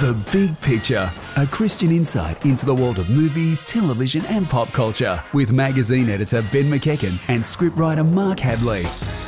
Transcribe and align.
The 0.00 0.12
Big 0.30 0.60
Picture, 0.60 1.10
a 1.36 1.46
Christian 1.46 1.90
insight 1.90 2.44
into 2.44 2.66
the 2.66 2.74
world 2.74 2.98
of 2.98 3.08
movies, 3.08 3.62
television, 3.62 4.26
and 4.26 4.46
pop 4.46 4.70
culture, 4.70 5.24
with 5.32 5.52
magazine 5.52 6.10
editor 6.10 6.42
Ben 6.52 6.64
McEachen 6.64 7.18
and 7.28 7.42
scriptwriter 7.42 8.06
Mark 8.06 8.38
Hadley. 8.38 8.84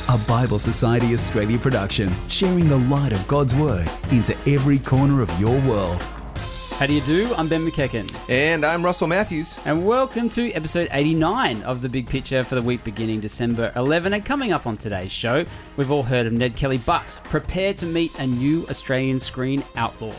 A 0.09 0.17
Bible 0.27 0.59
Society 0.59 1.11
Australia 1.15 1.57
production, 1.57 2.13
sharing 2.27 2.69
the 2.69 2.77
light 2.77 3.13
of 3.13 3.27
God's 3.27 3.55
Word 3.55 3.89
into 4.11 4.37
every 4.47 4.77
corner 4.77 5.23
of 5.23 5.39
your 5.39 5.59
world. 5.61 5.99
How 6.73 6.85
do 6.85 6.93
you 6.93 7.01
do? 7.01 7.33
I'm 7.35 7.47
Ben 7.47 7.61
McEachen. 7.61 8.07
And 8.29 8.63
I'm 8.63 8.85
Russell 8.85 9.07
Matthews. 9.07 9.57
And 9.65 9.87
welcome 9.87 10.29
to 10.29 10.51
episode 10.51 10.87
89 10.91 11.63
of 11.63 11.81
The 11.81 11.89
Big 11.89 12.07
Picture 12.07 12.43
for 12.43 12.53
the 12.53 12.61
week 12.61 12.83
beginning 12.83 13.21
December 13.21 13.73
11. 13.75 14.13
And 14.13 14.23
coming 14.23 14.51
up 14.51 14.67
on 14.67 14.77
today's 14.77 15.11
show, 15.11 15.45
we've 15.77 15.89
all 15.89 16.03
heard 16.03 16.27
of 16.27 16.33
Ned 16.33 16.55
Kelly, 16.55 16.77
but 16.77 17.19
prepare 17.23 17.73
to 17.73 17.87
meet 17.87 18.13
a 18.19 18.27
new 18.27 18.67
Australian 18.69 19.19
screen 19.19 19.63
outlaw. 19.75 20.13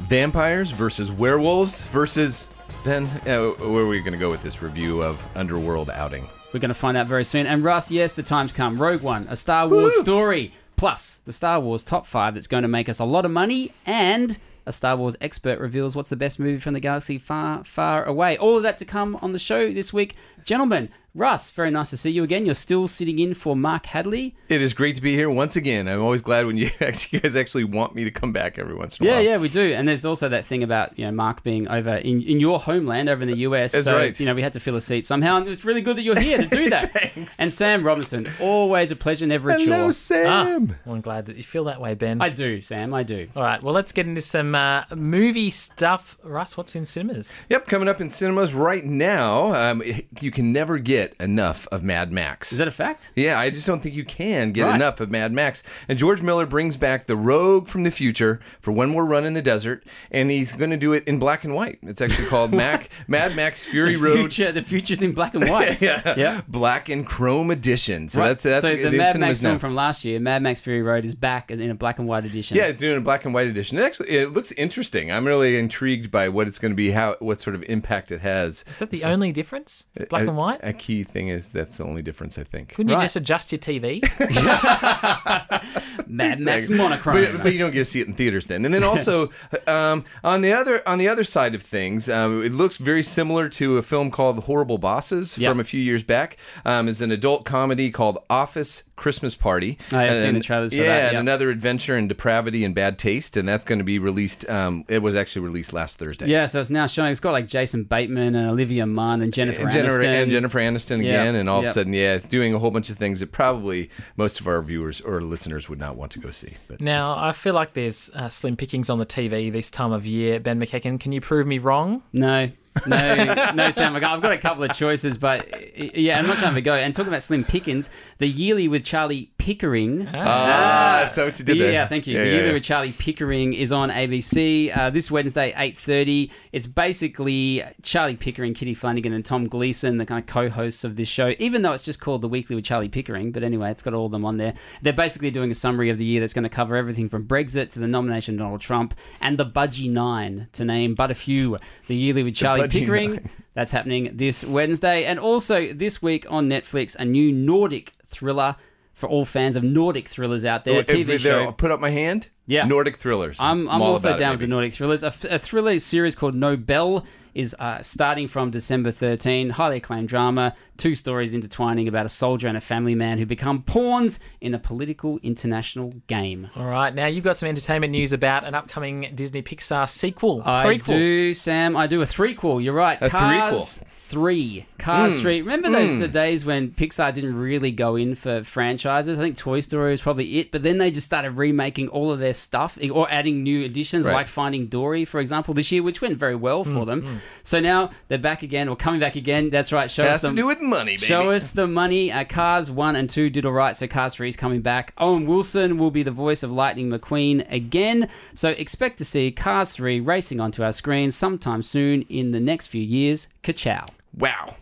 Vampires 0.00 0.70
versus 0.70 1.10
werewolves 1.12 1.82
versus. 1.82 2.48
then 2.84 3.04
uh, 3.26 3.50
where 3.64 3.84
are 3.84 3.88
we 3.88 4.00
going 4.00 4.12
to 4.12 4.18
go 4.18 4.30
with 4.30 4.42
this 4.42 4.62
review 4.62 5.02
of 5.02 5.24
Underworld 5.34 5.90
Outing? 5.90 6.26
We're 6.52 6.60
going 6.60 6.68
to 6.70 6.74
find 6.74 6.96
out 6.96 7.06
very 7.06 7.24
soon. 7.24 7.46
And 7.46 7.62
Russ, 7.62 7.90
yes, 7.90 8.14
the 8.14 8.22
time's 8.22 8.52
come. 8.52 8.80
Rogue 8.80 9.02
One, 9.02 9.26
a 9.28 9.36
Star 9.36 9.68
Wars 9.68 9.92
Woo! 9.96 10.02
story, 10.02 10.52
plus 10.76 11.20
the 11.24 11.32
Star 11.32 11.60
Wars 11.60 11.82
top 11.82 12.06
five 12.06 12.34
that's 12.34 12.46
going 12.46 12.62
to 12.62 12.68
make 12.68 12.88
us 12.88 12.98
a 12.98 13.04
lot 13.04 13.24
of 13.24 13.30
money 13.30 13.72
and. 13.86 14.38
A 14.64 14.72
Star 14.72 14.98
Wars 14.98 15.16
expert 15.22 15.58
reveals 15.60 15.96
what's 15.96 16.10
the 16.10 16.16
best 16.16 16.38
movie 16.38 16.58
from 16.58 16.74
the 16.74 16.80
galaxy 16.80 17.16
far, 17.16 17.64
far 17.64 18.04
away. 18.04 18.36
All 18.36 18.58
of 18.58 18.62
that 18.64 18.76
to 18.76 18.84
come 18.84 19.16
on 19.22 19.32
the 19.32 19.38
show 19.38 19.72
this 19.72 19.94
week. 19.94 20.14
Gentlemen, 20.44 20.90
Russ, 21.18 21.50
very 21.50 21.72
nice 21.72 21.90
to 21.90 21.96
see 21.96 22.10
you 22.10 22.22
again. 22.22 22.46
You're 22.46 22.54
still 22.54 22.86
sitting 22.86 23.18
in 23.18 23.34
for 23.34 23.56
Mark 23.56 23.86
Hadley. 23.86 24.36
It 24.48 24.62
is 24.62 24.72
great 24.72 24.94
to 24.94 25.02
be 25.02 25.14
here 25.16 25.28
once 25.28 25.56
again. 25.56 25.88
I'm 25.88 26.00
always 26.00 26.22
glad 26.22 26.46
when 26.46 26.56
you, 26.56 26.70
actually, 26.80 27.16
you 27.16 27.20
guys 27.20 27.34
actually 27.34 27.64
want 27.64 27.96
me 27.96 28.04
to 28.04 28.10
come 28.12 28.32
back 28.32 28.56
every 28.56 28.76
once 28.76 28.98
in 29.00 29.04
a 29.04 29.08
Yeah, 29.08 29.14
while. 29.16 29.24
yeah, 29.24 29.30
yeah, 29.32 29.36
we 29.38 29.48
do. 29.48 29.72
And 29.72 29.88
there's 29.88 30.04
also 30.04 30.28
that 30.28 30.44
thing 30.44 30.62
about 30.62 30.96
you 30.96 31.04
know 31.04 31.10
Mark 31.10 31.42
being 31.42 31.66
over 31.68 31.96
in, 31.96 32.22
in 32.22 32.38
your 32.38 32.60
homeland, 32.60 33.08
over 33.08 33.20
in 33.22 33.28
the 33.28 33.38
US. 33.38 33.72
That's 33.72 33.84
so 33.84 33.96
right. 33.96 34.18
you 34.20 34.26
know 34.26 34.34
we 34.36 34.42
had 34.42 34.52
to 34.52 34.60
fill 34.60 34.76
a 34.76 34.80
seat 34.80 35.04
somehow, 35.04 35.38
and 35.38 35.48
it's 35.48 35.64
really 35.64 35.80
good 35.82 35.96
that 35.96 36.02
you're 36.02 36.18
here 36.20 36.38
to 36.38 36.46
do 36.46 36.70
that. 36.70 36.92
Thanks. 37.14 37.36
And 37.40 37.50
Sam 37.50 37.82
Robinson, 37.84 38.28
always 38.40 38.92
a 38.92 38.96
pleasure, 38.96 39.26
never 39.26 39.50
a 39.50 39.58
Hello, 39.58 39.86
chore. 39.86 39.92
Sam. 39.92 40.76
Well, 40.84 40.94
I'm 40.94 41.00
glad 41.00 41.26
that 41.26 41.36
you 41.36 41.42
feel 41.42 41.64
that 41.64 41.80
way, 41.80 41.94
Ben. 41.94 42.22
I 42.22 42.28
do, 42.28 42.62
Sam. 42.62 42.94
I 42.94 43.02
do. 43.02 43.28
All 43.34 43.42
right, 43.42 43.60
well, 43.60 43.74
let's 43.74 43.90
get 43.90 44.06
into 44.06 44.22
some 44.22 44.54
uh, 44.54 44.84
movie 44.94 45.50
stuff. 45.50 46.16
Russ, 46.22 46.56
what's 46.56 46.76
in 46.76 46.86
cinemas? 46.86 47.44
Yep, 47.50 47.66
coming 47.66 47.88
up 47.88 48.00
in 48.00 48.08
cinemas 48.08 48.54
right 48.54 48.84
now. 48.84 49.52
Um, 49.54 49.82
you 50.20 50.30
can 50.30 50.52
never 50.52 50.78
get 50.78 51.07
enough 51.20 51.66
of 51.72 51.82
Mad 51.82 52.12
Max. 52.12 52.52
Is 52.52 52.58
that 52.58 52.68
a 52.68 52.72
fact? 52.72 53.12
Yeah, 53.16 53.38
I 53.38 53.50
just 53.50 53.66
don't 53.66 53.80
think 53.80 53.94
you 53.94 54.04
can 54.04 54.52
get 54.52 54.64
Right. 54.64 54.74
enough 54.74 55.00
of 55.00 55.10
Mad 55.10 55.32
Max. 55.32 55.62
And 55.88 55.98
George 55.98 56.22
Miller 56.22 56.46
brings 56.46 56.76
back 56.76 57.06
the 57.06 57.16
Rogue 57.16 57.68
from 57.68 57.82
the 57.82 57.90
future 57.90 58.40
for 58.60 58.72
one 58.72 58.90
more 58.90 59.04
run 59.04 59.24
in 59.24 59.34
the 59.34 59.42
desert, 59.42 59.84
and 60.10 60.30
he's 60.30 60.52
going 60.52 60.70
to 60.70 60.76
do 60.76 60.92
it 60.92 61.04
in 61.06 61.18
black 61.18 61.44
and 61.44 61.54
white. 61.54 61.78
It's 61.82 62.00
actually 62.00 62.28
called 62.28 62.52
Mac, 62.54 62.90
Mad 63.08 63.34
Max 63.36 63.64
Fury 63.66 63.94
The 63.94 64.00
Road. 64.02 64.18
future, 64.32 64.52
the 64.58 64.62
future's 64.62 65.02
in 65.02 65.12
black 65.12 65.34
and 65.34 65.48
white. 65.48 65.80
yeah. 65.82 66.14
Yeah. 66.16 66.40
black 66.48 66.88
and 66.88 67.06
chrome 67.06 67.50
edition. 67.50 68.08
So 68.08 68.20
Right. 68.20 68.28
that's 68.28 68.42
that's 68.42 68.62
so 68.62 68.76
the 68.76 68.90
Mad 68.96 69.18
Max 69.18 69.40
film 69.40 69.54
now. 69.54 69.58
from 69.58 69.74
last 69.74 70.04
year, 70.04 70.18
Mad 70.20 70.42
Max 70.42 70.60
Fury 70.60 70.82
Road, 70.82 71.04
is 71.04 71.14
back 71.14 71.50
in 71.50 71.70
a 71.70 71.74
black 71.74 71.98
and 71.98 72.08
white 72.08 72.24
edition. 72.24 72.56
Yeah, 72.56 72.66
it's 72.66 72.80
doing 72.80 72.96
a 72.96 73.00
black 73.00 73.24
and 73.24 73.32
white 73.34 73.46
edition. 73.48 73.78
It 73.78 73.82
actually, 73.84 74.10
it 74.10 74.32
looks 74.32 74.52
interesting. 74.52 75.10
I'm 75.12 75.26
really 75.26 75.56
intrigued 75.56 76.10
by 76.10 76.28
what 76.28 76.46
it's 76.48 76.58
going 76.58 76.72
to 76.72 76.76
be, 76.76 76.90
how 76.90 77.16
what 77.20 77.40
sort 77.40 77.54
of 77.56 77.62
impact 77.68 78.10
it 78.12 78.20
has. 78.20 78.64
Is 78.68 78.78
that 78.78 78.90
the 78.90 79.04
only 79.04 79.32
difference? 79.32 79.86
Uh, 79.98 80.04
black 80.06 80.24
a, 80.24 80.28
and 80.28 80.36
white? 80.36 80.60
A 80.62 80.72
key 80.88 81.04
thing 81.04 81.28
is 81.28 81.50
that's 81.50 81.76
the 81.76 81.84
only 81.84 82.00
difference, 82.00 82.38
I 82.38 82.44
think. 82.44 82.70
Couldn't 82.74 82.88
you 82.90 82.98
just 82.98 83.14
adjust 83.14 83.52
your 83.52 83.58
TV? 83.58 84.00
Mad 86.08 86.40
Max 86.40 86.64
Exactly. 86.66 86.76
monochrome. 86.78 87.14
But, 87.32 87.42
but 87.42 87.52
you 87.52 87.58
don't 87.58 87.72
get 87.72 87.80
to 87.80 87.84
see 87.84 88.00
it 88.00 88.06
in 88.08 88.14
theaters 88.14 88.46
then. 88.46 88.64
And 88.64 88.72
then 88.72 88.82
also 88.82 89.30
um, 89.66 90.06
on 90.24 90.40
the 90.40 90.54
other 90.54 90.86
on 90.88 90.96
the 90.96 91.06
other 91.08 91.24
side 91.24 91.54
of 91.54 91.62
things, 91.62 92.08
um, 92.08 92.42
it 92.42 92.52
looks 92.52 92.78
very 92.78 93.02
similar 93.02 93.50
to 93.50 93.76
a 93.76 93.82
film 93.82 94.10
called 94.10 94.44
Horrible 94.44 94.78
Bosses 94.78 95.36
Yeah. 95.36 95.50
from 95.50 95.60
a 95.60 95.64
few 95.64 95.80
years 95.80 96.02
back. 96.02 96.38
Um, 96.64 96.88
it's 96.88 97.02
an 97.02 97.12
adult 97.12 97.44
comedy 97.44 97.90
called 97.90 98.18
Office 98.30 98.84
Christmas 98.98 99.34
Party. 99.36 99.78
I've 99.92 100.16
seen 100.16 100.26
And- 100.26 100.36
the 100.36 100.42
trailers 100.42 100.72
for 100.72 100.78
yeah, 100.78 100.86
that, 100.88 101.02
and 101.04 101.12
yeah. 101.14 101.20
another 101.20 101.50
adventure 101.50 101.96
in 101.96 102.08
depravity 102.08 102.64
and 102.64 102.74
bad 102.74 102.98
taste, 102.98 103.36
and 103.36 103.48
that's 103.48 103.64
going 103.64 103.78
to 103.78 103.84
be 103.84 103.98
released. 103.98 104.48
Um, 104.50 104.84
it 104.88 105.00
was 105.02 105.14
actually 105.14 105.42
released 105.42 105.72
last 105.72 105.98
Thursday. 105.98 106.26
yeah, 106.26 106.46
so 106.46 106.60
it's 106.60 106.68
now 106.70 106.86
showing. 106.86 107.10
It's 107.10 107.20
got 107.20 107.30
like 107.32 107.46
Jason 107.46 107.84
Bateman 107.84 108.34
and 108.34 108.50
Olivia 108.50 108.84
Munn 108.86 109.22
and 109.22 109.32
Jennifer 109.32 109.62
And 109.62 109.70
Jennifer, 109.70 110.00
Aniston. 110.00 110.22
and 110.22 110.30
Jennifer 110.30 110.58
Aniston 110.58 110.98
Yeah, 111.04 111.22
again, 111.22 111.34
and 111.36 111.48
all 111.48 111.60
of 111.60 111.64
a 111.66 111.70
sudden, 111.72 111.92
yeah, 111.92 112.18
doing 112.18 112.52
a 112.54 112.58
whole 112.58 112.70
bunch 112.70 112.90
of 112.90 112.98
things 112.98 113.20
that 113.20 113.32
probably 113.32 113.88
most 114.16 114.40
of 114.40 114.48
our 114.48 114.60
viewers 114.60 115.00
or 115.00 115.20
listeners 115.22 115.68
would 115.68 115.78
not 115.78 115.96
want 115.96 116.12
to 116.12 116.18
go 116.18 116.30
see. 116.30 116.54
But 116.66 116.80
now, 116.80 117.16
I 117.16 117.32
feel 117.32 117.54
like 117.54 117.72
there's 117.74 118.10
uh, 118.14 118.28
slim 118.28 118.56
pickings 118.56 118.90
on 118.90 118.98
the 118.98 119.06
TV 119.06 119.50
this 119.52 119.70
time 119.70 119.92
of 119.92 120.04
year. 120.04 120.40
Ben 120.40 120.60
McEachen, 120.60 120.98
can 120.98 121.12
you 121.12 121.20
prove 121.20 121.46
me 121.46 121.58
wrong? 121.58 122.02
No, 122.12 122.50
no, 122.86 123.52
no, 123.54 123.70
Sam. 123.70 123.94
I've 123.96 124.02
got 124.22 124.32
a 124.32 124.38
couple 124.38 124.64
of 124.64 124.72
choices, 124.72 125.16
but 125.16 125.52
uh, 125.54 125.58
yeah, 125.94 126.18
I'm 126.18 126.26
not 126.26 126.38
trying 126.38 126.54
to 126.54 126.60
go. 126.60 126.74
And 126.74 126.94
talking 126.94 127.08
about 127.08 127.22
Slim 127.22 127.44
Pickens, 127.44 127.90
the 128.18 128.26
yearly 128.26 128.68
with 128.68 128.84
Charlie 128.84 129.32
Pickering. 129.38 130.06
ah, 130.08 131.00
that's 131.04 131.16
what 131.16 131.38
you 131.38 131.44
did 131.44 131.56
yeah, 131.56 131.66
there. 131.66 131.88
thank 131.88 132.06
you. 132.06 132.14
Yeah, 132.16 132.24
the 132.24 132.26
yeah, 132.26 132.32
yearly 132.34 132.48
yeah. 132.48 132.54
with 132.54 132.62
Charlie 132.62 132.92
Pickering 132.92 133.52
is 133.54 133.72
on 133.72 133.90
ABC 133.90 134.76
uh, 134.76 134.90
this 134.90 135.10
Wednesday, 135.10 135.52
eight 135.56 135.76
thirty. 135.76 136.30
It's 136.52 136.66
basically 136.66 137.64
Charlie 137.82 138.16
Pickering, 138.16 138.54
Kitty 138.54 138.74
Flanagan, 138.74 139.12
and 139.12 139.24
Tom 139.24 139.48
Gleeson, 139.48 139.98
the 139.98 140.06
kind 140.06 140.20
of 140.20 140.26
co-hosts 140.26 140.84
of 140.84 140.96
this 140.96 141.08
show. 141.08 141.34
Even 141.38 141.62
though 141.62 141.72
it's 141.72 141.84
just 141.84 142.00
called 142.00 142.22
the 142.22 142.28
Weekly 142.28 142.56
with 142.56 142.64
Charlie 142.64 142.88
Pickering, 142.88 143.32
but 143.32 143.42
anyway, 143.42 143.70
it's 143.70 143.82
got 143.82 143.94
all 143.94 144.06
of 144.06 144.12
them 144.12 144.24
on 144.24 144.36
there. 144.36 144.54
They're 144.82 144.92
basically 144.92 145.30
doing 145.30 145.50
a 145.50 145.54
summary 145.54 145.90
of 145.90 145.98
the 145.98 146.04
year 146.04 146.20
that's 146.20 146.32
going 146.32 146.44
to 146.44 146.48
cover 146.48 146.76
everything 146.76 147.08
from 147.08 147.26
Brexit 147.26 147.70
to 147.70 147.78
the 147.78 147.88
nomination 147.88 148.34
of 148.34 148.40
Donald 148.40 148.60
Trump 148.60 148.94
and 149.20 149.38
the 149.38 149.46
Budgie 149.46 149.90
Nine, 149.90 150.48
to 150.52 150.64
name 150.64 150.94
but 150.94 151.10
a 151.10 151.14
few. 151.14 151.58
The 151.86 151.96
yearly 151.96 152.22
with 152.22 152.34
Charlie 152.34 152.62
Budgie 152.62 152.67
Pickering. 152.70 153.30
That's 153.54 153.70
happening 153.72 154.10
this 154.16 154.44
Wednesday. 154.44 155.04
And 155.04 155.18
also 155.18 155.72
this 155.72 156.00
week 156.02 156.26
on 156.30 156.48
Netflix, 156.48 156.94
a 156.96 157.04
new 157.04 157.32
Nordic 157.32 157.94
thriller 158.06 158.56
for 158.94 159.08
all 159.08 159.24
fans 159.24 159.56
of 159.56 159.62
Nordic 159.62 160.08
thrillers 160.08 160.44
out 160.44 160.64
there. 160.64 160.78
Oh, 160.78 160.82
TV 160.82 161.06
there- 161.06 161.18
show. 161.18 161.52
Put 161.52 161.70
up 161.70 161.80
my 161.80 161.90
hand. 161.90 162.28
Yeah. 162.48 162.64
Nordic 162.66 162.96
thrillers. 162.96 163.36
I'm, 163.38 163.68
I'm 163.68 163.80
all 163.82 163.92
also 163.92 164.08
about 164.08 164.18
it, 164.18 164.20
down 164.20 164.30
with 164.32 164.40
the. 164.40 164.46
Nordic 164.48 164.72
thrillers. 164.72 165.02
A, 165.04 165.08
f- 165.08 165.24
a 165.24 165.38
thriller 165.38 165.78
series 165.78 166.16
called 166.16 166.34
Nobel 166.34 167.04
is 167.34 167.54
uh, 167.60 167.80
starting 167.82 168.26
from 168.26 168.50
December 168.50 168.90
13. 168.90 169.50
Highly 169.50 169.76
acclaimed 169.76 170.08
drama. 170.08 170.56
Two 170.76 170.94
stories 170.94 171.34
intertwining 171.34 171.86
about 171.86 172.06
a 172.06 172.08
soldier 172.08 172.48
and 172.48 172.56
a 172.56 172.60
family 172.60 172.94
man 172.94 173.18
who 173.18 173.26
become 173.26 173.62
pawns 173.62 174.18
in 174.40 174.54
a 174.54 174.58
political 174.58 175.18
international 175.22 175.92
game. 176.06 176.48
All 176.56 176.64
right, 176.66 176.92
now 176.94 177.06
you've 177.06 177.24
got 177.24 177.36
some 177.36 177.48
entertainment 177.48 177.90
news 177.92 178.12
about 178.12 178.44
an 178.44 178.54
upcoming 178.54 179.10
Disney 179.14 179.42
Pixar 179.42 179.88
sequel. 179.88 180.42
I 180.44 180.64
threequel. 180.64 180.84
do, 180.86 181.34
Sam. 181.34 181.76
I 181.76 181.86
do 181.86 182.00
a 182.00 182.04
threequel. 182.06 182.62
You're 182.64 182.74
right. 182.74 182.98
A 183.02 183.10
Cars 183.10 183.80
Three. 183.92 184.64
Cars 184.78 185.18
Mm. 185.18 185.22
Three. 185.22 185.42
Remember 185.42 185.68
those 185.70 186.00
the 186.00 186.08
days 186.08 186.44
when 186.46 186.70
Pixar 186.70 187.12
didn't 187.12 187.36
really 187.38 187.70
go 187.72 187.94
in 187.96 188.14
for 188.14 188.42
franchises? 188.42 189.18
I 189.18 189.22
think 189.22 189.36
Toy 189.36 189.60
Story 189.60 189.90
was 189.90 190.00
probably 190.00 190.38
it, 190.38 190.50
but 190.50 190.62
then 190.62 190.78
they 190.78 190.90
just 190.90 191.06
started 191.06 191.32
remaking 191.32 191.88
all 191.88 192.10
of 192.10 192.18
their 192.18 192.32
stuff 192.38 192.78
or 192.92 193.10
adding 193.10 193.42
new 193.42 193.64
additions, 193.64 194.06
Right. 194.06 194.14
like 194.14 194.26
Finding 194.28 194.66
Dory, 194.66 195.04
for 195.04 195.20
example, 195.20 195.54
this 195.54 195.70
year, 195.72 195.82
which 195.82 196.00
went 196.00 196.16
very 196.18 196.34
well 196.36 196.64
for 196.64 196.84
them. 196.86 197.20
So 197.42 197.60
now 197.60 197.90
they're 198.08 198.18
back 198.18 198.42
again, 198.42 198.68
or 198.68 198.76
coming 198.76 199.00
back 199.00 199.16
again. 199.16 199.50
That's 199.50 199.72
right. 199.72 199.90
Show 199.90 200.04
us 200.04 200.20
to 200.22 200.28
them. 200.28 200.36
do 200.36 200.46
with 200.46 200.60
money, 200.60 200.92
baby. 200.92 200.98
Show 201.06 201.30
us 201.30 201.50
the 201.50 201.66
money. 201.66 202.10
Uh, 202.12 202.24
Cars 202.24 202.70
1 202.70 202.96
and 202.96 203.08
2 203.10 203.30
did 203.30 203.44
all 203.46 203.52
right, 203.52 203.76
so 203.76 203.86
Cars 203.86 204.14
3 204.14 204.28
is 204.28 204.36
coming 204.36 204.60
back. 204.60 204.92
Owen 204.98 205.26
Wilson 205.26 205.78
will 205.78 205.90
be 205.90 206.02
the 206.02 206.10
voice 206.10 206.42
of 206.42 206.50
Lightning 206.50 206.88
McQueen 206.90 207.44
again. 207.52 208.08
So 208.34 208.50
expect 208.50 208.98
to 208.98 209.04
see 209.04 209.30
Cars 209.32 209.74
3 209.74 210.00
racing 210.00 210.40
onto 210.40 210.62
our 210.62 210.72
screens 210.72 211.14
sometime 211.16 211.62
soon 211.62 212.02
in 212.08 212.30
the 212.30 212.40
next 212.40 212.66
few 212.68 212.82
years. 212.82 213.28
Ka-chow. 213.42 213.86
Wow. 214.16 214.56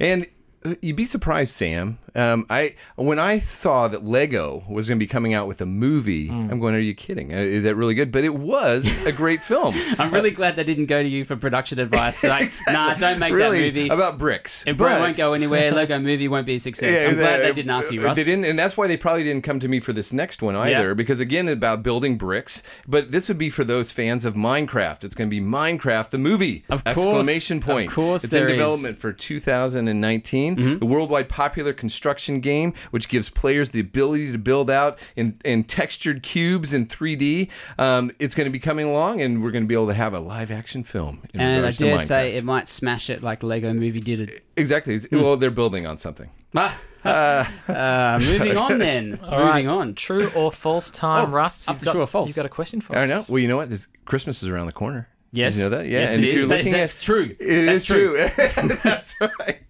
And 0.00 0.26
uh, 0.64 0.74
you'd 0.80 0.96
be 0.96 1.04
surprised, 1.04 1.54
Sam. 1.54 1.98
Um, 2.14 2.46
I 2.50 2.74
when 2.96 3.18
I 3.18 3.38
saw 3.38 3.88
that 3.88 4.04
Lego 4.04 4.64
was 4.68 4.88
going 4.88 4.98
to 4.98 5.02
be 5.02 5.06
coming 5.08 5.32
out 5.34 5.48
with 5.48 5.60
a 5.60 5.66
movie, 5.66 6.26
Hmm. 6.28 6.48
I'm 6.50 6.60
going, 6.60 6.74
"Are 6.74 6.78
you 6.80 6.94
kidding? 6.94 7.32
Uh, 7.32 7.38
Is 7.38 7.62
that 7.64 7.74
really 7.74 7.94
good?" 7.94 8.12
But 8.12 8.24
it 8.24 8.34
was 8.34 8.84
a 9.06 9.12
great 9.12 9.40
film. 9.52 9.74
I'm 9.98 10.12
really 10.12 10.30
glad 10.30 10.56
they 10.56 10.64
didn't 10.64 10.86
go 10.86 11.02
to 11.02 11.08
you 11.08 11.24
for 11.24 11.36
production 11.36 11.78
advice. 11.80 12.22
Like, 12.22 12.52
nah, 12.68 12.94
don't 12.94 13.18
make 13.18 13.32
really 13.32 13.70
that 13.70 13.74
movie. 13.76 13.88
about 13.88 14.18
bricks. 14.18 14.62
it 14.66 14.78
won't 14.78 15.16
go 15.16 15.32
anywhere. 15.32 15.70
Lego 15.72 15.98
movie 15.98 16.28
won't 16.28 16.46
be 16.46 16.54
a 16.56 16.60
success. 16.60 17.08
I'm 17.08 17.14
glad 17.16 17.40
they 17.40 17.52
didn't 17.52 17.70
ask 17.70 17.90
you, 17.90 18.00
uh, 18.02 18.04
Russ. 18.06 18.16
They 18.16 18.24
didn't, 18.24 18.44
and 18.44 18.58
that's 18.58 18.76
why 18.76 18.86
they 18.86 18.96
probably 18.96 19.24
didn't 19.24 19.42
come 19.42 19.58
to 19.60 19.68
me 19.68 19.80
for 19.80 19.92
this 19.92 20.12
next 20.12 20.42
one 20.42 20.54
either. 20.56 20.88
Yeah. 20.88 20.94
Because 20.94 21.20
again, 21.20 21.48
about 21.48 21.82
building 21.82 22.16
bricks. 22.18 22.62
But 22.86 23.12
this 23.12 23.28
would 23.28 23.38
be 23.38 23.48
for 23.50 23.64
those 23.64 23.90
fans 23.90 24.24
of 24.24 24.34
Minecraft. 24.34 25.04
It's 25.04 25.14
going 25.14 25.30
to 25.30 25.34
be 25.34 25.40
Minecraft 25.40 26.10
the 26.10 26.18
movie. 26.18 26.64
Of 26.68 26.84
course. 26.84 26.96
Exclamation 26.96 27.60
point! 27.60 27.88
Of 27.88 27.94
course 27.94 28.24
it's 28.24 28.34
in 28.34 28.42
is. 28.44 28.48
development 28.52 28.98
for 28.98 29.12
2019. 29.12 30.56
Mm-hmm. 30.56 30.78
The 30.78 30.86
worldwide 30.86 31.28
popular 31.28 31.72
construction 31.72 32.01
game, 32.40 32.74
which 32.90 33.08
gives 33.08 33.28
players 33.28 33.70
the 33.70 33.80
ability 33.80 34.32
to 34.32 34.38
build 34.38 34.70
out 34.70 34.98
in, 35.16 35.38
in 35.44 35.64
textured 35.64 36.22
cubes 36.22 36.72
in 36.72 36.86
3D. 36.86 37.48
Um, 37.78 38.10
it's 38.18 38.34
going 38.34 38.46
to 38.46 38.50
be 38.50 38.58
coming 38.58 38.86
along, 38.86 39.20
and 39.20 39.42
we're 39.42 39.50
going 39.50 39.64
to 39.64 39.68
be 39.68 39.74
able 39.74 39.88
to 39.88 39.94
have 39.94 40.14
a 40.14 40.20
live 40.20 40.50
action 40.50 40.84
film. 40.84 41.22
In 41.34 41.40
and 41.40 41.52
I 41.52 41.56
regards 41.56 41.78
to 41.78 41.84
dare 41.84 41.98
say 42.00 42.34
it 42.34 42.44
might 42.44 42.68
smash 42.68 43.08
it 43.10 43.22
like 43.22 43.42
Lego 43.42 43.72
movie 43.72 44.00
did 44.00 44.20
it. 44.20 44.44
exactly. 44.56 44.98
Hmm. 44.98 45.20
Well, 45.22 45.36
they're 45.36 45.50
building 45.50 45.86
on 45.86 45.98
something. 45.98 46.30
Ah, 47.04 47.50
Uh, 47.68 48.20
moving 48.30 48.56
on 48.56 48.78
then. 48.78 49.18
All 49.24 49.40
right, 49.40 49.64
moving 49.64 49.68
on. 49.68 49.94
True 49.94 50.30
or 50.36 50.52
false 50.52 50.88
time, 50.90 51.30
Oh, 51.30 51.32
Russ? 51.32 51.66
up 51.66 51.78
to 51.80 51.84
got, 51.84 51.92
true 51.92 52.02
or 52.02 52.06
false. 52.06 52.28
You've 52.28 52.36
got 52.36 52.46
a 52.46 52.50
question 52.50 52.80
for 52.80 52.96
I 52.96 53.04
us. 53.04 53.08
know. 53.08 53.22
Well, 53.34 53.40
you 53.40 53.48
know 53.48 53.56
what? 53.56 53.70
This, 53.70 53.88
Christmas 54.04 54.40
is 54.42 54.48
around 54.48 54.66
the 54.66 54.72
corner. 54.72 55.08
Yes. 55.32 55.56
You 55.56 55.64
know 55.64 55.70
that? 55.70 55.86
Yeah. 55.86 56.00
Yes, 56.00 56.14
and 56.14 56.24
it 56.24 56.28
if 56.28 56.34
you're 56.34 56.46
looking 56.46 56.72
that's 56.72 56.94
at 56.94 57.00
true. 57.00 57.34
It 57.40 57.64
That's 57.66 57.80
is 57.80 57.86
true. 57.86 58.16
That's 58.84 59.14
right. 59.20 59.61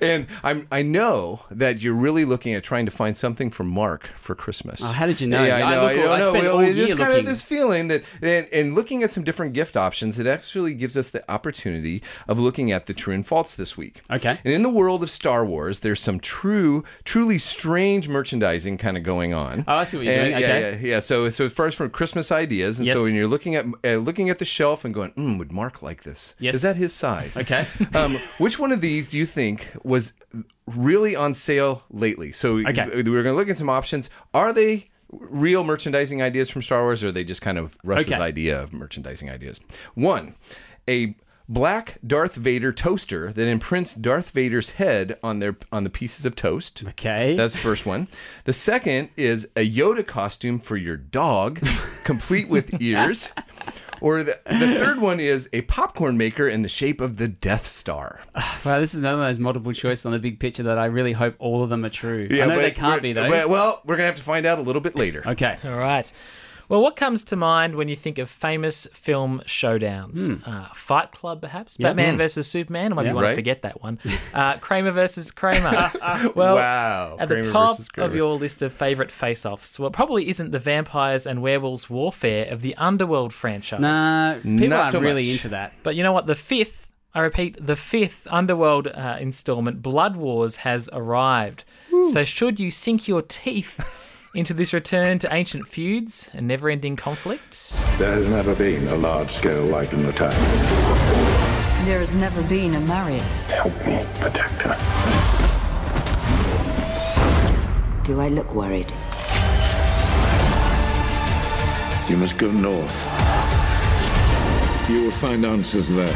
And 0.00 0.26
I'm 0.42 0.66
I 0.70 0.82
know 0.82 1.40
that 1.50 1.80
you're 1.80 1.94
really 1.94 2.24
looking 2.24 2.54
at 2.54 2.62
trying 2.64 2.84
to 2.86 2.90
find 2.92 3.16
something 3.16 3.50
for 3.50 3.64
Mark 3.64 4.06
for 4.16 4.34
Christmas. 4.34 4.80
Oh, 4.82 4.86
how 4.88 5.06
did 5.06 5.20
you 5.20 5.26
know? 5.26 5.42
Yeah, 5.44 5.56
I 5.56 5.62
I 5.62 5.70
know. 5.70 5.82
look- 5.82 6.10
I, 6.10 6.14
I 6.16 6.20
spent 6.20 6.44
Well, 6.44 6.54
all 6.54 6.60
it's 6.60 6.76
just 6.76 6.96
kind 6.96 7.10
looking. 7.10 7.20
of 7.20 7.26
this 7.26 7.42
feeling 7.42 7.88
that, 7.88 8.02
and, 8.22 8.48
and 8.52 8.74
looking 8.74 9.02
at 9.02 9.12
some 9.12 9.24
different 9.24 9.52
gift 9.52 9.76
options, 9.76 10.18
it 10.18 10.26
actually 10.26 10.74
gives 10.74 10.96
us 10.96 11.10
the 11.10 11.28
opportunity 11.30 12.02
of 12.26 12.38
looking 12.38 12.70
at 12.72 12.86
the 12.86 12.94
true 12.94 13.14
and 13.14 13.26
false 13.26 13.54
this 13.56 13.76
week. 13.76 14.02
Okay. 14.10 14.38
And 14.44 14.52
in 14.52 14.62
the 14.62 14.68
world 14.70 15.02
of 15.02 15.10
Star 15.10 15.44
Wars, 15.44 15.80
there's 15.80 16.00
some 16.00 16.20
true, 16.20 16.84
truly 17.04 17.38
strange 17.38 18.08
merchandising 18.08 18.78
kind 18.78 18.96
of 18.96 19.02
going 19.02 19.34
on. 19.34 19.64
Oh, 19.68 19.76
I 19.76 19.84
see 19.84 19.96
what 19.96 20.06
you're 20.06 20.14
And- 20.14 20.30
doing. 20.30 20.40
Yeah, 20.42 20.48
Okay. 20.48 20.80
yeah, 20.82 20.86
yeah. 20.94 21.00
So, 21.00 21.30
so 21.30 21.48
first 21.48 21.76
from 21.76 21.90
Christmas 21.90 22.30
ideas, 22.32 22.78
and 22.78 22.86
Yes. 22.86 22.96
so 22.96 23.02
when 23.04 23.14
you're 23.14 23.28
looking 23.28 23.54
at 23.54 23.66
uh, 23.84 23.96
looking 23.96 24.30
at 24.30 24.38
the 24.38 24.44
shelf 24.44 24.84
and 24.84 24.92
going, 24.94 25.12
mm, 25.12 25.38
would 25.38 25.52
Mark 25.52 25.82
like 25.82 26.02
this? 26.02 26.34
Yes. 26.38 26.56
Is 26.56 26.62
that 26.62 26.76
his 26.76 26.92
size? 26.92 27.36
Okay. 27.36 27.66
um, 27.94 28.16
which 28.38 28.58
one 28.58 28.72
of 28.72 28.80
these 28.80 29.10
do 29.10 29.18
you 29.18 29.26
think 29.26 29.67
was 29.82 30.12
really 30.66 31.14
on 31.16 31.34
sale 31.34 31.84
lately? 31.90 32.32
So 32.32 32.58
Okay. 32.58 32.86
we 33.02 33.02
were 33.10 33.22
going 33.22 33.34
to 33.34 33.38
look 33.38 33.48
at 33.48 33.56
some 33.56 33.70
options. 33.70 34.10
Are 34.34 34.52
they 34.52 34.90
real 35.10 35.64
merchandising 35.64 36.20
ideas 36.22 36.50
from 36.50 36.60
Star 36.62 36.82
Wars, 36.82 37.02
or 37.02 37.08
are 37.08 37.12
they 37.12 37.24
just 37.24 37.40
kind 37.42 37.56
of 37.58 37.76
Russ's 37.82 38.08
Okay. 38.12 38.22
idea 38.22 38.60
of 38.62 38.72
merchandising 38.72 39.30
ideas? 39.30 39.60
One, 39.94 40.34
a 40.88 41.16
black 41.48 41.96
Darth 42.06 42.34
Vader 42.34 42.72
toaster 42.72 43.32
that 43.32 43.48
imprints 43.48 43.94
Darth 43.94 44.32
Vader's 44.32 44.72
head 44.72 45.18
on 45.22 45.38
their 45.38 45.56
on 45.72 45.82
the 45.84 45.88
pieces 45.90 46.26
of 46.26 46.36
toast. 46.36 46.82
Okay. 46.88 47.36
That's 47.36 47.54
the 47.54 47.60
first 47.60 47.86
one. 47.86 48.08
The 48.44 48.52
second 48.52 49.08
is 49.16 49.48
a 49.56 49.66
Yoda 49.66 50.06
costume 50.06 50.58
for 50.58 50.76
your 50.76 50.98
dog, 50.98 51.66
complete 52.04 52.48
with 52.50 52.78
ears. 52.82 53.32
Or 54.00 54.22
the, 54.22 54.38
the 54.46 54.74
third 54.78 55.00
one 55.00 55.20
is 55.20 55.48
a 55.52 55.62
popcorn 55.62 56.16
maker 56.16 56.48
in 56.48 56.62
the 56.62 56.68
shape 56.68 57.00
of 57.00 57.16
the 57.16 57.28
Death 57.28 57.66
Star. 57.66 58.20
Wow, 58.64 58.80
this 58.80 58.92
is 58.94 59.00
another 59.00 59.18
one 59.18 59.28
of 59.28 59.34
those 59.36 59.40
multiple 59.40 59.72
choice 59.72 60.04
on 60.04 60.12
the 60.12 60.18
big 60.18 60.40
picture 60.40 60.62
that 60.64 60.78
I 60.78 60.86
really 60.86 61.12
hope 61.12 61.34
all 61.38 61.62
of 61.62 61.70
them 61.70 61.84
are 61.84 61.88
true. 61.90 62.28
I 62.30 62.34
know 62.36 62.48
but 62.48 62.56
they 62.56 62.70
can't 62.70 62.90
we're- 62.92 63.00
be 63.00 63.12
though. 63.12 63.28
but- 63.28 63.48
well, 63.48 63.80
we're 63.84 63.96
gonna 63.96 64.06
have 64.06 64.16
to 64.16 64.22
find 64.22 64.44
out 64.46 64.58
a 64.58 64.62
little 64.62 64.80
bit 64.82 64.94
later. 64.96 65.22
okay. 65.26 65.58
All 65.64 65.78
right. 65.78 66.10
Well, 66.68 66.82
what 66.82 66.96
comes 66.96 67.24
to 67.24 67.36
mind 67.36 67.76
when 67.76 67.88
you 67.88 67.96
think 67.96 68.18
of 68.18 68.28
famous 68.28 68.86
film 68.92 69.40
showdowns? 69.46 70.42
Uh, 70.46 70.68
Fight 70.74 71.12
Club, 71.12 71.40
perhaps? 71.40 71.78
Batman 71.78 72.14
Hmm. 72.14 72.18
versus 72.18 72.46
Superman? 72.46 72.92
Or 72.92 72.96
maybe 72.96 73.06
Yeah. 73.06 73.10
you 73.12 73.14
want 73.14 73.24
Right. 73.24 73.30
to 73.30 73.36
forget 73.36 73.62
that 73.62 73.82
one. 73.82 73.98
Uh, 74.34 74.58
Kramer 74.58 74.90
versus 74.90 75.30
Kramer. 75.30 75.90
well, 76.34 76.54
Wow, 76.56 77.16
at 77.18 77.28
Kramer 77.28 77.42
the 77.44 77.50
top 77.52 77.80
of 77.96 78.14
your 78.14 78.36
list 78.36 78.60
of 78.60 78.72
favourite 78.74 79.10
face-offs, 79.10 79.78
well, 79.78 79.90
probably 79.90 80.28
isn't 80.28 80.50
the 80.50 80.58
vampires 80.58 81.26
and 81.26 81.40
werewolves 81.40 81.88
warfare 81.88 82.46
of 82.52 82.60
the 82.60 82.74
Underworld 82.76 83.32
franchise. 83.32 83.80
Nah, 83.80 84.34
people 84.42 84.68
Not 84.68 84.94
aren't 84.94 85.04
really 85.04 85.22
much. 85.22 85.30
into 85.32 85.48
that. 85.48 85.72
But 85.82 85.96
you 85.96 86.02
know 86.02 86.12
what? 86.12 86.26
The 86.26 86.34
fifth, 86.34 86.90
I 87.14 87.20
repeat, 87.20 87.56
the 87.66 87.76
fifth 87.76 88.26
Underworld 88.30 88.88
uh, 88.88 89.16
installment, 89.18 89.80
Blood 89.82 90.16
Wars, 90.16 90.56
has 90.56 90.90
arrived. 90.92 91.64
So 92.12 92.24
should 92.24 92.60
you 92.60 92.70
sink 92.70 93.08
your 93.08 93.22
teeth 93.22 93.80
into 94.34 94.54
this 94.54 94.72
return 94.72 95.18
to 95.18 95.34
ancient 95.34 95.66
feuds 95.66 96.30
and 96.34 96.46
never-ending 96.46 96.96
conflicts. 96.96 97.78
There 97.96 98.14
has 98.14 98.26
never 98.26 98.54
been 98.54 98.86
a 98.88 98.96
large-scale 98.96 99.66
Lycan 99.66 100.08
attack. 100.08 100.34
There 101.86 102.00
has 102.00 102.14
never 102.14 102.42
been 102.42 102.74
a 102.74 102.80
Marius. 102.80 103.50
Help 103.50 103.74
me 103.86 104.04
protect 104.20 104.62
her. 104.62 104.76
Do 108.04 108.20
I 108.20 108.28
look 108.28 108.54
worried? 108.54 108.92
You 112.08 112.16
must 112.16 112.38
go 112.38 112.50
north. 112.50 113.04
You 114.88 115.04
will 115.04 115.10
find 115.10 115.44
answers 115.44 115.88
there. 115.88 116.14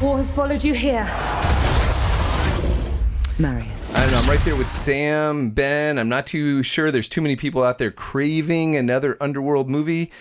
War 0.00 0.18
has 0.18 0.34
followed 0.34 0.62
you 0.62 0.72
here. 0.72 1.04
Marius. 3.40 3.94
I 3.94 4.02
don't 4.02 4.12
know. 4.12 4.18
I'm 4.18 4.28
right 4.28 4.44
there 4.44 4.56
with 4.56 4.70
Sam, 4.70 5.50
Ben. 5.50 5.98
I'm 5.98 6.08
not 6.08 6.26
too 6.26 6.62
sure. 6.62 6.90
There's 6.90 7.08
too 7.08 7.20
many 7.20 7.36
people 7.36 7.62
out 7.64 7.78
there 7.78 7.90
craving 7.90 8.76
another 8.76 9.16
Underworld 9.20 9.68
movie. 9.68 10.12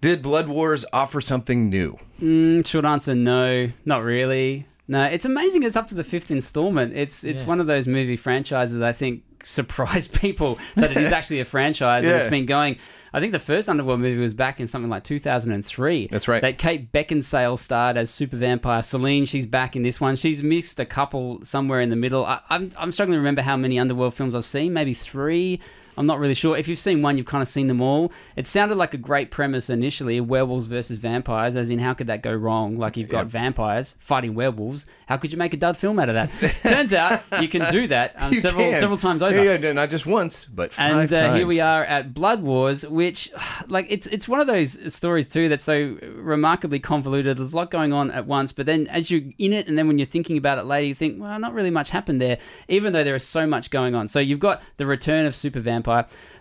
Did 0.00 0.20
Blood 0.22 0.48
Wars 0.48 0.84
offer 0.92 1.20
something 1.20 1.70
new? 1.70 1.98
Mm, 2.20 2.66
Short 2.66 2.84
answer, 2.84 3.14
no, 3.14 3.70
not 3.84 4.02
really. 4.02 4.66
No, 4.86 5.04
it's 5.04 5.24
amazing. 5.24 5.62
It's 5.62 5.76
up 5.76 5.86
to 5.88 5.94
the 5.94 6.04
fifth 6.04 6.30
installment. 6.30 6.94
It's 6.94 7.24
it's 7.24 7.42
one 7.44 7.58
of 7.60 7.66
those 7.66 7.86
movie 7.88 8.16
franchises 8.16 8.82
I 8.82 8.92
think 8.92 9.22
surprised 9.44 10.12
people 10.20 10.58
that 10.74 10.90
it 10.90 10.96
is 10.96 11.12
actually 11.12 11.40
a 11.40 11.44
franchise 11.44 12.04
and 12.04 12.14
it's 12.14 12.26
been 12.26 12.46
going. 12.46 12.78
I 13.12 13.20
think 13.20 13.32
the 13.32 13.38
first 13.38 13.68
Underworld 13.68 14.00
movie 14.00 14.20
was 14.20 14.34
back 14.34 14.58
in 14.58 14.66
something 14.66 14.90
like 14.90 15.04
2003. 15.04 16.08
That's 16.08 16.26
right. 16.26 16.42
That 16.42 16.58
Kate 16.58 16.90
Beckinsale 16.90 17.56
starred 17.56 17.96
as 17.96 18.10
super 18.10 18.36
vampire 18.36 18.82
Selene. 18.82 19.24
She's 19.24 19.46
back 19.46 19.76
in 19.76 19.84
this 19.84 20.00
one. 20.00 20.16
She's 20.16 20.42
mixed 20.42 20.80
a 20.80 20.84
couple 20.84 21.44
somewhere 21.44 21.80
in 21.80 21.90
the 21.90 21.96
middle. 21.96 22.26
I, 22.26 22.40
I'm 22.50 22.70
I'm 22.76 22.90
struggling 22.90 23.14
to 23.14 23.20
remember 23.20 23.42
how 23.42 23.56
many 23.56 23.78
Underworld 23.78 24.14
films 24.14 24.34
I've 24.34 24.44
seen. 24.44 24.72
Maybe 24.72 24.94
three. 24.94 25.60
I'm 25.96 26.06
not 26.06 26.18
really 26.18 26.34
sure. 26.34 26.56
If 26.56 26.68
you've 26.68 26.78
seen 26.78 27.02
one, 27.02 27.16
you've 27.16 27.26
kind 27.26 27.42
of 27.42 27.48
seen 27.48 27.66
them 27.66 27.80
all. 27.80 28.12
It 28.36 28.46
sounded 28.46 28.76
like 28.76 28.94
a 28.94 28.98
great 28.98 29.30
premise 29.30 29.70
initially 29.70 30.20
werewolves 30.20 30.66
versus 30.66 30.98
vampires, 30.98 31.56
as 31.56 31.70
in, 31.70 31.78
how 31.78 31.94
could 31.94 32.06
that 32.08 32.22
go 32.22 32.32
wrong? 32.32 32.76
Like, 32.78 32.96
you've 32.96 33.08
got 33.08 33.26
vampires 33.26 33.94
fighting 33.98 34.34
werewolves. 34.34 34.86
How 35.06 35.16
could 35.16 35.32
you 35.32 35.38
make 35.38 35.54
a 35.54 35.56
dud 35.56 35.76
film 35.76 35.98
out 35.98 36.08
of 36.08 36.14
that? 36.14 36.30
Turns 36.62 36.92
out 36.92 37.22
you 37.40 37.48
can 37.48 37.70
do 37.70 37.86
that 37.88 38.14
um, 38.16 38.34
several, 38.34 38.70
can. 38.70 38.80
several 38.80 38.96
times 38.96 39.22
over. 39.22 39.42
Yeah, 39.42 39.58
yeah, 39.58 39.72
not 39.72 39.90
just 39.90 40.06
once, 40.06 40.44
but 40.44 40.72
five 40.72 40.96
And 40.96 41.12
uh, 41.12 41.20
times. 41.20 41.38
here 41.38 41.46
we 41.46 41.60
are 41.60 41.84
at 41.84 42.14
Blood 42.14 42.42
Wars, 42.42 42.86
which, 42.86 43.30
like, 43.68 43.86
it's 43.90 44.06
it's 44.08 44.28
one 44.28 44.40
of 44.40 44.46
those 44.46 44.92
stories 44.94 45.28
too 45.28 45.48
that's 45.48 45.64
so 45.64 45.96
remarkably 46.16 46.80
convoluted. 46.80 47.38
There's 47.38 47.52
a 47.52 47.56
lot 47.56 47.70
going 47.70 47.92
on 47.92 48.10
at 48.10 48.26
once, 48.26 48.52
but 48.52 48.66
then 48.66 48.86
as 48.88 49.10
you're 49.10 49.22
in 49.38 49.52
it, 49.52 49.68
and 49.68 49.78
then 49.78 49.86
when 49.86 49.98
you're 49.98 50.06
thinking 50.06 50.36
about 50.36 50.58
it 50.58 50.64
later, 50.64 50.86
you 50.86 50.94
think, 50.94 51.20
well, 51.20 51.38
not 51.38 51.54
really 51.54 51.70
much 51.70 51.90
happened 51.90 52.20
there, 52.20 52.38
even 52.68 52.92
though 52.92 53.04
there 53.04 53.14
is 53.14 53.26
so 53.26 53.46
much 53.46 53.70
going 53.70 53.94
on. 53.94 54.08
So 54.08 54.20
you've 54.20 54.40
got 54.40 54.62
the 54.76 54.86
return 54.86 55.26
of 55.26 55.34
Super 55.36 55.60
Vampire, 55.60 55.83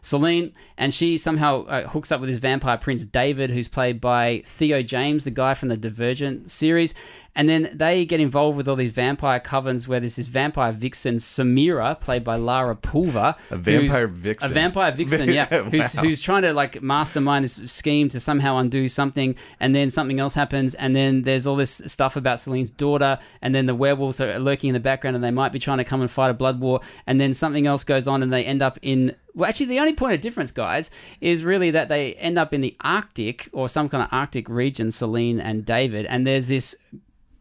Selene, 0.01 0.53
and 0.77 0.93
she 0.93 1.17
somehow 1.17 1.65
uh, 1.65 1.87
hooks 1.87 2.11
up 2.11 2.19
with 2.19 2.29
his 2.29 2.39
vampire 2.39 2.77
prince 2.77 3.05
David, 3.05 3.51
who's 3.51 3.67
played 3.67 4.01
by 4.01 4.41
Theo 4.45 4.81
James, 4.81 5.23
the 5.23 5.31
guy 5.31 5.53
from 5.53 5.69
the 5.69 5.77
Divergent 5.77 6.51
series. 6.51 6.93
And 7.35 7.49
then 7.49 7.69
they 7.73 8.05
get 8.05 8.19
involved 8.19 8.57
with 8.57 8.67
all 8.67 8.75
these 8.75 8.91
vampire 8.91 9.39
covens 9.39 9.87
where 9.87 9.99
there's 9.99 10.17
this 10.17 10.27
vampire 10.27 10.71
vixen, 10.71 11.15
Semira, 11.15 11.99
played 11.99 12.23
by 12.23 12.35
Lara 12.35 12.75
Pulver. 12.75 13.35
A 13.49 13.57
vampire 13.57 14.07
vixen. 14.07 14.51
A 14.51 14.53
vampire 14.53 14.91
vixen, 14.91 15.29
yeah. 15.29 15.45
Who's, 15.63 15.93
who's 15.93 16.21
trying 16.21 16.43
to 16.43 16.53
like 16.53 16.81
mastermind 16.81 17.45
this 17.45 17.59
scheme 17.65 18.09
to 18.09 18.19
somehow 18.19 18.57
undo 18.57 18.87
something, 18.87 19.35
and 19.59 19.73
then 19.73 19.89
something 19.89 20.19
else 20.19 20.35
happens, 20.35 20.75
and 20.75 20.95
then 20.95 21.23
there's 21.23 21.47
all 21.47 21.55
this 21.55 21.81
stuff 21.85 22.15
about 22.15 22.39
Selene's 22.39 22.69
daughter, 22.69 23.17
and 23.41 23.55
then 23.55 23.65
the 23.65 23.75
werewolves 23.75 24.21
are 24.21 24.37
lurking 24.39 24.69
in 24.69 24.73
the 24.73 24.79
background, 24.79 25.15
and 25.15 25.23
they 25.23 25.31
might 25.31 25.51
be 25.51 25.59
trying 25.59 25.79
to 25.79 25.83
come 25.83 26.01
and 26.01 26.11
fight 26.11 26.29
a 26.29 26.33
blood 26.33 26.59
war, 26.59 26.81
and 27.07 27.19
then 27.19 27.33
something 27.33 27.65
else 27.65 27.83
goes 27.83 28.07
on, 28.07 28.21
and 28.21 28.31
they 28.31 28.45
end 28.45 28.61
up 28.61 28.77
in. 28.81 29.15
Well, 29.33 29.49
actually, 29.49 29.67
the 29.67 29.79
only 29.79 29.93
point 29.93 30.13
of 30.13 30.21
difference, 30.21 30.51
guys, 30.51 30.91
is 31.19 31.43
really 31.43 31.71
that 31.71 31.89
they 31.89 32.13
end 32.15 32.37
up 32.37 32.53
in 32.53 32.61
the 32.61 32.75
Arctic 32.81 33.49
or 33.51 33.67
some 33.67 33.89
kind 33.89 34.03
of 34.03 34.09
Arctic 34.11 34.47
region, 34.47 34.91
Selene 34.91 35.39
and 35.39 35.65
David, 35.65 36.05
and 36.05 36.27
there's 36.27 36.47
this 36.47 36.75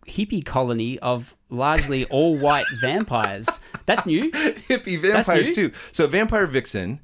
hippie 0.07 0.45
colony 0.45 0.99
of 1.01 1.35
largely 1.51 2.05
all 2.07 2.37
white 2.37 2.67
vampires. 2.81 3.61
That's 3.87 4.07
new. 4.07 4.31
hippie 4.33 5.01
vampires 5.01 5.49
new. 5.49 5.69
too. 5.69 5.73
So 5.93 6.07
vampire 6.07 6.47
vixen, 6.47 7.01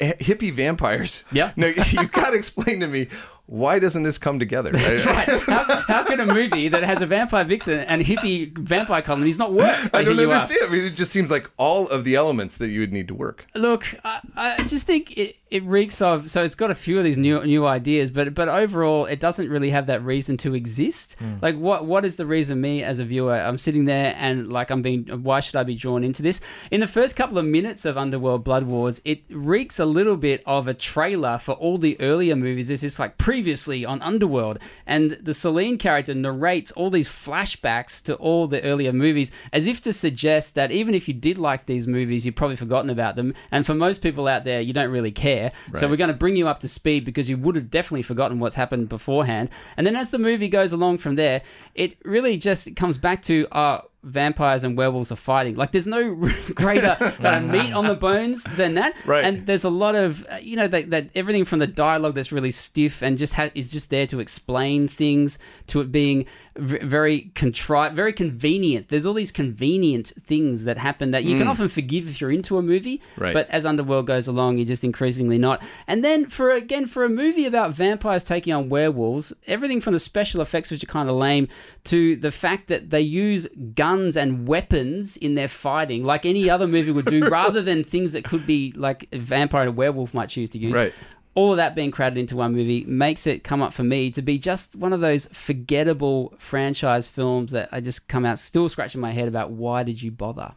hippie 0.00 0.52
vampires. 0.52 1.24
Yeah. 1.32 1.52
No, 1.56 1.66
you 1.68 2.06
got 2.08 2.30
to 2.30 2.36
explain 2.36 2.80
to 2.80 2.86
me 2.86 3.08
why 3.46 3.78
doesn't 3.78 4.02
this 4.02 4.18
come 4.18 4.38
together? 4.40 4.72
That's 4.74 5.06
right. 5.06 5.28
How, 5.28 5.62
how 5.86 6.02
can 6.04 6.18
a 6.18 6.26
movie 6.26 6.68
that 6.68 6.82
has 6.82 7.00
a 7.00 7.06
vampire 7.06 7.44
vixen 7.44 7.78
and 7.80 8.02
hippie 8.02 8.56
vampire 8.58 9.02
colonies 9.02 9.38
not 9.38 9.52
work? 9.52 9.90
I 9.94 10.02
don't 10.02 10.16
hear 10.16 10.26
you 10.26 10.32
ask. 10.32 10.48
understand. 10.50 10.68
I 10.72 10.74
mean, 10.74 10.84
it 10.84 10.96
just 10.96 11.12
seems 11.12 11.30
like 11.30 11.48
all 11.56 11.88
of 11.88 12.02
the 12.02 12.16
elements 12.16 12.58
that 12.58 12.68
you 12.68 12.80
would 12.80 12.92
need 12.92 13.06
to 13.08 13.14
work. 13.14 13.46
Look, 13.54 13.86
I, 14.04 14.20
I 14.36 14.62
just 14.64 14.86
think 14.86 15.16
it, 15.16 15.36
it 15.48 15.62
reeks 15.62 16.02
of. 16.02 16.28
So 16.28 16.42
it's 16.42 16.56
got 16.56 16.72
a 16.72 16.74
few 16.74 16.98
of 16.98 17.04
these 17.04 17.16
new 17.16 17.44
new 17.44 17.66
ideas, 17.66 18.10
but 18.10 18.34
but 18.34 18.48
overall, 18.48 19.06
it 19.06 19.20
doesn't 19.20 19.48
really 19.48 19.70
have 19.70 19.86
that 19.86 20.04
reason 20.04 20.36
to 20.38 20.54
exist. 20.54 21.14
Hmm. 21.18 21.34
Like, 21.40 21.56
what 21.56 21.86
what 21.86 22.04
is 22.04 22.16
the 22.16 22.26
reason? 22.26 22.60
Me 22.60 22.82
as 22.82 22.98
a 22.98 23.04
viewer, 23.04 23.34
I'm 23.34 23.58
sitting 23.58 23.84
there 23.84 24.14
and 24.18 24.52
like 24.52 24.70
I'm 24.70 24.82
being. 24.82 25.04
Why 25.22 25.38
should 25.40 25.56
I 25.56 25.62
be 25.62 25.76
drawn 25.76 26.02
into 26.02 26.20
this? 26.20 26.40
In 26.72 26.80
the 26.80 26.88
first 26.88 27.14
couple 27.14 27.38
of 27.38 27.44
minutes 27.44 27.84
of 27.84 27.96
Underworld 27.96 28.42
Blood 28.42 28.64
Wars, 28.64 29.00
it 29.04 29.22
reeks 29.30 29.78
a 29.78 29.84
little 29.84 30.16
bit 30.16 30.42
of 30.46 30.66
a 30.66 30.74
trailer 30.74 31.38
for 31.38 31.52
all 31.52 31.78
the 31.78 31.98
earlier 32.00 32.34
movies. 32.34 32.68
There's 32.68 32.80
this 32.80 32.98
like 32.98 33.16
previously 33.16 33.84
on 33.84 34.02
Underworld, 34.02 34.58
and 34.84 35.12
the 35.22 35.34
Selene 35.34 35.78
character 35.78 36.14
narrates 36.14 36.72
all 36.72 36.90
these 36.90 37.08
flashbacks 37.08 38.02
to 38.04 38.16
all 38.16 38.48
the 38.48 38.62
earlier 38.64 38.92
movies, 38.92 39.30
as 39.52 39.68
if 39.68 39.80
to 39.82 39.92
suggest 39.92 40.56
that 40.56 40.72
even 40.72 40.92
if 40.92 41.06
you 41.06 41.14
did 41.14 41.38
like 41.38 41.66
these 41.66 41.86
movies, 41.86 42.26
you've 42.26 42.34
probably 42.34 42.56
forgotten 42.56 42.90
about 42.90 43.14
them. 43.14 43.32
And 43.52 43.64
for 43.64 43.74
most 43.74 44.02
people 44.02 44.26
out 44.26 44.42
there, 44.42 44.60
you 44.60 44.72
don't 44.72 44.90
really 44.90 45.12
care. 45.12 45.35
So 45.44 45.52
Right. 45.72 45.90
we're 45.90 45.96
going 45.96 46.08
to 46.08 46.16
bring 46.16 46.36
you 46.36 46.48
up 46.48 46.58
to 46.60 46.68
speed 46.68 47.04
because 47.04 47.28
you 47.30 47.36
would 47.38 47.54
have 47.56 47.70
definitely 47.70 48.02
forgotten 48.02 48.38
what's 48.38 48.56
happened 48.56 48.88
beforehand. 48.88 49.48
And 49.76 49.86
then 49.86 49.96
as 49.96 50.10
the 50.10 50.18
movie 50.18 50.48
goes 50.48 50.72
along 50.72 50.98
from 50.98 51.16
there, 51.16 51.42
it 51.74 51.96
really 52.04 52.36
just 52.36 52.74
comes 52.76 52.98
back 52.98 53.22
to 53.24 53.46
uh, 53.52 53.80
vampires 54.02 54.62
and 54.64 54.76
werewolves 54.76 55.10
are 55.10 55.16
fighting. 55.16 55.54
Like, 55.56 55.72
there's 55.72 55.86
no 55.86 56.14
greater 56.54 56.96
uh, 57.00 57.40
meat 57.54 57.72
on 57.72 57.86
the 57.86 57.94
bones 57.96 58.44
than 58.56 58.74
that. 58.74 58.94
Right. 59.04 59.24
And 59.24 59.46
there's 59.46 59.64
a 59.64 59.70
lot 59.70 59.94
of, 59.94 60.24
uh, 60.30 60.36
you 60.40 60.56
know, 60.56 60.68
that, 60.68 60.90
that 60.90 61.10
everything 61.14 61.44
from 61.44 61.58
the 61.58 61.66
dialogue 61.66 62.14
that's 62.14 62.32
really 62.32 62.52
stiff 62.52 63.02
and 63.02 63.18
just 63.18 63.34
ha- 63.34 63.50
is 63.54 63.70
just 63.70 63.90
there 63.90 64.06
to 64.08 64.20
explain 64.20 64.86
things 64.88 65.38
to 65.68 65.80
it 65.80 65.90
being 65.90 66.26
very 66.58 67.32
contrite, 67.34 67.92
very 67.92 68.12
convenient. 68.12 68.88
There's 68.88 69.06
all 69.06 69.14
these 69.14 69.32
convenient 69.32 70.12
things 70.24 70.64
that 70.64 70.78
happen 70.78 71.10
that 71.10 71.24
you 71.24 71.36
can 71.36 71.44
hmm. 71.44 71.50
often 71.50 71.68
forgive 71.68 72.08
if 72.08 72.20
you're 72.20 72.30
into 72.30 72.58
a 72.58 72.62
movie, 72.62 73.00
Right. 73.16 73.32
but 73.32 73.48
as 73.50 73.66
Underworld 73.66 74.06
goes 74.06 74.28
along, 74.28 74.58
you're 74.58 74.66
just 74.66 74.84
increasingly 74.84 75.38
not. 75.38 75.62
And 75.86 76.04
then 76.04 76.26
for 76.26 76.50
again 76.50 76.86
for 76.86 77.04
a 77.04 77.08
movie 77.08 77.46
about 77.46 77.72
vampires 77.72 78.24
taking 78.24 78.52
on 78.52 78.68
werewolves, 78.68 79.32
everything 79.46 79.80
from 79.80 79.92
the 79.92 79.98
special 79.98 80.40
effects, 80.40 80.70
which 80.70 80.82
are 80.82 80.88
kind 80.88 81.08
of 81.08 81.16
lame, 81.16 81.48
to 81.84 82.16
the 82.16 82.30
fact 82.30 82.68
that 82.68 82.90
they 82.90 83.00
use 83.00 83.46
guns 83.74 84.16
and 84.16 84.46
weapons 84.48 85.16
in 85.16 85.34
their 85.34 85.48
fighting, 85.48 86.04
like 86.04 86.26
any 86.26 86.48
other 86.48 86.66
movie 86.66 86.90
would 86.90 87.06
do, 87.06 87.28
rather 87.30 87.62
than 87.62 87.84
things 87.84 88.12
that 88.12 88.24
could 88.24 88.46
be 88.46 88.72
like 88.76 89.08
a 89.12 89.18
vampire 89.18 89.62
and 89.62 89.70
a 89.70 89.72
werewolf 89.72 90.14
might 90.14 90.28
choose 90.28 90.50
to 90.50 90.58
use. 90.58 90.76
Right. 90.76 90.92
All 91.36 91.50
of 91.52 91.58
that 91.58 91.74
being 91.74 91.90
crowded 91.90 92.18
into 92.18 92.34
one 92.34 92.54
movie 92.54 92.84
makes 92.88 93.26
it 93.26 93.44
come 93.44 93.60
up 93.60 93.72
for 93.74 93.84
me 93.84 94.10
to 94.12 94.22
be 94.22 94.38
just 94.38 94.74
one 94.74 94.92
of 94.94 95.00
those 95.02 95.26
forgettable 95.26 96.32
franchise 96.38 97.08
films 97.08 97.52
that 97.52 97.68
I 97.72 97.80
just 97.80 98.08
come 98.08 98.24
out 98.24 98.38
still 98.38 98.68
scratching 98.70 99.02
my 99.02 99.10
head 99.12 99.28
about 99.28 99.50
why 99.50 99.82
did 99.82 100.00
you 100.02 100.10
bother? 100.10 100.54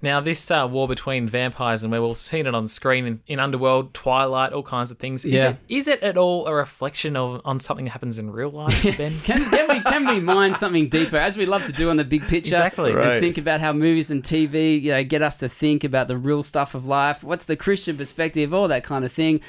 Now, 0.00 0.20
this 0.20 0.50
uh, 0.50 0.66
war 0.70 0.88
between 0.88 1.26
vampires 1.28 1.82
and 1.82 1.90
werewolves, 1.92 2.20
seen 2.20 2.46
it 2.46 2.54
on 2.54 2.68
screen 2.68 3.04
in, 3.04 3.20
in 3.26 3.38
Underworld, 3.38 3.92
Twilight, 3.92 4.52
all 4.54 4.62
kinds 4.62 4.90
of 4.90 4.98
things. 4.98 5.24
Is, 5.26 5.32
Yeah. 5.34 5.50
it, 5.50 5.56
is 5.68 5.86
it 5.88 6.00
at 6.02 6.16
all 6.16 6.46
a 6.46 6.54
reflection 6.54 7.14
of 7.16 7.42
on 7.44 7.60
something 7.60 7.84
that 7.84 7.90
happens 7.90 8.18
in 8.18 8.30
real 8.30 8.50
life, 8.50 8.82
Ben? 8.96 9.18
Can, 9.20 9.44
can 9.50 9.68
we 9.68 9.80
can 9.80 10.06
we 10.06 10.20
mine 10.20 10.54
something 10.54 10.88
deeper 10.88 11.16
as 11.18 11.36
we 11.36 11.44
love 11.46 11.64
to 11.66 11.72
do 11.72 11.90
on 11.90 11.96
the 11.98 12.04
big 12.04 12.22
picture? 12.22 12.54
Exactly. 12.54 12.90
And 12.92 12.98
Right. 12.98 13.20
think 13.20 13.36
about 13.36 13.60
how 13.60 13.72
movies 13.74 14.10
and 14.10 14.22
TV, 14.22 14.80
you 14.80 14.92
know, 14.92 15.04
get 15.04 15.20
us 15.20 15.36
to 15.38 15.48
think 15.50 15.84
about 15.84 16.08
the 16.08 16.16
real 16.16 16.42
stuff 16.42 16.74
of 16.74 16.86
life. 16.86 17.22
What's 17.22 17.44
the 17.44 17.56
Christian 17.56 17.96
perspective? 17.98 18.54
All 18.54 18.68
that 18.68 18.84
kind 18.84 19.04
of 19.04 19.12
thing. 19.12 19.40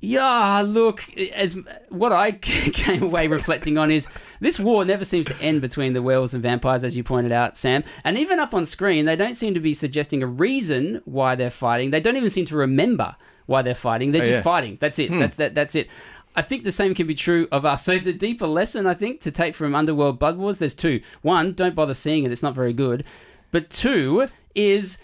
Yeah, 0.00 0.62
look, 0.64 1.04
as 1.34 1.58
what 1.88 2.12
I 2.12 2.32
came 2.32 3.02
away 3.02 3.26
reflecting 3.26 3.78
on 3.78 3.90
is 3.90 4.06
this 4.40 4.60
war 4.60 4.84
never 4.84 5.04
seems 5.04 5.26
to 5.26 5.36
end 5.42 5.60
between 5.60 5.92
the 5.92 6.02
werewolves 6.02 6.34
and 6.34 6.42
vampires, 6.42 6.84
as 6.84 6.96
you 6.96 7.02
pointed 7.02 7.32
out, 7.32 7.56
Sam. 7.56 7.82
And 8.04 8.16
even 8.16 8.38
up 8.38 8.54
on 8.54 8.64
screen, 8.64 9.06
they 9.06 9.16
don't 9.16 9.34
seem 9.34 9.54
to 9.54 9.60
be 9.60 9.74
suggesting 9.74 10.22
a 10.22 10.26
reason 10.26 11.02
why 11.04 11.34
they're 11.34 11.50
fighting. 11.50 11.90
They 11.90 12.00
don't 12.00 12.16
even 12.16 12.30
seem 12.30 12.44
to 12.46 12.56
remember 12.56 13.16
why 13.46 13.62
they're 13.62 13.74
fighting. 13.74 14.12
They're 14.12 14.22
Oh, 14.22 14.26
just 14.26 14.38
yeah. 14.38 14.42
fighting. 14.42 14.78
That's 14.80 14.98
it. 15.00 15.08
Hmm. 15.10 15.18
That's 15.18 15.36
that. 15.36 15.54
That's 15.56 15.74
it. 15.74 15.88
I 16.36 16.42
think 16.42 16.62
the 16.62 16.70
same 16.70 16.94
can 16.94 17.08
be 17.08 17.16
true 17.16 17.48
of 17.50 17.64
us. 17.64 17.84
So 17.84 17.98
the 17.98 18.12
deeper 18.12 18.46
lesson 18.46 18.86
I 18.86 18.94
think 18.94 19.20
to 19.22 19.32
take 19.32 19.56
from 19.56 19.74
Underworld 19.74 20.20
Blood 20.20 20.38
Wars, 20.38 20.58
there's 20.58 20.74
two. 20.74 21.00
One, 21.22 21.54
don't 21.54 21.74
bother 21.74 21.94
seeing 21.94 22.22
it; 22.22 22.30
it's 22.30 22.42
not 22.42 22.54
very 22.54 22.72
good. 22.72 23.04
But 23.50 23.70
two 23.70 24.28
is 24.54 24.98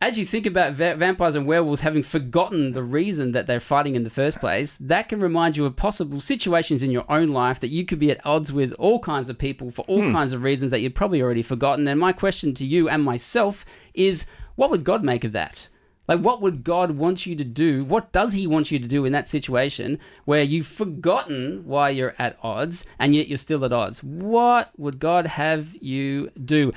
as 0.00 0.18
you 0.18 0.24
think 0.24 0.46
about 0.46 0.72
va- 0.72 0.94
vampires 0.94 1.34
and 1.34 1.46
werewolves 1.46 1.82
having 1.82 2.02
forgotten 2.02 2.72
the 2.72 2.82
reason 2.82 3.32
that 3.32 3.46
they're 3.46 3.60
fighting 3.60 3.94
in 3.94 4.02
the 4.02 4.10
first 4.10 4.40
place, 4.40 4.78
that 4.80 5.08
can 5.10 5.20
remind 5.20 5.56
you 5.56 5.66
of 5.66 5.76
possible 5.76 6.20
situations 6.20 6.82
in 6.82 6.90
your 6.90 7.04
own 7.10 7.28
life 7.28 7.60
that 7.60 7.68
you 7.68 7.84
could 7.84 7.98
be 7.98 8.10
at 8.10 8.24
odds 8.24 8.50
with 8.50 8.72
all 8.78 8.98
kinds 8.98 9.28
of 9.28 9.36
people 9.36 9.70
for 9.70 9.82
all 9.82 10.02
hmm. 10.02 10.12
kinds 10.12 10.32
of 10.32 10.42
reasons 10.42 10.70
that 10.70 10.80
you'd 10.80 10.94
probably 10.94 11.20
already 11.20 11.42
forgotten. 11.42 11.86
And 11.86 12.00
my 12.00 12.12
question 12.12 12.54
to 12.54 12.66
you 12.66 12.88
and 12.88 13.04
myself 13.04 13.66
is 13.92 14.24
what 14.56 14.70
would 14.70 14.84
God 14.84 15.04
make 15.04 15.22
of 15.24 15.32
that? 15.32 15.68
Like, 16.08 16.20
what 16.20 16.40
would 16.40 16.64
God 16.64 16.92
want 16.92 17.24
you 17.24 17.36
to 17.36 17.44
do? 17.44 17.84
What 17.84 18.10
does 18.10 18.32
He 18.32 18.46
want 18.46 18.72
you 18.72 18.80
to 18.80 18.88
do 18.88 19.04
in 19.04 19.12
that 19.12 19.28
situation 19.28 20.00
where 20.24 20.42
you've 20.42 20.66
forgotten 20.66 21.62
why 21.66 21.90
you're 21.90 22.16
at 22.18 22.36
odds 22.42 22.84
and 22.98 23.14
yet 23.14 23.28
you're 23.28 23.38
still 23.38 23.64
at 23.64 23.72
odds? 23.72 24.02
What 24.02 24.72
would 24.76 24.98
God 24.98 25.26
have 25.26 25.76
you 25.80 26.30
do? 26.30 26.72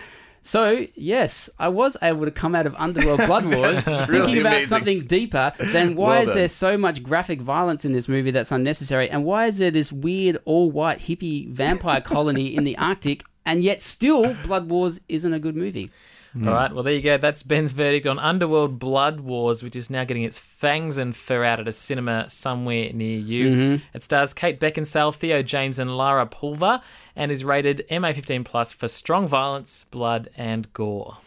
So, 0.46 0.86
yes, 0.96 1.50
I 1.58 1.70
was 1.70 1.96
able 2.02 2.26
to 2.26 2.32
come 2.32 2.54
out 2.54 2.66
of 2.68 2.76
Underworld 2.76 3.20
Blood 3.26 3.46
Wars 3.54 3.86
thinking 3.86 4.08
really 4.10 4.40
about 4.42 4.52
amazing. 4.56 4.68
something 4.68 5.00
deeper 5.06 5.54
than 5.72 5.96
why 5.96 6.08
Well 6.10 6.22
is 6.24 6.28
done. 6.28 6.36
there 6.38 6.48
so 6.50 6.78
much 6.78 7.02
graphic 7.02 7.40
violence 7.42 7.86
in 7.86 7.94
this 7.94 8.10
movie 8.10 8.32
that's 8.32 8.52
unnecessary? 8.52 9.10
And 9.10 9.24
why 9.24 9.46
is 9.48 9.58
there 9.58 9.72
this 9.72 9.92
weird 9.94 10.38
all 10.44 10.70
white 10.70 11.00
hippie 11.00 11.50
vampire 11.50 12.02
colony 12.02 12.54
in 12.56 12.66
the 12.66 12.78
Arctic? 12.90 13.24
And 13.46 13.64
yet, 13.64 13.82
still, 13.82 14.36
Blood 14.46 14.70
Wars 14.70 15.00
isn't 15.08 15.34
a 15.34 15.40
good 15.40 15.56
movie. 15.56 15.92
All 16.36 16.52
right, 16.52 16.74
well, 16.74 16.82
there 16.82 16.94
you 16.96 17.02
go. 17.04 17.18
That's 17.18 17.44
Ben's 17.44 17.74
verdict 17.74 18.08
on 18.08 18.18
Underworld 18.18 18.80
Blood 18.80 19.20
Wars, 19.20 19.62
which 19.62 19.76
is 19.76 19.92
now 19.92 20.04
getting 20.04 20.24
its 20.24 20.40
fangs 20.40 20.98
and 20.98 21.16
fur 21.16 21.44
out 21.44 21.60
at 21.60 21.68
a 21.68 21.72
cinema 21.72 22.28
somewhere 22.30 22.92
near 22.92 23.20
you. 23.20 23.50
Mm-hmm. 23.50 23.86
It 23.94 24.02
stars 24.02 24.34
Kate 24.34 24.60
Beckinsale, 24.60 25.14
Theo 25.14 25.44
James, 25.44 25.78
and 25.78 25.96
Lara 25.96 26.26
Pulver, 26.26 26.82
and 27.16 27.32
is 27.32 27.44
rated 27.44 27.86
MA15 27.92 28.44
plus 28.46 28.74
for 28.74 28.88
strong 28.88 29.28
violence, 29.28 29.86
blood, 29.92 30.30
and 30.36 30.74
gore. 30.74 31.18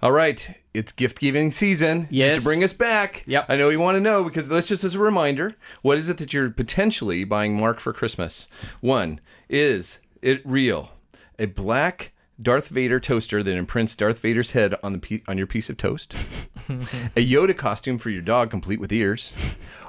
All 0.00 0.12
right, 0.12 0.54
it's 0.74 0.92
gift 0.92 1.18
giving 1.18 1.50
season. 1.50 2.02
Just 2.02 2.12
Yes. 2.12 2.42
to 2.42 2.48
bring 2.48 2.62
us 2.62 2.72
back. 2.72 3.24
Yep. 3.26 3.46
I 3.48 3.56
know 3.56 3.68
you 3.68 3.80
want 3.80 3.96
to 3.96 4.00
know 4.00 4.22
because 4.24 4.48
let's 4.48 4.68
just 4.68 4.84
as 4.84 4.94
a 4.94 4.98
reminder, 5.00 5.56
what 5.82 5.98
is 5.98 6.08
it 6.08 6.18
that 6.18 6.32
you're 6.32 6.50
potentially 6.50 7.24
buying 7.24 7.56
Mark 7.58 7.80
for 7.80 7.92
Christmas? 7.92 8.46
One, 8.80 9.20
is 9.48 9.98
it 10.20 10.40
real? 10.44 10.92
A 11.38 11.46
black 11.46 12.11
Darth 12.42 12.68
Vader 12.68 12.98
toaster 12.98 13.42
that 13.42 13.54
imprints 13.54 13.94
Darth 13.94 14.18
Vader's 14.18 14.50
head 14.50 14.74
on 14.82 14.92
the 14.92 14.98
pe- 14.98 15.22
on 15.28 15.38
your 15.38 15.46
piece 15.46 15.70
of 15.70 15.76
toast, 15.76 16.14
a 16.68 17.24
Yoda 17.24 17.56
costume 17.56 17.98
for 17.98 18.10
your 18.10 18.22
dog 18.22 18.50
complete 18.50 18.80
with 18.80 18.92
ears, 18.92 19.34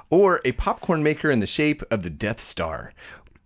or 0.10 0.40
a 0.46 0.52
popcorn 0.52 1.02
maker 1.02 1.32
in 1.32 1.40
the 1.40 1.48
shape 1.48 1.82
of 1.90 2.04
the 2.04 2.10
Death 2.10 2.40
Star. 2.40 2.94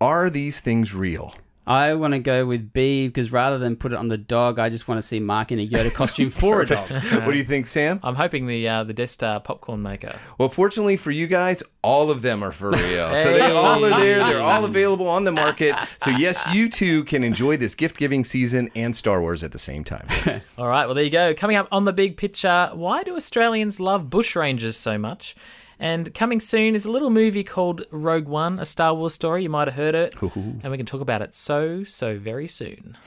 Are 0.01 0.29
these 0.29 0.59
things 0.59 0.93
real? 0.93 1.33
I 1.67 1.95
want 1.95 2.13
to 2.13 2.19
go 2.19 2.45
with 2.45 2.71
B 2.71 3.07
because 3.07 3.31
rather 3.31 3.57
than 3.57 3.75
put 3.75 3.91
it 3.91 3.97
on 3.97 4.07
the 4.07 4.17
dog, 4.17 4.57
I 4.57 4.69
just 4.69 4.87
want 4.87 4.99
to 4.99 5.01
see 5.05 5.19
Mark 5.19 5.51
in 5.51 5.59
a 5.59 5.67
Yoda 5.67 5.93
costume 5.93 6.29
for 6.29 6.61
a 6.61 6.65
dog. 6.65 6.89
what 6.91 7.31
do 7.31 7.37
you 7.37 7.43
think, 7.43 7.67
Sam? 7.67 7.99
I'm 8.03 8.15
hoping 8.15 8.47
the 8.47 8.65
uh, 8.67 8.83
the 8.85 8.93
Death 8.93 9.09
Star 9.09 9.41
popcorn 9.41 9.81
maker. 9.81 10.17
Well, 10.37 10.47
fortunately 10.47 10.95
for 10.95 11.11
you 11.11 11.27
guys, 11.27 11.61
all 11.81 12.09
of 12.09 12.21
them 12.21 12.41
are 12.41 12.53
for 12.53 12.71
real. 12.71 13.15
So 13.17 13.33
they 13.33 13.51
all 13.51 13.83
are 13.83 13.89
there. 13.99 14.19
They're 14.19 14.41
all 14.41 14.63
available 14.65 15.09
on 15.09 15.25
the 15.25 15.31
market. 15.33 15.75
So 16.01 16.11
yes, 16.11 16.41
you 16.53 16.69
too 16.69 17.03
can 17.03 17.23
enjoy 17.23 17.57
this 17.57 17.75
gift 17.75 17.97
giving 17.97 18.23
season 18.23 18.69
and 18.73 18.95
Star 18.95 19.19
Wars 19.19 19.43
at 19.43 19.51
the 19.51 19.59
same 19.59 19.83
time. 19.83 20.07
All 20.57 20.67
right, 20.67 20.85
well, 20.85 20.95
there 20.95 21.03
you 21.03 21.09
go. 21.09 21.33
Coming 21.33 21.57
up 21.57 21.67
on 21.71 21.85
the 21.85 21.93
big 21.93 22.17
picture, 22.17 22.69
why 22.73 23.03
do 23.03 23.15
Australians 23.15 23.79
love 23.79 24.05
bushrangers 24.05 24.75
so 24.75 24.97
much? 24.97 25.35
And 25.79 26.13
coming 26.13 26.39
soon 26.39 26.75
is 26.75 26.85
a 26.85 26.91
little 26.91 27.09
movie 27.09 27.43
called 27.43 27.85
Rogue 27.91 28.27
One, 28.27 28.59
a 28.59 28.65
Star 28.65 28.93
Wars 28.93 29.13
story. 29.13 29.43
You 29.43 29.49
might 29.49 29.67
have 29.67 29.75
heard 29.75 29.95
it. 29.95 30.15
And 30.63 30.71
we 30.71 30.77
can 30.77 30.85
talk 30.85 31.01
about 31.01 31.21
it 31.21 31.35
so, 31.35 31.83
so 31.83 32.17
very 32.17 32.47
soon. 32.47 32.97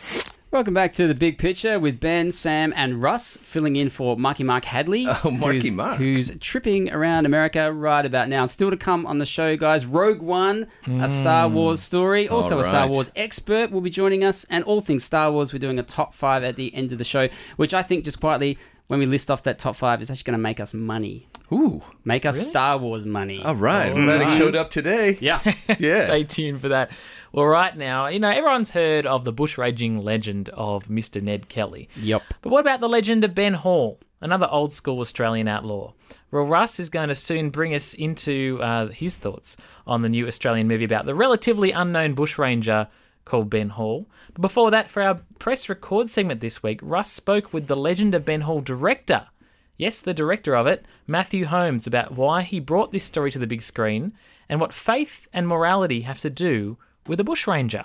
Welcome 0.52 0.74
back 0.74 0.92
to 0.94 1.06
the 1.06 1.14
big 1.14 1.38
picture 1.38 1.78
with 1.78 2.00
Ben, 2.00 2.32
Sam, 2.32 2.72
and 2.74 3.00
Russ 3.00 3.36
filling 3.36 3.76
in 3.76 3.88
for 3.88 4.16
Marky 4.16 4.42
Mark 4.42 4.64
Hadley. 4.64 5.06
Oh, 5.24 5.30
Marky 5.30 5.60
who's, 5.60 5.72
Mark. 5.72 5.98
Who's 5.98 6.32
tripping 6.40 6.90
around 6.90 7.24
America 7.24 7.72
right 7.72 8.04
about 8.04 8.28
now. 8.28 8.46
Still 8.46 8.70
to 8.70 8.76
come 8.76 9.06
on 9.06 9.18
the 9.18 9.26
show, 9.26 9.56
guys. 9.56 9.86
Rogue 9.86 10.20
One, 10.20 10.66
a 10.86 10.90
hmm. 10.90 11.06
Star 11.06 11.48
Wars 11.48 11.80
story. 11.80 12.28
Also, 12.28 12.56
All 12.56 12.62
a 12.62 12.64
Star. 12.64 12.88
Wars 12.88 13.12
expert 13.14 13.70
will 13.70 13.80
be 13.80 13.90
joining 13.90 14.24
us. 14.24 14.44
And 14.50 14.64
all 14.64 14.80
things 14.80 15.04
Star 15.04 15.30
Wars, 15.30 15.52
we're 15.52 15.60
doing 15.60 15.78
a 15.78 15.84
top 15.84 16.14
five 16.14 16.42
at 16.42 16.56
the 16.56 16.74
end 16.74 16.90
of 16.90 16.98
the 16.98 17.04
show, 17.04 17.28
which 17.56 17.72
I 17.72 17.82
think 17.82 18.04
just 18.04 18.18
quietly, 18.18 18.58
when 18.90 18.98
we 18.98 19.06
list 19.06 19.30
off 19.30 19.44
that 19.44 19.56
top 19.60 19.76
five, 19.76 20.00
it's 20.00 20.10
actually 20.10 20.24
going 20.24 20.38
to 20.38 20.42
make 20.42 20.58
us 20.58 20.74
money. 20.74 21.28
Ooh, 21.52 21.80
Make 22.04 22.26
us 22.26 22.44
Star 22.44 22.76
Wars 22.76 23.04
money. 23.06 23.40
all 23.40 23.54
right. 23.54 23.92
I'm 23.92 24.04
glad 24.04 24.20
it 24.22 24.36
showed 24.36 24.56
up 24.56 24.68
today. 24.68 25.16
Yeah. 25.20 25.40
Yeah. 25.78 26.04
Stay 26.06 26.24
tuned 26.24 26.60
for 26.60 26.68
that. 26.70 26.90
Well, 27.32 27.46
right 27.46 27.76
now, 27.76 28.08
you 28.08 28.18
know, 28.18 28.28
everyone's 28.28 28.70
heard 28.70 29.06
of 29.06 29.22
the 29.22 29.32
bushranging 29.32 30.02
legend 30.02 30.48
of 30.50 30.86
Mr. 30.86 31.22
Ned 31.22 31.48
Kelly. 31.48 31.88
Yep. 31.96 32.22
But 32.42 32.50
what 32.50 32.60
about 32.60 32.80
the 32.80 32.88
legend 32.88 33.22
of 33.22 33.32
Ben 33.32 33.54
Hall, 33.54 34.00
another 34.20 34.48
old 34.50 34.72
school 34.72 34.98
Australian 34.98 35.46
outlaw? 35.46 35.92
Well, 36.32 36.42
Russ 36.44 36.80
is 36.80 36.88
going 36.88 37.10
to 37.10 37.14
soon 37.14 37.50
bring 37.50 37.72
us 37.74 37.94
into 37.94 38.58
uh, 38.60 38.88
his 38.88 39.16
thoughts 39.18 39.56
on 39.86 40.02
the 40.02 40.08
new 40.08 40.26
Australian 40.26 40.66
movie 40.66 40.84
about 40.84 41.06
the 41.06 41.14
relatively 41.14 41.70
unknown 41.70 42.14
bushranger 42.14 42.88
called 43.24 43.50
Ben 43.50 43.70
Hall. 43.70 44.08
But 44.34 44.42
before 44.42 44.70
that, 44.70 44.90
for 44.90 45.02
our 45.02 45.20
press 45.38 45.68
record 45.68 46.08
segment 46.10 46.40
this 46.40 46.62
week, 46.62 46.80
Russ 46.82 47.10
spoke 47.10 47.52
with 47.52 47.66
the 47.66 47.76
Legend 47.76 48.14
of 48.14 48.24
Ben 48.24 48.42
Hall 48.42 48.60
director. 48.60 49.28
Yes, 49.76 50.00
the 50.00 50.12
director 50.12 50.54
of 50.54 50.66
it, 50.66 50.84
Matthew 51.06 51.46
Holmes, 51.46 51.86
about 51.86 52.12
why 52.12 52.42
he 52.42 52.60
brought 52.60 52.92
this 52.92 53.04
story 53.04 53.30
to 53.30 53.38
the 53.38 53.46
big 53.46 53.62
screen 53.62 54.12
and 54.48 54.60
what 54.60 54.74
faith 54.74 55.28
and 55.32 55.48
morality 55.48 56.02
have 56.02 56.20
to 56.20 56.30
do 56.30 56.76
with 57.06 57.20
a 57.20 57.24
bushranger. 57.24 57.84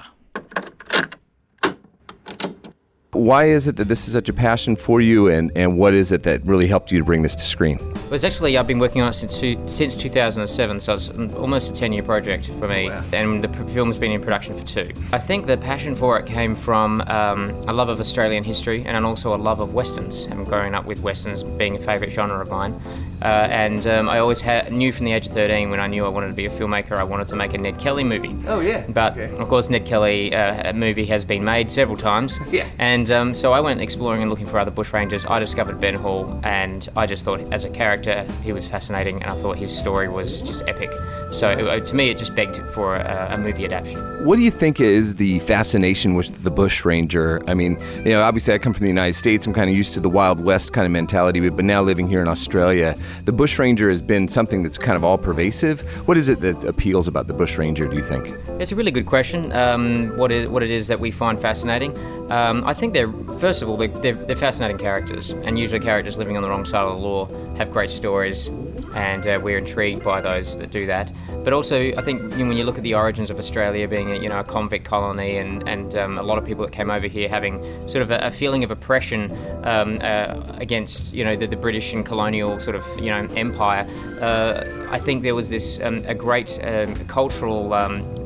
Why 3.16 3.46
is 3.46 3.66
it 3.66 3.78
that 3.78 3.88
this 3.88 4.08
is 4.08 4.14
such 4.14 4.28
a 4.28 4.34
passion 4.34 4.76
for 4.76 5.00
you, 5.00 5.28
and, 5.30 5.50
and 5.56 5.78
what 5.78 5.94
is 5.94 6.12
it 6.12 6.24
that 6.24 6.46
really 6.46 6.68
helped 6.68 6.92
you 6.92 7.00
to 7.00 7.06
bring 7.06 7.22
this 7.22 7.34
to 7.36 7.46
screen? 7.46 7.78
Well, 7.80 8.14
it's 8.14 8.26
actually 8.26 8.58
I've 8.58 8.68
been 8.68 8.78
working 8.78 9.02
on 9.02 9.08
it 9.10 9.14
since 9.14 9.40
two, 9.40 9.58
since 9.68 9.96
2007, 9.96 10.80
so 10.82 10.94
it's 10.94 11.10
almost 11.36 11.70
a 11.70 11.74
10-year 11.74 12.04
project 12.04 12.48
for 12.60 12.68
me, 12.68 12.90
and 13.14 13.42
the 13.44 13.48
film's 13.74 13.98
been 13.98 14.12
in 14.12 14.22
production 14.22 14.56
for 14.58 14.66
two. 14.66 14.92
I 15.14 15.18
think 15.20 15.46
the 15.46 15.56
passion 15.58 15.96
for 15.96 16.20
it 16.20 16.26
came 16.26 16.56
from 16.56 17.02
um, 17.08 17.50
a 17.68 17.74
love 17.74 17.88
of 17.88 18.00
Australian 18.02 18.44
history 18.44 18.84
and 18.86 19.06
also 19.06 19.34
a 19.34 19.38
love 19.38 19.62
of 19.62 19.74
westerns. 19.74 20.24
And 20.26 20.46
growing 20.46 20.76
up 20.76 20.86
with 20.86 21.00
westerns 21.02 21.42
being 21.42 21.78
a 21.78 21.80
favourite 21.80 22.12
genre 22.12 22.42
of 22.42 22.50
mine, 22.50 22.80
uh, 23.22 23.26
and 23.50 23.88
um, 23.88 24.10
I 24.10 24.20
always 24.20 24.42
had, 24.42 24.74
knew 24.74 24.92
from 24.92 25.06
the 25.06 25.14
age 25.14 25.26
of 25.28 25.34
13 25.34 25.70
when 25.70 25.80
I 25.80 25.88
knew 25.88 26.06
I 26.06 26.10
wanted 26.10 26.28
to 26.28 26.34
be 26.34 26.46
a 26.48 26.50
filmmaker, 26.50 26.98
I 26.98 27.04
wanted 27.04 27.28
to 27.30 27.36
make 27.38 27.54
a 27.54 27.58
Ned 27.58 27.80
Kelly 27.80 28.04
movie. 28.04 28.36
Oh, 28.48 28.60
yeah. 28.60 28.86
But 28.90 29.14
Okay. 29.18 29.34
of 29.38 29.48
course, 29.48 29.70
Ned 29.70 29.86
Kelly 29.86 30.36
uh, 30.36 30.74
movie 30.74 31.06
has 31.06 31.24
been 31.24 31.44
made 31.46 31.72
several 31.72 31.96
times. 31.98 32.38
Yeah. 32.52 32.68
And 32.78 33.05
And 33.06 33.12
um, 33.12 33.34
so 33.36 33.54
I 33.54 33.60
went 33.60 33.82
exploring 33.82 34.24
and 34.24 34.32
looking 34.32 34.48
for 34.48 34.58
other 34.58 34.72
bushrangers. 34.72 35.30
I 35.30 35.38
discovered 35.38 35.80
Ben 35.80 35.94
Hall, 35.94 36.40
and 36.42 36.90
I 36.98 37.06
just 37.06 37.24
thought, 37.24 37.40
as 37.54 37.64
a 37.64 37.70
character, 37.70 38.26
he 38.44 38.52
was 38.52 38.68
fascinating, 38.68 39.22
and 39.22 39.32
I 39.32 39.36
thought 39.36 39.58
his 39.58 39.78
story 39.78 40.10
was 40.10 40.42
just 40.42 40.64
epic. 40.68 40.90
So 41.30 41.52
uh, 41.52 41.80
to 41.82 41.96
me, 41.96 42.10
it 42.10 42.18
just 42.18 42.34
begged 42.34 42.58
for 42.74 42.96
a, 42.96 43.28
a 43.34 43.38
movie 43.38 43.64
adaptation. 43.64 44.26
What 44.26 44.38
do 44.38 44.42
you 44.42 44.50
think 44.50 44.80
is 44.80 45.16
the 45.16 45.38
fascination 45.40 46.16
with 46.16 46.42
the 46.42 46.50
bushranger? 46.50 47.44
I 47.48 47.54
mean, 47.54 47.80
you 47.98 48.06
know, 48.06 48.24
obviously 48.24 48.56
I 48.56 48.58
come 48.58 48.74
from 48.74 48.86
the 48.86 48.90
United 48.90 49.14
States. 49.14 49.46
I'm 49.46 49.54
kind 49.54 49.70
of 49.70 49.76
used 49.76 49.94
to 49.94 50.00
the 50.00 50.10
Wild 50.10 50.40
West 50.40 50.74
kind 50.74 50.88
of 50.88 50.92
mentality, 50.92 51.48
but 51.48 51.64
now 51.64 51.84
living 51.84 52.08
here 52.08 52.24
in 52.24 52.28
Australia, 52.28 52.96
the 53.26 53.32
bushranger 53.32 53.88
has 53.90 54.02
been 54.02 54.28
something 54.28 54.64
that's 54.64 54.80
kind 54.80 54.96
of 54.96 55.04
all 55.04 55.20
pervasive. 55.20 55.82
What 56.08 56.18
is 56.18 56.28
it 56.28 56.40
that 56.40 56.64
appeals 56.64 57.08
about 57.08 57.28
the 57.28 57.34
bushranger? 57.34 57.86
Do 57.86 57.96
you 57.96 58.04
think? 58.04 58.34
It's 58.60 58.72
a 58.72 58.76
really 58.76 58.92
good 58.92 59.06
question. 59.06 59.52
Um, 59.52 60.18
what 60.18 60.32
is 60.32 60.50
what 60.50 60.64
it 60.64 60.72
is 60.72 60.88
that 60.88 61.00
we 61.00 61.12
find 61.12 61.40
fascinating? 61.40 61.96
Um, 62.32 62.64
I 62.66 62.74
think 62.74 62.85
they're 62.94 63.12
first 63.38 63.62
of 63.62 63.70
all 63.70 63.78
they're, 63.78 63.88
they're, 63.88 64.14
they're 64.14 64.36
fascinating 64.36 64.78
characters, 64.78 65.32
and 65.32 65.58
usually 65.60 65.80
characters 65.80 66.18
living 66.18 66.38
on 66.38 66.44
the 66.44 66.50
wrong 66.50 66.66
side 66.66 66.86
of 66.86 66.98
the 66.98 67.04
law 67.04 67.26
have 67.56 67.72
great 67.72 67.90
stories, 67.90 68.48
and 68.96 69.28
uh, 69.28 69.40
we're 69.42 69.58
intrigued 69.58 70.04
by 70.04 70.22
those 70.22 70.58
that 70.58 70.72
do 70.72 70.86
that. 70.86 71.12
But 71.44 71.54
also, 71.54 71.78
I 71.80 72.02
think 72.02 72.22
you 72.34 72.40
know, 72.40 72.48
when 72.48 72.58
you 72.58 72.64
look 72.64 72.78
at 72.78 72.84
the 72.84 72.96
origins 72.96 73.30
of 73.30 73.38
Australia 73.38 73.88
being 73.88 74.12
a, 74.12 74.16
you 74.16 74.30
know 74.30 74.40
a 74.40 74.44
convict 74.44 74.86
colony, 74.86 75.38
and 75.38 75.68
and 75.68 75.96
um, 75.96 76.18
a 76.18 76.24
lot 76.24 76.38
of 76.38 76.46
people 76.46 76.66
that 76.66 76.72
came 76.72 76.90
over 76.90 77.08
here 77.08 77.30
having 77.30 77.62
sort 77.88 78.02
of 78.02 78.12
a, 78.12 78.18
a 78.20 78.32
feeling 78.32 78.64
of 78.64 78.72
oppression 78.72 79.32
um, 79.64 79.98
uh, 80.02 80.42
against 80.58 81.14
you 81.14 81.24
know 81.24 81.36
the, 81.36 81.48
the, 81.48 81.56
British 81.56 81.94
and 81.94 82.06
colonial 82.06 82.60
sort 82.60 82.76
of 82.76 82.86
you 83.00 83.10
know 83.10 83.28
empire. 83.36 83.88
Uh, 84.22 84.88
I 84.90 85.00
think 85.00 85.24
there 85.24 85.36
was 85.36 85.50
this 85.50 85.80
um, 85.82 85.98
a 86.08 86.16
great 86.16 86.60
um, 86.64 86.96
cultural 87.08 87.74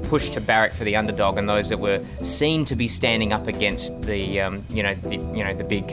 push 0.10 0.30
to 0.32 0.42
barrack 0.42 0.74
for 0.74 0.84
the 0.84 0.96
underdog 0.96 1.38
and 1.38 1.48
those 1.48 1.70
that 1.70 1.80
were 1.80 2.04
seen 2.24 2.66
to 2.66 2.76
be 2.76 2.88
standing 2.88 3.32
up 3.32 3.48
against 3.48 4.02
the, 4.02 4.42
um, 4.42 4.66
you 4.70 4.82
know, 4.82 4.96
the, 4.96 5.16
you 5.16 5.44
know, 5.44 5.54
the 5.54 5.64
big, 5.64 5.92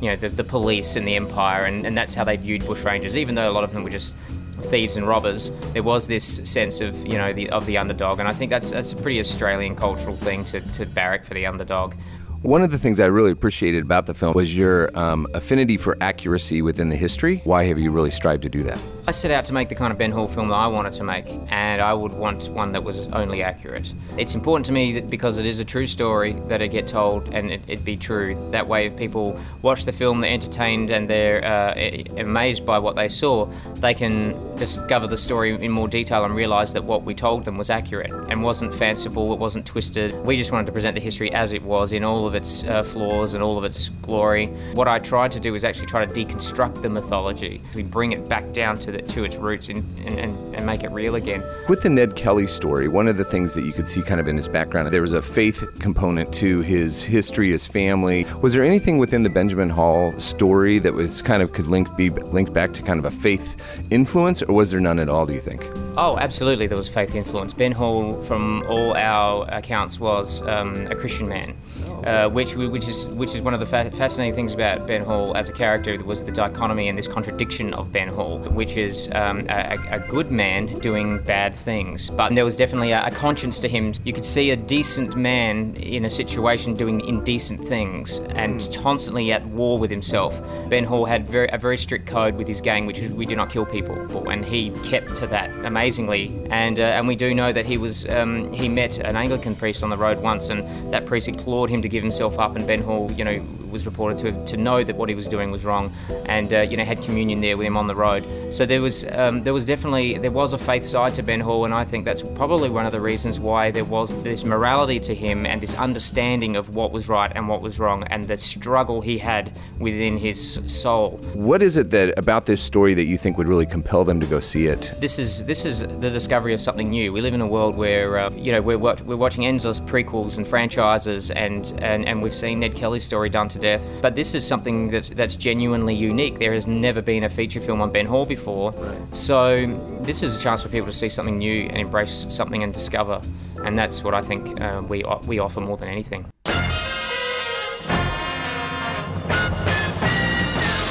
you 0.00 0.08
know, 0.08 0.16
the, 0.16 0.28
the 0.28 0.44
police 0.44 0.96
and 0.96 1.06
the 1.06 1.14
empire, 1.14 1.64
and, 1.64 1.86
and 1.86 1.96
that's 1.96 2.14
how 2.14 2.24
they 2.24 2.36
viewed 2.36 2.62
bushrangers. 2.62 3.16
Even 3.16 3.34
though 3.34 3.50
a 3.50 3.52
lot 3.52 3.64
of 3.64 3.72
them 3.72 3.84
were 3.84 3.90
just 3.90 4.16
thieves 4.62 4.96
and 4.96 5.06
robbers, 5.06 5.50
there 5.72 5.82
was 5.82 6.08
this 6.08 6.24
sense 6.50 6.80
of, 6.80 7.06
you 7.06 7.18
know, 7.18 7.32
the 7.32 7.50
of 7.50 7.66
the 7.66 7.76
underdog, 7.76 8.18
and 8.18 8.28
I 8.28 8.32
think 8.32 8.50
that's 8.50 8.70
that's 8.70 8.92
a 8.92 8.96
pretty 8.96 9.20
Australian 9.20 9.76
cultural 9.76 10.16
thing 10.16 10.44
to, 10.46 10.60
to 10.72 10.86
barrack 10.86 11.24
for 11.24 11.34
the 11.34 11.46
underdog. 11.46 11.94
One 12.42 12.62
of 12.62 12.70
the 12.70 12.78
things 12.78 13.00
I 13.00 13.06
really 13.06 13.32
appreciated 13.32 13.82
about 13.82 14.06
the 14.06 14.14
film 14.14 14.32
was 14.34 14.56
your 14.56 14.96
um, 14.96 15.26
affinity 15.34 15.76
for 15.76 15.96
accuracy 16.00 16.62
within 16.62 16.88
the 16.88 16.96
history. 16.96 17.40
Why 17.44 17.64
have 17.64 17.78
you 17.78 17.90
really 17.90 18.12
strived 18.12 18.42
to 18.42 18.48
do 18.48 18.62
that? 18.62 18.80
I 19.08 19.10
set 19.10 19.30
out 19.30 19.46
to 19.46 19.54
make 19.54 19.70
the 19.70 19.74
kind 19.74 19.90
of 19.90 19.96
Ben 19.96 20.12
Hall 20.12 20.28
film 20.28 20.48
that 20.48 20.54
I 20.56 20.66
wanted 20.66 20.92
to 20.92 21.02
make, 21.02 21.26
and 21.48 21.80
I 21.80 21.94
would 21.94 22.12
want 22.12 22.50
one 22.50 22.72
that 22.72 22.84
was 22.84 23.08
only 23.14 23.42
accurate. 23.42 23.90
It's 24.18 24.34
important 24.34 24.66
to 24.66 24.72
me 24.72 24.92
that 24.92 25.08
because 25.08 25.38
it 25.38 25.46
is 25.46 25.60
a 25.60 25.64
true 25.64 25.86
story 25.86 26.34
that 26.48 26.60
it 26.60 26.68
get 26.68 26.86
told 26.86 27.32
and 27.32 27.50
it, 27.50 27.62
it 27.68 27.82
be 27.86 27.96
true. 27.96 28.36
That 28.50 28.68
way, 28.68 28.88
if 28.88 28.96
people 28.98 29.40
watch 29.62 29.86
the 29.86 29.92
film, 29.92 30.20
they're 30.20 30.30
entertained 30.30 30.90
and 30.90 31.08
they're 31.08 31.42
uh, 31.42 32.20
amazed 32.20 32.66
by 32.66 32.78
what 32.78 32.96
they 32.96 33.08
saw, 33.08 33.46
they 33.76 33.94
can 33.94 34.36
discover 34.56 35.06
the 35.06 35.16
story 35.16 35.54
in 35.54 35.72
more 35.72 35.88
detail 35.88 36.26
and 36.26 36.34
realise 36.34 36.74
that 36.74 36.84
what 36.84 37.04
we 37.04 37.14
told 37.14 37.46
them 37.46 37.56
was 37.56 37.70
accurate 37.70 38.10
and 38.28 38.42
wasn't 38.42 38.74
fanciful, 38.74 39.32
it 39.32 39.38
wasn't 39.38 39.64
twisted. 39.64 40.14
We 40.26 40.36
just 40.36 40.52
wanted 40.52 40.66
to 40.66 40.72
present 40.72 40.94
the 40.94 41.00
history 41.00 41.32
as 41.32 41.54
it 41.54 41.62
was 41.62 41.92
in 41.92 42.04
all 42.04 42.26
of 42.26 42.34
its 42.34 42.62
uh, 42.64 42.82
flaws 42.82 43.32
and 43.32 43.42
all 43.42 43.56
of 43.56 43.64
its 43.64 43.88
glory. 44.02 44.48
What 44.74 44.86
I 44.86 44.98
tried 44.98 45.32
to 45.32 45.40
do 45.40 45.52
was 45.52 45.64
actually 45.64 45.86
try 45.86 46.04
to 46.04 46.12
deconstruct 46.12 46.82
the 46.82 46.90
mythology. 46.90 47.62
We 47.74 47.84
bring 47.84 48.12
it 48.12 48.28
back 48.28 48.52
down 48.52 48.76
to 48.80 48.92
the 48.92 48.97
it 48.98 49.08
to 49.10 49.24
its 49.24 49.36
roots 49.36 49.68
and, 49.68 49.84
and, 50.06 50.54
and 50.54 50.66
make 50.66 50.82
it 50.82 50.90
real 50.90 51.14
again. 51.14 51.42
With 51.68 51.82
the 51.82 51.90
Ned 51.90 52.16
Kelly 52.16 52.46
story, 52.46 52.88
one 52.88 53.08
of 53.08 53.16
the 53.16 53.24
things 53.24 53.54
that 53.54 53.64
you 53.64 53.72
could 53.72 53.88
see 53.88 54.02
kind 54.02 54.20
of 54.20 54.28
in 54.28 54.36
his 54.36 54.48
background, 54.48 54.92
there 54.92 55.02
was 55.02 55.12
a 55.12 55.22
faith 55.22 55.64
component 55.78 56.32
to 56.34 56.60
his 56.60 57.02
history, 57.02 57.50
his 57.50 57.66
family. 57.66 58.26
Was 58.42 58.52
there 58.52 58.64
anything 58.64 58.98
within 58.98 59.22
the 59.22 59.30
Benjamin 59.30 59.70
Hall 59.70 60.18
story 60.18 60.78
that 60.80 60.94
was 60.94 61.22
kind 61.22 61.42
of 61.42 61.52
could 61.52 61.66
link 61.66 61.94
be 61.96 62.10
linked 62.10 62.52
back 62.52 62.72
to 62.74 62.82
kind 62.82 62.98
of 62.98 63.04
a 63.04 63.10
faith 63.10 63.56
influence, 63.90 64.42
or 64.42 64.52
was 64.52 64.70
there 64.70 64.80
none 64.80 64.98
at 64.98 65.08
all? 65.08 65.26
Do 65.26 65.32
you 65.32 65.40
think? 65.40 65.62
Oh, 66.00 66.16
absolutely, 66.16 66.68
there 66.68 66.78
was 66.78 66.86
faith 66.86 67.16
influence. 67.16 67.52
Ben 67.52 67.72
Hall, 67.72 68.22
from 68.22 68.64
all 68.68 68.96
our 68.96 69.44
accounts, 69.50 69.98
was 69.98 70.42
um, 70.42 70.86
a 70.86 70.94
Christian 70.94 71.28
man 71.28 71.56
uh, 72.04 72.28
which 72.28 72.54
which 72.54 72.86
is 72.86 73.08
which 73.08 73.34
is 73.34 73.42
one 73.42 73.54
of 73.54 73.60
the 73.60 73.66
fa- 73.66 73.90
fascinating 73.90 74.34
things 74.34 74.54
about 74.54 74.86
Ben 74.86 75.04
Hall 75.04 75.36
as 75.36 75.48
a 75.48 75.52
character 75.52 75.96
was 76.04 76.24
the 76.24 76.32
dichotomy 76.32 76.88
and 76.88 76.96
this 76.96 77.08
contradiction 77.08 77.74
of 77.74 77.92
Ben 77.92 78.08
Hall, 78.08 78.38
which 78.38 78.76
is 78.76 79.10
um, 79.12 79.46
a, 79.48 79.76
a, 79.90 79.98
good 80.08 80.30
man 80.30 80.66
doing 80.80 81.18
bad 81.24 81.54
things, 81.54 82.10
but 82.10 82.34
there 82.34 82.44
was 82.44 82.56
definitely 82.56 82.92
a, 82.92 83.04
a, 83.06 83.10
conscience 83.10 83.58
to 83.60 83.68
him. 83.68 83.92
You 84.04 84.12
could 84.12 84.24
see 84.24 84.50
a 84.50 84.56
decent 84.56 85.16
man 85.16 85.74
in 85.74 86.04
a 86.04 86.10
situation 86.10 86.74
doing 86.74 87.00
indecent 87.00 87.64
things 87.64 88.20
and 88.30 88.60
mm. 88.60 88.82
constantly 88.82 89.32
at 89.32 89.44
war 89.48 89.78
with 89.78 89.90
himself. 89.90 90.40
Ben 90.68 90.84
Hall 90.84 91.04
had 91.04 91.26
very, 91.28 91.48
a 91.48 91.58
very 91.58 91.76
strict 91.76 92.06
code 92.06 92.36
with 92.36 92.46
his 92.46 92.60
gang, 92.60 92.86
which 92.86 92.98
is 92.98 93.10
we 93.12 93.26
do 93.26 93.36
not 93.36 93.50
kill 93.50 93.66
people, 93.66 94.28
and 94.28 94.44
he 94.44 94.70
kept 94.88 95.14
to 95.16 95.26
that 95.26 95.50
amazingly. 95.88 96.30
And 96.50 96.78
uh, 96.78 96.82
and 96.82 97.08
we 97.08 97.16
do 97.16 97.34
know 97.34 97.52
that 97.52 97.64
he 97.64 97.78
was 97.78 98.06
um, 98.08 98.52
he 98.52 98.68
met 98.68 98.98
an 98.98 99.16
Anglican 99.16 99.54
priest 99.54 99.82
on 99.82 99.90
the 99.90 99.96
road 99.96 100.18
once, 100.20 100.50
and 100.50 100.62
that 100.92 101.06
priest 101.06 101.28
implored 101.28 101.70
him 101.70 101.80
to 101.82 101.88
give 101.88 102.02
himself 102.02 102.38
up, 102.38 102.56
and 102.56 102.66
Ben 102.66 102.82
Hall, 102.82 103.10
you 103.12 103.24
know, 103.24 103.40
was 103.70 103.86
reported 103.86 104.18
to 104.18 104.46
to 104.46 104.56
know 104.56 104.84
that 104.84 104.96
what 104.96 105.08
he 105.08 105.14
was 105.14 105.28
doing 105.28 105.50
was 105.50 105.64
wrong, 105.64 105.92
and 106.26 106.52
uh, 106.52 106.60
you 106.60 106.76
know 106.76 106.84
had 106.84 107.02
communion 107.02 107.40
there 107.40 107.56
with 107.56 107.66
him 107.66 107.76
on 107.76 107.86
the 107.86 107.94
road. 107.94 108.24
So 108.50 108.64
there 108.64 108.82
was 108.82 109.04
um, 109.12 109.42
there 109.44 109.52
was 109.52 109.64
definitely 109.64 110.18
there 110.18 110.30
was 110.30 110.52
a 110.52 110.58
faith 110.58 110.84
side 110.84 111.14
to 111.14 111.22
Ben 111.22 111.40
Hall, 111.40 111.64
and 111.64 111.74
I 111.74 111.84
think 111.84 112.04
that's 112.04 112.22
probably 112.22 112.70
one 112.70 112.86
of 112.86 112.92
the 112.92 113.00
reasons 113.00 113.38
why 113.38 113.70
there 113.70 113.84
was 113.84 114.22
this 114.22 114.44
morality 114.44 115.00
to 115.00 115.14
him 115.14 115.46
and 115.46 115.60
this 115.60 115.74
understanding 115.74 116.56
of 116.56 116.74
what 116.74 116.92
was 116.92 117.08
right 117.08 117.30
and 117.34 117.48
what 117.48 117.60
was 117.60 117.78
wrong, 117.78 118.04
and 118.04 118.24
the 118.24 118.36
struggle 118.36 119.00
he 119.00 119.18
had 119.18 119.52
within 119.78 120.18
his 120.18 120.60
soul. 120.66 121.18
What 121.34 121.62
is 121.62 121.76
it 121.76 121.90
that 121.90 122.18
about 122.18 122.46
this 122.46 122.62
story 122.62 122.94
that 122.94 123.06
you 123.06 123.18
think 123.18 123.36
would 123.38 123.48
really 123.48 123.66
compel 123.66 124.04
them 124.04 124.20
to 124.20 124.26
go 124.26 124.40
see 124.40 124.66
it? 124.66 124.92
This 124.98 125.18
is 125.18 125.44
this 125.44 125.64
is 125.64 125.77
the 125.80 126.10
discovery 126.10 126.54
of 126.54 126.60
something 126.60 126.90
new. 126.90 127.12
We 127.12 127.20
live 127.20 127.34
in 127.34 127.40
a 127.40 127.46
world 127.46 127.76
where 127.76 128.18
uh, 128.18 128.30
you 128.30 128.52
know 128.52 128.62
we're 128.62 128.78
we're 128.78 129.16
watching 129.16 129.46
endless 129.46 129.80
prequels 129.80 130.36
and 130.36 130.46
franchises, 130.46 131.30
and, 131.30 131.72
and 131.82 132.06
and 132.06 132.22
we've 132.22 132.34
seen 132.34 132.60
Ned 132.60 132.74
Kelly's 132.74 133.04
story 133.04 133.28
done 133.28 133.48
to 133.48 133.58
death. 133.58 133.88
But 134.00 134.14
this 134.14 134.34
is 134.34 134.46
something 134.46 134.88
that, 134.88 135.04
that's 135.14 135.36
genuinely 135.36 135.94
unique. 135.94 136.38
There 136.38 136.54
has 136.54 136.66
never 136.66 137.02
been 137.02 137.24
a 137.24 137.28
feature 137.28 137.60
film 137.60 137.80
on 137.80 137.90
Ben 137.92 138.06
Hall 138.06 138.24
before. 138.24 138.72
So 139.10 139.66
this 140.00 140.22
is 140.22 140.36
a 140.36 140.40
chance 140.40 140.62
for 140.62 140.68
people 140.68 140.86
to 140.86 140.92
see 140.92 141.08
something 141.08 141.38
new 141.38 141.64
and 141.64 141.76
embrace 141.76 142.26
something 142.28 142.62
and 142.62 142.72
discover. 142.72 143.20
And 143.64 143.78
that's 143.78 144.02
what 144.04 144.14
I 144.14 144.22
think 144.22 144.60
uh, 144.60 144.82
we, 144.88 145.04
we 145.26 145.38
offer 145.38 145.60
more 145.60 145.76
than 145.76 145.88
anything. 145.88 146.26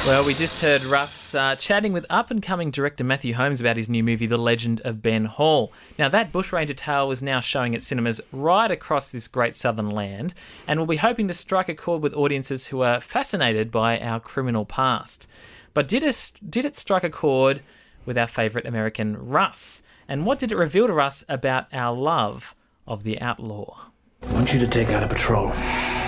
Well, 0.08 0.24
we 0.24 0.32
just 0.32 0.60
heard 0.60 0.84
Russ 0.84 1.34
uh, 1.34 1.54
chatting 1.56 1.92
with 1.92 2.06
up 2.08 2.30
and 2.30 2.42
coming 2.42 2.70
director 2.70 3.04
Matthew 3.04 3.34
Holmes 3.34 3.60
about 3.60 3.76
his 3.76 3.90
new 3.90 4.02
movie, 4.02 4.24
The 4.24 4.38
Legend 4.38 4.80
of 4.80 5.02
Ben 5.02 5.26
Hall. 5.26 5.70
Now, 5.98 6.08
that 6.08 6.32
Bushranger 6.32 6.72
tale 6.72 7.10
is 7.10 7.22
now 7.22 7.40
showing 7.40 7.74
at 7.74 7.82
cinemas 7.82 8.18
right 8.32 8.70
across 8.70 9.12
this 9.12 9.28
great 9.28 9.54
southern 9.54 9.90
land, 9.90 10.32
and 10.66 10.80
we'll 10.80 10.86
be 10.86 10.96
hoping 10.96 11.28
to 11.28 11.34
strike 11.34 11.68
a 11.68 11.74
chord 11.74 12.00
with 12.00 12.14
audiences 12.14 12.68
who 12.68 12.80
are 12.80 13.02
fascinated 13.02 13.70
by 13.70 14.00
our 14.00 14.18
criminal 14.18 14.64
past. 14.64 15.28
But 15.74 15.86
did 15.86 16.02
it, 16.02 16.32
did 16.48 16.64
it 16.64 16.78
strike 16.78 17.04
a 17.04 17.10
chord 17.10 17.60
with 18.06 18.16
our 18.16 18.26
favourite 18.26 18.66
American 18.66 19.14
Russ? 19.14 19.82
And 20.08 20.24
what 20.24 20.38
did 20.38 20.52
it 20.52 20.56
reveal 20.56 20.86
to 20.86 20.98
us 20.98 21.22
about 21.28 21.66
our 21.70 21.94
love 21.94 22.54
of 22.86 23.02
the 23.02 23.20
outlaw? 23.20 23.90
I 24.22 24.32
want 24.32 24.54
you 24.54 24.60
to 24.60 24.66
take 24.66 24.88
out 24.88 25.02
a 25.02 25.06
patrol, 25.06 25.52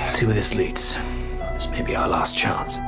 see 0.09 0.25
where 0.25 0.35
this 0.35 0.55
leads. 0.55 0.97
This 1.53 1.69
may 1.69 1.83
be 1.83 1.95
our 1.95 2.09
last 2.09 2.39
chance 2.39 2.79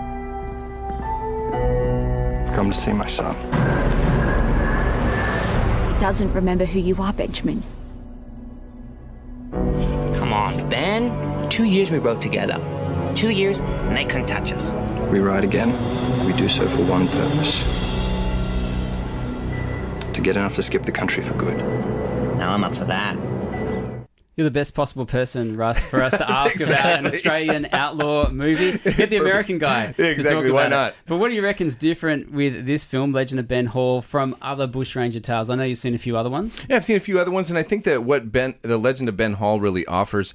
come 2.53 2.71
to 2.71 2.77
see 2.77 2.93
my 2.93 3.07
son. 3.07 3.35
He 5.93 6.01
doesn't 6.01 6.33
remember 6.33 6.65
who 6.65 6.79
you 6.79 6.97
are, 7.01 7.13
Benjamin. 7.13 7.63
Come 9.53 10.33
on, 10.33 10.69
Ben. 10.69 11.49
Two 11.51 11.65
years 11.65 11.91
we 11.91 11.99
rode 11.99 12.23
together. 12.23 12.61
Two 13.15 13.31
years, 13.31 13.61
and 13.61 13.97
they 13.97 14.05
couldn't 14.05 14.27
touch 14.27 14.53
us. 14.53 14.73
We 15.09 15.21
ride 15.21 15.45
again. 15.45 15.73
We 16.27 16.33
do 16.33 16.49
so 16.49 16.67
for 16.69 16.83
one 16.85 17.09
purpose 17.09 17.83
to 20.15 20.21
get 20.21 20.37
enough 20.37 20.55
to 20.57 20.63
skip 20.63 20.85
the 20.85 20.93
country 20.93 21.23
for 21.23 21.35
good. 21.35 21.57
Now 22.39 22.53
I'm 22.53 22.65
up 22.65 22.75
for 22.75 22.85
that. 22.85 23.17
You're 24.35 24.47
the 24.47 24.51
best 24.51 24.75
possible 24.75 25.05
person, 25.05 25.59
Russ, 25.59 25.79
for 25.91 26.03
us 26.03 26.13
to 26.13 26.31
ask 26.31 26.57
exactly. 26.57 26.75
about 26.75 26.99
an 27.01 27.07
Australian 27.07 27.69
outlaw 27.71 28.31
movie. 28.31 28.79
Get 28.97 29.11
the 29.11 29.19
American 29.19 29.59
guy. 29.59 29.95
Yeah, 29.99 30.07
exactly. 30.07 30.51
Why 30.51 30.69
not? 30.69 30.93
It. 30.93 30.99
But 31.05 31.19
what 31.19 31.29
do 31.29 31.35
you 31.35 31.43
reckon's 31.43 31.77
different 31.77 32.33
with 32.33 32.65
this 32.65 32.83
film, 32.83 33.13
Legend 33.13 33.41
of 33.41 33.47
Ben 33.47 33.67
Hall, 33.67 34.01
from 34.01 34.35
other 34.41 34.67
bushranger 34.67 35.21
tales? 35.21 35.51
I 35.51 35.57
know 35.57 35.65
you've 35.65 35.77
seen 35.77 35.95
a 35.95 35.99
few 35.99 36.17
other 36.17 36.31
ones. 36.31 36.65
Yeah, 36.67 36.77
I've 36.77 36.85
seen 36.85 36.97
a 36.97 37.01
few 37.01 37.21
other 37.21 37.31
ones, 37.31 37.51
and 37.51 37.59
I 37.59 37.63
think 37.63 37.85
that 37.85 38.05
what 38.05 38.33
Ben, 38.33 38.55
the 38.63 38.79
Legend 38.79 39.11
of 39.11 39.19
Ben 39.19 39.35
Hall, 39.35 39.61
really 39.61 39.85
offers, 39.85 40.33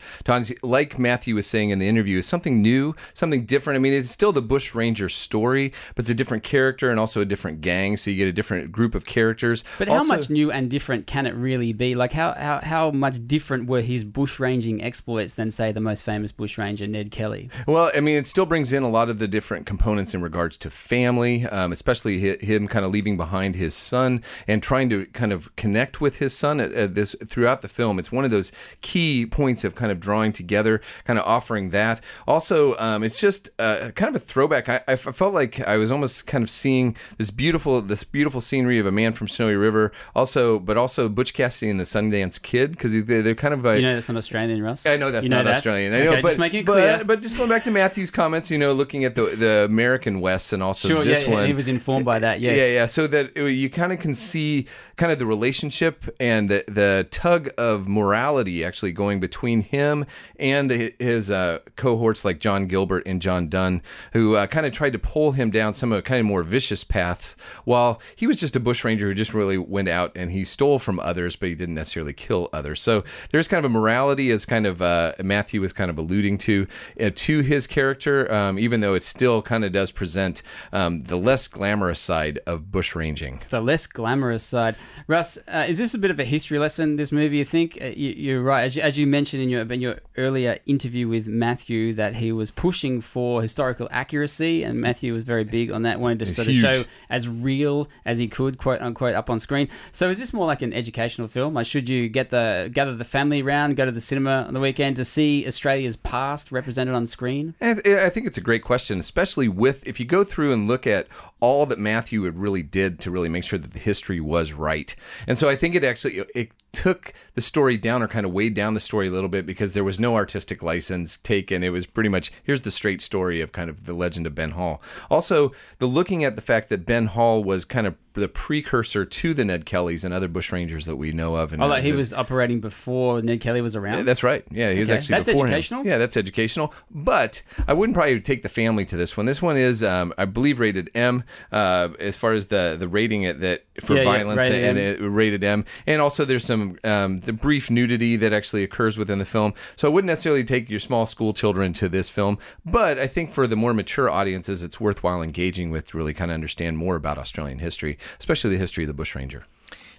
like 0.62 0.99
Matthew 0.99 1.33
was 1.33 1.47
saying 1.47 1.71
in 1.71 1.79
the 1.79 1.88
interview, 1.88 2.19
is 2.19 2.27
something 2.27 2.62
new, 2.62 2.95
something 3.15 3.47
different. 3.47 3.77
I 3.77 3.79
mean, 3.79 3.93
it's 3.93 4.12
still 4.12 4.31
the 4.31 4.43
bushranger 4.43 5.10
story, 5.10 5.73
but 5.95 6.03
it's 6.03 6.12
a 6.12 6.13
different 6.13 6.43
character 6.43 6.91
and 6.91 6.99
also 6.99 7.21
a 7.21 7.25
different 7.25 7.62
gang, 7.62 7.97
so 7.97 8.12
you 8.12 8.17
get 8.17 8.27
a 8.27 8.33
different 8.33 8.71
group 8.71 8.93
of 8.93 9.05
characters. 9.05 9.63
But 9.79 9.89
also, 9.89 10.03
how 10.03 10.07
much 10.07 10.29
new 10.29 10.51
and 10.51 10.69
different 10.69 11.07
can 11.07 11.25
it 11.25 11.33
really 11.33 11.73
be? 11.73 11.95
Like, 11.95 12.12
how 12.12 12.33
how, 12.33 12.60
how 12.60 12.91
much 12.91 13.27
different 13.27 13.67
were 13.67 13.87
his 13.88 14.06
bushranging 14.06 14.84
exploits 14.84 15.34
than, 15.34 15.50
say, 15.50 15.71
the 15.71 15.82
most 15.82 16.04
famous 16.04 16.32
bushranger, 16.32 16.88
Ned 16.88 17.10
Kelly. 17.10 17.50
Well, 17.65 17.91
I 17.95 18.02
mean, 18.02 18.17
it 18.17 18.28
still 18.28 18.45
brings 18.45 18.71
in 18.71 18.84
a 18.84 18.89
lot 18.89 19.10
of 19.10 19.19
the 19.19 19.28
different 19.28 19.65
components 19.65 20.13
in 20.13 20.21
regards 20.21 20.58
to 20.60 20.69
family, 20.69 21.45
um, 21.45 21.71
especially 21.71 22.38
him 22.38 22.67
kind 22.67 22.86
of 22.86 22.91
leaving 22.91 23.17
behind 23.17 23.56
his 23.56 23.73
son 23.73 24.21
and 24.47 24.62
trying 24.62 24.89
to 24.89 25.06
kind 25.08 25.34
of 25.34 25.56
connect 25.56 26.00
with 26.00 26.17
his 26.17 26.36
son 26.36 26.60
at, 26.60 26.71
at 26.73 26.95
this 26.95 27.15
throughout 27.26 27.62
the 27.62 27.67
film. 27.67 27.97
It's 27.97 28.12
one 28.12 28.26
of 28.26 28.32
those 28.32 28.52
key 28.82 29.26
points 29.26 29.63
of 29.63 29.73
kind 29.73 29.91
of 29.91 30.00
drawing 30.00 30.34
together, 30.34 30.82
kind 31.06 31.17
of 31.17 31.26
offering 31.26 31.69
that. 31.71 32.04
Also, 32.28 32.78
um, 32.78 33.04
it's 33.04 33.19
just 33.19 33.50
uh, 33.58 33.91
kind 33.95 34.15
of 34.15 34.21
a 34.21 34.26
throwback. 34.26 34.67
I 34.69 34.95
felt 34.95 35.34
like 35.34 35.65
I 35.67 35.78
was 35.78 35.91
almost 35.91 36.28
kind 36.28 36.43
of 36.43 36.50
seeing 36.50 36.95
this 37.17 37.32
beautiful, 37.32 37.82
this 37.82 38.04
beautiful 38.04 38.41
scenery 38.41 38.80
of 38.80 38.86
a 38.86 38.91
man 38.91 39.13
from 39.13 39.28
Snowy 39.28 39.56
River. 39.56 39.91
Also, 40.15 40.60
but 40.60 40.78
also 40.78 41.10
Butch 41.10 41.34
Cassidy 41.34 41.69
and 41.69 41.80
the 41.80 41.86
Sundance 41.86 42.41
Kid 42.41 42.71
because 42.71 42.91
they're, 43.06 43.21
they're 43.21 43.36
kind 43.36 43.54
of 43.54 43.65
a, 43.65 43.76
You 43.77 43.87
know 43.87 43.95
that's 43.95 44.07
not 44.09 44.17
Australian, 44.17 44.61
Russ. 44.61 44.85
I 44.85 44.97
know 44.97 45.11
that's 45.11 45.23
You 45.25 45.29
know 45.29 45.37
not 45.37 45.45
that? 45.45 45.55
Australian. 45.57 45.93
I 45.93 45.97
Okay, 46.01 46.15
know, 46.15 46.21
but, 46.21 46.27
just 46.29 46.39
making 46.39 46.59
it 46.61 46.65
clear. 46.65 47.03
but 47.05 47.21
just 47.21 47.37
going 47.37 47.49
back 47.49 47.63
to 47.65 47.71
Matthew's 47.71 48.11
comments, 48.11 48.51
you 48.51 48.57
know, 48.57 48.73
looking 48.73 49.03
at 49.05 49.15
the 49.15 49.23
the 49.35 49.65
American 49.65 50.19
West 50.21 50.53
and 50.53 50.61
also 50.63 50.87
Sure, 50.87 51.03
this 51.05 51.23
yeah, 51.23 51.29
yeah, 51.29 51.33
one, 51.35 51.47
he 51.47 51.53
was 51.53 51.67
informed 51.67 52.05
by 52.05 52.19
that, 52.19 52.39
yes. 52.41 52.57
yeah, 52.57 52.73
yeah. 52.73 52.85
So 52.85 53.07
that 53.07 53.31
it- 53.35 53.51
you 53.51 53.69
kind 53.69 53.91
of 53.93 53.99
can 53.99 54.15
see 54.15 54.65
kind 54.97 55.11
of 55.11 55.19
the 55.19 55.25
relationship 55.25 56.05
and 56.19 56.49
the 56.49 56.63
the 56.67 57.07
tug 57.11 57.49
of 57.57 57.87
morality 57.87 58.63
actually 58.63 58.91
going 58.91 59.19
between 59.19 59.61
him 59.61 60.05
and 60.39 60.71
his 60.99 61.29
uh, 61.31 61.59
cohorts 61.75 62.23
like 62.25 62.39
John 62.39 62.65
Gilbert 62.67 63.03
and 63.05 63.21
John 63.21 63.47
Dunn, 63.49 63.81
who 64.13 64.35
uh, 64.35 64.47
kind 64.47 64.65
of 64.65 64.71
tried 64.73 64.93
to 64.93 64.99
pull 64.99 65.31
him 65.33 65.49
down 65.51 65.73
some 65.73 65.91
of 65.91 66.03
kind 66.03 66.19
of 66.19 66.25
more 66.25 66.43
vicious 66.43 66.83
paths, 66.83 67.35
while 67.65 68.01
he 68.15 68.27
was 68.27 68.37
just 68.37 68.55
a 68.55 68.59
bushranger 68.59 69.07
who 69.07 69.13
just 69.13 69.33
really 69.33 69.57
went 69.57 69.89
out 69.89 70.11
and 70.15 70.31
he 70.31 70.43
stole 70.43 70.79
from 70.79 70.99
others, 70.99 71.35
but 71.35 71.49
he 71.49 71.55
didn't 71.55 71.75
necessarily 71.75 72.13
kill 72.13 72.49
others. 72.53 72.81
So 72.81 73.03
there's 73.31 73.47
kind 73.47 73.63
of 73.65 73.66
a 73.67 73.69
morality, 73.69 74.32
as 74.32 74.45
kind 74.45 74.65
of 74.65 74.82
uh, 74.82 75.13
Matthew 75.21 75.62
was 75.62 75.73
kind 75.73 75.91
of 75.91 75.97
alluding 75.97 76.38
to, 76.39 76.67
uh, 76.99 77.12
to 77.13 77.41
his 77.41 77.67
character, 77.67 78.32
um, 78.34 78.58
even 78.58 78.80
though 78.82 78.95
it 78.95 79.03
still 79.03 79.41
kind 79.41 79.63
of 79.63 79.71
does 79.71 79.91
present 79.91 80.41
um, 80.73 81.03
the 81.03 81.17
less 81.17 81.47
glamorous 81.47 81.99
side 81.99 82.39
of 82.47 82.63
bushranging. 82.71 83.47
the 83.49 83.62
less 83.62 83.86
glamorous 83.86 84.43
side. 84.43 84.75
Russ, 85.08 85.38
uh, 85.47 85.65
is 85.67 85.77
this 85.77 85.93
a 85.93 85.97
bit 85.97 86.10
of 86.12 86.19
a 86.19 86.23
history 86.25 86.58
lesson? 86.60 86.95
This 86.95 87.12
movie, 87.12 87.38
you 87.38 87.45
think? 87.45 87.77
Uh, 87.82 87.86
you, 87.88 88.10
you're 88.12 88.41
right, 88.41 88.63
as 88.63 88.75
you, 88.75 88.82
as 88.82 88.97
you 88.97 89.06
mentioned 89.06 89.43
in 89.43 89.49
your 89.49 89.62
in 89.62 89.82
your 89.82 89.99
earlier 90.17 90.58
interview 90.65 91.08
with 91.08 91.27
Matthew, 91.27 91.93
that 91.93 92.15
he 92.15 92.32
was 92.32 92.49
pushing 92.51 93.01
for 93.01 93.41
historical 93.41 93.88
accuracy, 93.91 94.63
and 94.63 94.80
Matthew 94.82 95.13
was 95.13 95.23
very 95.23 95.43
big 95.43 95.71
on 95.71 95.84
that, 95.84 95.99
wanted 95.99 96.19
to 96.19 96.25
It's 96.25 96.36
sort 96.36 96.47
huge. 96.47 96.63
of 96.63 96.75
show 96.75 96.84
as 97.10 97.27
real 97.27 97.88
as 98.06 98.17
he 98.19 98.27
could, 98.27 98.58
quote 98.58 98.82
unquote, 98.82 99.13
up 99.15 99.30
on 99.30 99.39
screen. 99.39 99.67
So, 99.91 100.10
is 100.10 100.17
this 100.19 100.34
more 100.34 100.45
like 100.45 100.62
an 100.62 100.73
educational 100.73 101.27
film? 101.27 101.53
Like, 101.53 101.65
should 101.67 101.89
you 101.89 102.08
get 102.10 102.30
the 102.30 102.69
gather 102.73 102.95
the 102.95 103.03
family 103.06 103.41
around, 103.41 103.56
go 103.75 103.85
to 103.85 103.91
the 103.91 104.01
cinema 104.01 104.45
on 104.47 104.53
the 104.53 104.59
weekend 104.59 104.95
to 104.97 105.05
see 105.05 105.45
Australia's 105.47 105.95
past 105.95 106.51
represented 106.51 106.93
on 106.93 107.05
screen? 107.05 107.55
And 107.59 107.81
I 107.85 108.09
think 108.09 108.27
it's 108.27 108.37
a 108.37 108.41
great 108.41 108.63
question, 108.63 108.99
especially 108.99 109.47
with 109.47 109.87
if 109.87 109.99
you 109.99 110.05
go 110.05 110.23
through 110.23 110.53
and 110.53 110.67
look 110.67 110.85
at 110.85 111.07
all 111.39 111.65
that 111.67 111.79
Matthew 111.79 112.29
really 112.29 112.63
did 112.63 112.99
to 113.01 113.11
really 113.11 113.29
make 113.29 113.43
sure 113.43 113.59
that 113.59 113.73
the 113.73 113.79
history 113.79 114.19
was 114.19 114.53
right. 114.53 114.95
And 115.27 115.37
so 115.37 115.49
I 115.49 115.55
think 115.55 115.75
it 115.75 115.83
actually 115.83 116.23
it 116.33 116.51
took 116.71 117.13
the 117.33 117.41
story 117.41 117.77
down 117.77 118.03
or 118.03 118.07
kind 118.07 118.25
of 118.25 118.31
weighed 118.31 118.53
down 118.53 118.73
the 118.73 118.79
story 118.79 119.07
a 119.07 119.11
little 119.11 119.29
bit 119.29 119.45
because 119.45 119.73
there 119.73 119.83
was 119.83 119.99
no 119.99 120.15
artistic 120.15 120.61
license 120.61 121.17
taken. 121.17 121.63
It 121.63 121.69
was 121.69 121.85
pretty 121.85 122.09
much 122.09 122.31
here's 122.43 122.61
the 122.61 122.71
straight 122.71 123.01
story 123.01 123.41
of 123.41 123.51
kind 123.51 123.69
of 123.69 123.85
the 123.85 123.93
legend 123.93 124.27
of 124.27 124.35
Ben 124.35 124.51
Hall. 124.51 124.81
Also, 125.09 125.51
the 125.79 125.87
looking 125.87 126.23
at 126.23 126.35
the 126.35 126.41
fact 126.41 126.69
that 126.69 126.85
Ben 126.85 127.07
Hall 127.07 127.43
was 127.43 127.65
kind 127.65 127.87
of 127.87 127.95
the 128.19 128.27
precursor 128.27 129.06
to 129.06 129.34
the 129.34 129.45
Ned 129.45 129.65
Kellys 129.65 130.03
and 130.03 130.13
other 130.13 130.27
bushrangers 130.27 130.86
that 130.86 130.95
we 130.95 131.12
know 131.12 131.36
of. 131.36 131.53
And 131.53 131.62
Oh, 131.63 131.67
like 131.67 131.84
he 131.84 131.91
was 131.91 132.13
operating 132.13 132.60
before 132.60 133.21
Ned 133.21 133.41
Kelly 133.41 133.62
was 133.62 133.75
around. 133.75 133.97
yeah, 133.97 134.03
That's 134.03 134.23
right. 134.23 134.43
Yeah, 134.51 134.71
he 134.73 134.80
was 134.80 134.89
Okay. 134.89 134.97
actually 134.97 135.15
That's 135.15 135.30
before 135.30 135.45
educational? 135.47 135.82
him. 135.82 135.88
Yeah, 135.88 135.97
that's 135.97 136.17
educational. 136.17 136.73
But 136.91 137.41
I 137.67 137.73
wouldn't 137.73 137.95
probably 137.95 138.19
take 138.21 138.41
the 138.43 138.49
family 138.49 138.86
to 138.86 138.97
this 138.97 139.15
one. 139.15 139.25
This 139.25 139.41
one 139.41 139.58
is, 139.58 139.84
um, 139.84 140.13
I 140.17 140.25
believe, 140.25 140.60
rated 140.60 140.89
M 140.95 141.23
uh, 141.51 141.89
as 141.99 142.15
far 142.15 142.34
as 142.34 142.47
the 142.47 142.75
the 142.80 142.88
rating 142.88 143.23
it 143.23 143.39
that 143.41 143.65
for 143.82 143.95
Yeah, 143.95 144.01
yeah, 144.03 144.12
violence 144.17 144.38
rated 144.39 144.63
and 144.63 144.77
M. 144.77 144.84
it 145.03 145.08
rated 145.08 145.43
M. 145.43 145.65
And 145.86 146.01
also 146.01 146.25
there's 146.25 146.45
some 146.45 146.77
um, 146.84 147.19
the 147.21 147.34
brief 147.34 147.69
nudity 147.69 148.15
that 148.17 148.34
actually 148.34 148.63
occurs 148.63 148.97
within 148.97 149.19
the 149.19 149.25
film. 149.25 149.53
So 149.75 149.88
I 149.88 149.91
wouldn't 149.93 150.08
necessarily 150.08 150.43
take 150.43 150.69
your 150.69 150.80
small 150.80 151.06
school 151.06 151.34
children 151.34 151.73
to 151.73 151.88
this 151.89 152.10
film. 152.10 152.38
But 152.65 152.97
I 152.97 153.08
think 153.08 153.30
for 153.30 153.47
the 153.47 153.56
more 153.56 153.73
mature 153.73 154.10
audiences, 154.10 154.63
it's 154.63 154.80
worthwhile 154.80 155.21
engaging 155.21 155.69
with 155.71 155.88
to 155.88 155.97
really 155.97 156.13
kind 156.13 156.32
of 156.32 156.36
understand 156.36 156.77
more 156.77 156.95
about 156.95 157.17
Australian 157.17 157.60
history, 157.60 157.97
especially 158.19 158.51
the 158.51 158.57
history 158.57 158.83
of 158.83 158.87
the 158.87 158.93
bushranger. 158.93 159.45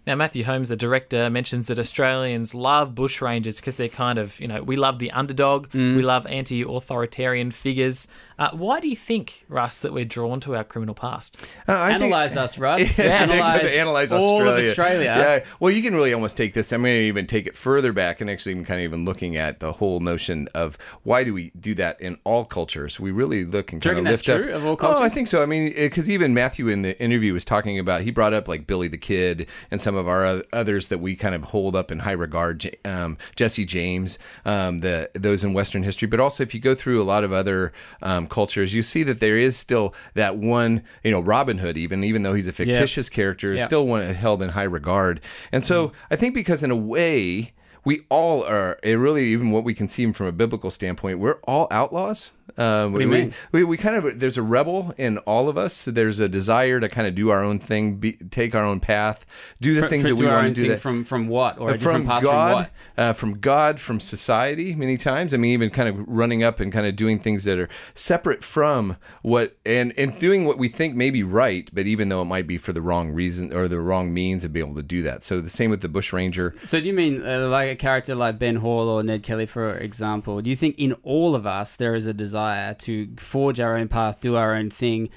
Now, 0.09 0.15
Matthew 0.15 0.43
Holmes, 0.45 0.71
the 0.71 0.77
director, 0.77 1.29
mentions 1.29 1.67
that 1.67 1.79
Australians 1.79 2.55
love 2.55 2.95
bushrangers 2.95 3.57
because 3.57 3.77
they're 3.77 3.91
kind 3.91 4.19
of, 4.19 4.41
you 4.41 4.49
know, 4.49 4.63
we 4.63 4.75
love 4.75 4.99
the 5.01 5.11
underdog, 5.11 5.69
Mm. 5.73 5.97
we 5.97 6.03
love 6.03 6.27
anti 6.29 6.63
authoritarian 6.63 7.51
figures. 7.51 8.09
Uh, 8.39 8.51
why 8.53 8.79
do 8.81 8.89
you 8.89 8.95
think, 8.97 9.45
Russ, 9.49 9.81
that 9.83 9.93
we're 9.93 10.05
drawn 10.05 10.39
to 10.41 10.55
our 10.55 10.63
criminal 10.65 10.95
past? 10.95 11.37
Uh, 11.69 11.73
I 11.75 11.89
think- 11.99 12.05
Analyze 12.05 12.37
us, 12.37 12.57
Russ. 12.67 12.97
Yeah, 12.99 13.23
Analyze, 13.25 13.73
analyze 13.79 14.13
all 14.13 14.35
Australia. 14.37 14.59
of 14.65 14.71
Australia. 14.71 15.05
Yeah. 15.45 15.45
Well, 15.61 15.73
you 15.73 15.83
can 15.83 15.95
really 15.95 16.15
almost 16.15 16.37
take 16.37 16.55
this. 16.55 16.73
I'm 16.73 16.83
going 16.83 16.95
to 16.95 17.01
even 17.03 17.27
take 17.27 17.47
it 17.49 17.57
further 17.57 17.93
back 17.93 18.21
and 18.23 18.31
actually 18.31 18.53
even 18.53 18.65
kind 18.65 18.81
of 18.81 18.85
even 18.85 19.05
looking 19.05 19.37
at 19.37 19.59
the 19.61 19.73
whole 19.73 19.99
notion 20.01 20.49
of 20.55 20.79
why 21.03 21.25
do 21.25 21.35
we 21.35 21.51
do 21.61 21.75
that 21.75 22.01
in 22.01 22.17
all 22.25 22.45
cultures? 22.47 22.99
We 23.01 23.11
really 23.11 23.45
look 23.45 23.73
and 23.73 23.83
kind 23.83 23.99
of 23.99 24.05
lift 24.05 24.27
up. 24.29 24.41
true 24.41 24.53
of 24.53 24.65
all 24.65 24.77
cultures? 24.77 25.01
Oh, 25.01 25.03
I 25.05 25.09
think 25.11 25.27
so. 25.29 25.43
I 25.43 25.47
mean, 25.47 25.75
because 25.75 26.09
even 26.09 26.33
Matthew 26.33 26.69
in 26.69 26.83
the 26.83 26.99
interview 27.03 27.35
was 27.35 27.45
talking 27.45 27.79
about 27.79 28.03
he 28.03 28.13
brought 28.13 28.33
up 28.33 28.47
like 28.49 28.67
Billy 28.69 28.87
the 28.89 28.97
Kid 28.99 29.49
and 29.71 29.83
some 29.83 29.97
of 29.99 30.09
our 30.09 30.43
others 30.53 30.89
that 30.89 30.99
we 30.99 31.15
kind 31.17 31.35
of 31.35 31.45
hold 31.45 31.77
up 31.77 31.91
in 31.93 31.99
high 32.01 32.13
regard. 32.13 32.75
Um, 32.85 33.19
Jesse 33.37 33.67
James, 33.67 34.19
um, 34.47 34.81
the 34.81 35.11
those 35.13 35.45
in 35.45 35.53
Western 35.53 35.83
history, 35.83 36.09
but 36.09 36.21
also 36.21 36.43
if 36.43 36.55
you 36.55 36.61
go 36.61 36.75
through 36.75 37.03
a 37.03 37.05
lot 37.05 37.25
of 37.25 37.33
other 37.33 37.73
um, 38.03 38.27
cultures, 38.29 38.73
you 38.73 38.81
see 38.83 39.03
that 39.03 39.21
there 39.21 39.37
is 39.37 39.57
still 39.57 39.95
that 40.15 40.39
one. 40.39 40.83
You 41.05 41.11
know, 41.11 41.21
Robin 41.21 41.59
Hood, 41.59 41.77
even 41.77 42.03
even 42.05 42.23
though 42.23 42.35
he's 42.35 42.49
a 42.49 42.53
fictitious 42.53 43.09
character, 43.11 43.53
is 43.53 43.59
Yeah. 43.61 43.67
still 43.67 43.87
one 43.87 44.15
held 44.15 44.41
in 44.43 44.51
high 44.51 44.63
regard. 44.63 45.21
And 45.53 45.65
so 45.65 45.93
I 46.11 46.17
think 46.17 46.33
because 46.33 46.63
in 46.63 46.71
a 46.71 46.77
way 46.77 47.53
we 47.85 48.03
all 48.09 48.45
are 48.45 48.79
it 48.83 48.95
really 48.95 49.27
even 49.27 49.51
what 49.51 49.65
we 49.65 49.75
can 49.75 49.89
see 49.89 50.11
from 50.13 50.27
a 50.27 50.33
biblical 50.33 50.71
standpoint 50.71 51.19
we're 51.19 51.39
all 51.45 51.67
outlaws 51.71 52.31
um, 52.57 52.93
What 52.93 52.99
do 53.01 53.05
you 53.05 53.11
we, 53.11 53.21
mean? 53.21 53.35
we, 53.53 53.65
we 53.65 53.77
kind 53.77 53.97
of 53.97 54.19
there's 54.21 54.39
a 54.39 54.43
rebel 54.43 54.95
in 54.97 55.19
all 55.19 55.49
of 55.49 55.59
us 55.59 55.85
there's 55.85 56.21
a 56.21 56.29
desire 56.29 56.81
to 56.81 56.89
kind 56.89 57.07
of 57.07 57.15
do 57.15 57.29
our 57.31 57.43
own 57.43 57.59
thing 57.59 57.97
be, 57.97 58.13
take 58.31 58.55
our 58.55 58.65
own 58.65 58.81
path 58.81 59.27
do 59.61 59.75
the 59.75 59.83
For- 59.83 59.89
things 59.89 60.03
for- 60.03 60.09
that 60.09 60.15
we 60.17 60.27
want 60.27 60.55
to 60.55 60.63
do 60.63 60.69
that 60.69 60.81
from 60.81 61.05
from 61.05 61.29
what 61.29 61.59
or 61.59 61.73
different 61.73 62.07
God, 62.07 62.23
from 62.23 62.53
what? 62.53 62.71
Uh, 62.97 63.13
from 63.13 63.39
God, 63.41 63.79
from 63.81 64.01
society, 64.01 64.75
many 64.75 64.97
times. 64.97 65.33
I 65.35 65.37
mean, 65.37 65.53
even 65.53 65.71
kind 65.71 65.89
of 65.89 65.97
running 66.09 66.43
up 66.43 66.59
and 66.61 66.73
kind 66.73 66.87
of 66.87 66.97
doing 66.97 67.19
things 67.19 67.45
that 67.45 67.59
are 67.59 67.69
separate 67.95 68.43
from 68.43 68.97
what 69.23 69.57
and 69.67 69.93
and 69.99 70.19
doing 70.19 70.45
what 70.45 70.59
we 70.59 70.69
think 70.69 70.95
may 70.95 71.11
be 71.11 71.23
right, 71.23 71.69
but 71.73 71.87
even 71.87 72.09
though 72.09 72.23
it 72.23 72.27
might 72.27 72.47
be 72.47 72.59
for 72.59 72.73
the 72.73 72.81
wrong 72.83 73.13
reason 73.13 73.53
or 73.53 73.69
the 73.69 73.81
wrong 73.81 74.13
means 74.13 74.43
to 74.43 74.49
be 74.49 74.61
able 74.61 74.75
to 74.75 74.83
do 74.83 75.03
that. 75.03 75.23
So 75.23 75.41
the 75.41 75.49
same 75.51 75.71
with 75.71 75.81
the 75.83 75.89
Bush 75.89 76.13
Ranger. 76.13 76.55
So 76.65 76.81
do 76.81 76.87
you 76.89 76.95
mean 76.95 77.25
uh, 77.27 77.49
like 77.49 77.69
a 77.71 77.77
character 77.77 78.15
like 78.15 78.39
Ben 78.39 78.57
Hall 78.57 78.89
or 78.89 79.03
Ned 79.03 79.23
Kelly, 79.23 79.47
for 79.47 79.77
example? 79.77 80.41
Do 80.41 80.49
you 80.51 80.57
think 80.57 80.77
in 80.79 80.95
all 81.03 81.35
of 81.35 81.47
us 81.47 81.77
there 81.77 81.95
is 81.95 82.07
a 82.07 82.15
desire 82.15 82.38
to 82.79 83.09
forge 83.19 83.61
our 83.61 83.77
own 83.77 83.89
path, 83.89 84.21
do 84.21 84.37
our 84.37 84.55
own 84.55 84.71
thing, 84.71 85.09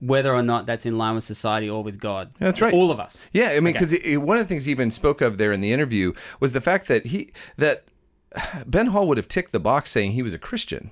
whether 0.00 0.32
or 0.34 0.42
not 0.42 0.66
that's 0.66 0.86
in 0.86 0.96
line 0.98 1.14
with 1.14 1.24
society 1.24 1.68
or 1.68 1.82
with 1.82 1.98
God? 2.00 2.30
That's 2.38 2.60
right. 2.60 2.72
All 2.74 2.90
of 2.90 3.00
us. 3.00 3.26
Yeah, 3.32 3.50
I 3.50 3.60
mean, 3.60 3.76
Okay. 3.76 3.84
because 3.86 4.18
one 4.18 4.36
of 4.38 4.44
the 4.44 4.48
things 4.48 4.64
he 4.66 4.70
even 4.70 4.90
spoke 4.90 5.20
of 5.20 5.38
there 5.38 5.52
in 5.52 5.60
the 5.60 5.72
interview 5.72 6.12
was 6.40 6.52
the 6.52 6.60
fact 6.60 6.88
that 6.88 7.06
he 7.06 7.32
that 7.56 7.84
Ben 8.66 8.86
Hall 8.88 9.06
would 9.08 9.16
have 9.16 9.28
ticked 9.28 9.52
the 9.52 9.60
box 9.60 9.90
saying 9.90 10.12
he 10.12 10.22
was 10.22 10.34
a 10.34 10.38
Christian. 10.38 10.90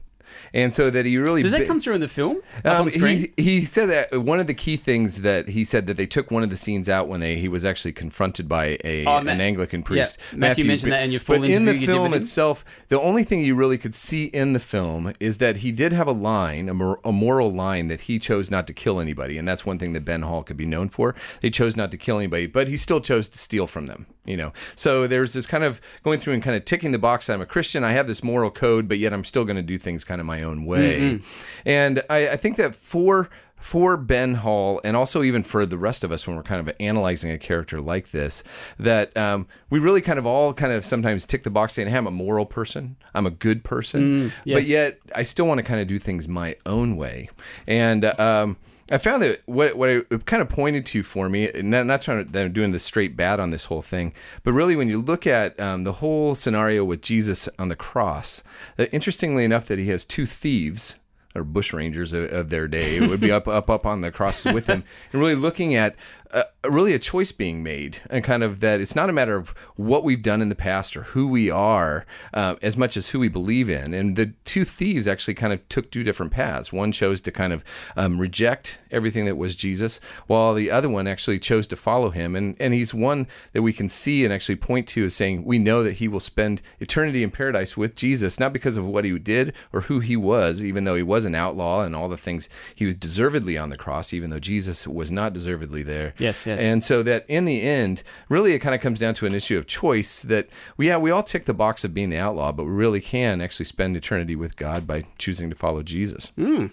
And 0.56 0.72
so 0.72 0.88
that 0.88 1.04
he 1.04 1.18
really 1.18 1.42
Does 1.42 1.52
that 1.52 1.66
come 1.66 1.78
through 1.78 1.96
in 1.96 2.00
the 2.00 2.08
film? 2.08 2.40
Um, 2.64 2.88
he, 2.88 3.30
he 3.36 3.64
said 3.66 3.90
that 3.90 4.22
one 4.22 4.40
of 4.40 4.46
the 4.46 4.54
key 4.54 4.78
things 4.78 5.20
that 5.20 5.50
he 5.50 5.66
said 5.66 5.86
that 5.86 5.98
they 5.98 6.06
took 6.06 6.30
one 6.30 6.42
of 6.42 6.48
the 6.48 6.56
scenes 6.56 6.88
out 6.88 7.08
when 7.08 7.20
they 7.20 7.36
he 7.36 7.46
was 7.46 7.62
actually 7.62 7.92
confronted 7.92 8.48
by 8.48 8.78
a 8.82 9.04
Oh, 9.04 9.20
Ma- 9.20 9.32
an 9.32 9.40
Anglican 9.42 9.80
yeah, 9.80 9.84
priest. 9.84 10.18
Matthew 10.32 10.64
mentioned 10.64 10.92
that 10.92 11.02
in 11.04 11.10
your 11.10 11.20
full 11.20 11.40
But 11.40 11.50
in 11.50 11.66
the 11.66 11.76
you 11.76 11.86
film 11.86 12.14
itself, 12.14 12.64
the 12.88 12.98
only 12.98 13.22
thing 13.22 13.42
you 13.42 13.54
really 13.54 13.76
could 13.76 13.94
see 13.94 14.24
in 14.24 14.54
the 14.54 14.58
film 14.58 15.12
is 15.20 15.36
that 15.38 15.58
he 15.58 15.72
did 15.72 15.92
have 15.92 16.08
a 16.08 16.12
line, 16.12 16.70
a, 16.70 16.74
mor- 16.74 17.00
a 17.04 17.12
moral 17.12 17.52
line 17.52 17.88
that 17.88 18.02
he 18.02 18.18
chose 18.18 18.50
not 18.50 18.66
to 18.68 18.72
kill 18.72 18.98
anybody, 18.98 19.36
and 19.36 19.46
that's 19.46 19.66
one 19.66 19.78
thing 19.78 19.92
that 19.92 20.06
Ben 20.06 20.22
Hall 20.22 20.42
could 20.42 20.56
be 20.56 20.64
known 20.64 20.88
for. 20.88 21.14
He 21.42 21.50
chose 21.50 21.76
not 21.76 21.90
to 21.90 21.98
kill 21.98 22.16
anybody, 22.16 22.46
but 22.46 22.68
he 22.68 22.78
still 22.78 23.02
chose 23.02 23.28
to 23.28 23.36
steal 23.36 23.66
from 23.66 23.88
them. 23.88 24.06
You 24.24 24.36
know, 24.36 24.52
so 24.74 25.06
there's 25.06 25.34
this 25.34 25.46
kind 25.46 25.62
of 25.62 25.80
going 26.02 26.18
through 26.18 26.32
and 26.32 26.42
kind 26.42 26.56
of 26.56 26.64
ticking 26.64 26.90
the 26.90 26.98
box. 26.98 27.30
I'm 27.30 27.40
a 27.40 27.46
Christian. 27.46 27.84
I 27.84 27.92
have 27.92 28.08
this 28.08 28.24
moral 28.24 28.50
code, 28.50 28.88
but 28.88 28.98
yet 28.98 29.12
I'm 29.12 29.24
still 29.24 29.44
going 29.44 29.54
to 29.56 29.62
do 29.62 29.78
things 29.78 30.02
kind 30.02 30.20
of 30.20 30.26
my 30.26 30.42
own 30.42 30.45
way. 30.64 31.00
Mm-mm. 31.00 31.22
And 31.64 32.02
I, 32.09 32.30
I 32.30 32.37
think 32.37 32.56
that 32.56 32.74
for 32.74 33.28
for 33.59 33.96
Ben 33.96 34.35
Hall, 34.35 34.80
and 34.85 34.96
also 34.96 35.22
even 35.22 35.42
for 35.42 35.66
the 35.66 35.78
rest 35.78 36.04
of 36.04 36.12
us 36.12 36.26
when 36.26 36.37
we're 36.37 36.42
kind 36.42 36.61
of 36.61 36.72
analyzing 36.78 37.32
a 37.32 37.38
character 37.38 37.80
like 37.80 38.12
this, 38.12 38.44
that 38.78 39.16
um, 39.16 39.48
we 39.70 39.80
really 39.80 40.00
kind 40.00 40.18
of 40.18 40.26
all 40.26 40.52
kind 40.54 40.72
of 40.72 40.85
sometimes 40.85 41.26
tick 41.26 41.42
the 41.42 41.50
box 41.50 41.72
saying, 41.74 41.88
hey, 41.88 41.96
I'm 41.96 42.06
a 42.06 42.12
moral 42.12 42.46
person, 42.46 42.96
I'm 43.14 43.26
a 43.26 43.30
good 43.30 43.64
person, 43.64 44.30
Mm, 44.30 44.32
but 44.54 44.66
yet 44.66 45.00
I 45.14 45.24
still 45.24 45.46
want 45.46 45.59
to 45.59 45.64
kind 45.64 45.80
of 45.80 45.88
do 45.88 45.98
things 45.98 46.28
my 46.28 46.56
own 46.64 46.96
way. 46.96 47.28
And 47.66 48.04
um, 48.04 48.56
I 48.90 48.99
found 48.99 49.22
that 49.22 49.42
what 49.46 49.77
what 49.77 49.88
it 49.88 50.27
kind 50.27 50.40
of 50.40 50.49
pointed 50.49 50.87
to 50.87 51.03
for 51.03 51.29
me, 51.29 51.51
and 51.51 51.70
not, 51.70 51.87
not 51.87 52.03
trying 52.03 52.25
to 52.25 52.33
that 52.33 52.44
I'm 52.44 52.53
doing 52.53 52.72
the 52.72 52.79
straight 52.79 53.16
bad 53.16 53.40
on 53.40 53.51
this 53.51 53.64
whole 53.64 53.83
thing, 53.83 54.12
but 54.44 54.53
really 54.53 54.77
when 54.77 54.88
you 54.88 55.01
look 55.01 55.27
at 55.27 55.59
um, 55.59 55.85
the 55.85 55.94
whole 55.94 56.35
scenario 56.35 56.85
with 56.85 57.03
Jesus 57.03 57.49
on 57.59 57.68
the 57.68 57.77
cross, 57.77 58.44
that 58.77 58.92
interestingly 58.94 59.44
enough, 59.44 59.66
that 59.66 59.81
he 59.81 59.88
has 59.88 60.05
two 60.05 60.27
thieves 60.27 60.94
or 61.35 61.42
bush 61.42 61.72
rangers 61.72 62.12
of, 62.12 62.33
of 62.33 62.51
their 62.51 62.68
day 62.68 63.01
would 63.05 63.20
be 63.20 63.33
up 63.33 63.49
up 63.49 63.68
up 63.68 63.85
on 63.85 64.03
the 64.03 64.12
cross 64.12 64.44
with 64.44 64.68
him, 64.68 64.85
and 65.12 65.20
really 65.20 65.35
looking 65.35 65.75
at 65.75 65.96
uh, 66.32 66.44
really 66.64 66.94
a 66.94 66.98
choice 66.98 67.32
being 67.32 67.62
made, 67.62 68.00
and 68.10 68.24
kind 68.24 68.42
of 68.42 68.60
that 68.60 68.80
it's 68.80 68.96
not 68.96 69.08
a 69.08 69.12
matter 69.12 69.36
of 69.36 69.50
what 69.76 70.04
we've 70.04 70.22
done 70.22 70.42
in 70.42 70.48
the 70.48 70.54
past 70.54 70.96
or 70.96 71.02
who 71.02 71.28
we 71.28 71.50
are, 71.50 72.04
uh, 72.34 72.56
as 72.62 72.76
much 72.76 72.96
as 72.96 73.10
who 73.10 73.18
we 73.20 73.28
believe 73.28 73.68
in. 73.68 73.94
And 73.94 74.16
the 74.16 74.32
two 74.44 74.64
thieves 74.64 75.06
actually 75.06 75.34
kind 75.34 75.52
of 75.52 75.68
took 75.68 75.90
two 75.90 76.02
different 76.02 76.32
paths. 76.32 76.72
One 76.72 76.92
chose 76.92 77.20
to 77.22 77.32
kind 77.32 77.52
of 77.52 77.64
um, 77.96 78.18
reject 78.18 78.78
everything 78.90 79.24
that 79.26 79.36
was 79.36 79.54
Jesus, 79.54 80.00
while 80.26 80.54
the 80.54 80.70
other 80.70 80.88
one 80.88 81.06
actually 81.06 81.38
chose 81.38 81.66
to 81.68 81.76
follow 81.76 82.10
him. 82.10 82.34
And 82.36 82.56
and 82.60 82.74
he's 82.74 82.94
one 82.94 83.26
that 83.52 83.62
we 83.62 83.72
can 83.72 83.88
see 83.88 84.24
and 84.24 84.32
actually 84.32 84.56
point 84.56 84.88
to 84.88 85.04
as 85.04 85.14
saying 85.14 85.44
we 85.44 85.58
know 85.58 85.82
that 85.82 85.94
he 85.94 86.08
will 86.08 86.20
spend 86.20 86.62
eternity 86.80 87.22
in 87.22 87.30
paradise 87.30 87.76
with 87.76 87.94
Jesus, 87.94 88.40
not 88.40 88.52
because 88.52 88.76
of 88.76 88.84
what 88.84 89.04
he 89.04 89.18
did 89.18 89.52
or 89.72 89.82
who 89.82 90.00
he 90.00 90.16
was, 90.16 90.64
even 90.64 90.84
though 90.84 90.96
he 90.96 91.02
was 91.02 91.24
an 91.24 91.34
outlaw 91.34 91.82
and 91.82 91.94
all 91.94 92.08
the 92.08 92.16
things 92.16 92.48
he 92.74 92.86
was 92.86 92.94
deservedly 92.94 93.56
on 93.56 93.70
the 93.70 93.76
cross, 93.76 94.12
even 94.12 94.30
though 94.30 94.38
Jesus 94.38 94.86
was 94.86 95.10
not 95.10 95.32
deservedly 95.32 95.82
there. 95.82 96.14
Yes, 96.26 96.46
yes. 96.46 96.60
And 96.60 96.82
so 96.82 97.02
that 97.04 97.24
in 97.28 97.44
the 97.44 97.62
end, 97.62 98.02
really 98.28 98.52
it 98.52 98.58
kind 98.58 98.74
of 98.74 98.80
comes 98.80 98.98
down 98.98 99.14
to 99.14 99.26
an 99.26 99.34
issue 99.34 99.56
of 99.56 99.66
choice 99.66 100.22
that, 100.22 100.48
we 100.76 100.88
yeah, 100.88 100.96
we 100.96 101.10
all 101.10 101.22
tick 101.22 101.44
the 101.44 101.54
box 101.54 101.84
of 101.84 101.94
being 101.94 102.10
the 102.10 102.18
outlaw, 102.18 102.52
but 102.52 102.64
we 102.64 102.72
really 102.72 103.00
can 103.00 103.40
actually 103.40 103.66
spend 103.66 103.96
eternity 103.96 104.34
with 104.34 104.56
God 104.56 104.86
by 104.86 105.04
choosing 105.18 105.50
to 105.50 105.56
follow 105.56 105.82
Jesus. 105.82 106.32
Mm. 106.36 106.70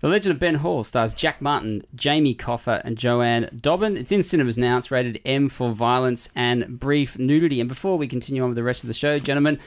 The 0.00 0.08
Legend 0.08 0.34
of 0.34 0.38
Ben 0.38 0.56
Hall 0.56 0.84
stars 0.84 1.12
Jack 1.12 1.40
Martin, 1.40 1.84
Jamie 1.94 2.34
Coffa, 2.34 2.80
and 2.84 2.96
Joanne 2.96 3.50
Dobbin. 3.60 3.96
It's 3.96 4.12
in 4.12 4.22
cinemas 4.22 4.56
now. 4.56 4.78
It's 4.78 4.92
rated 4.92 5.20
M 5.24 5.48
for 5.48 5.72
violence 5.72 6.28
and 6.36 6.78
brief 6.78 7.18
nudity. 7.18 7.60
And 7.60 7.68
before 7.68 7.98
we 7.98 8.06
continue 8.06 8.42
on 8.42 8.50
with 8.50 8.56
the 8.56 8.62
rest 8.62 8.84
of 8.84 8.88
the 8.88 8.94
show, 8.94 9.18
gentlemen, 9.18 9.58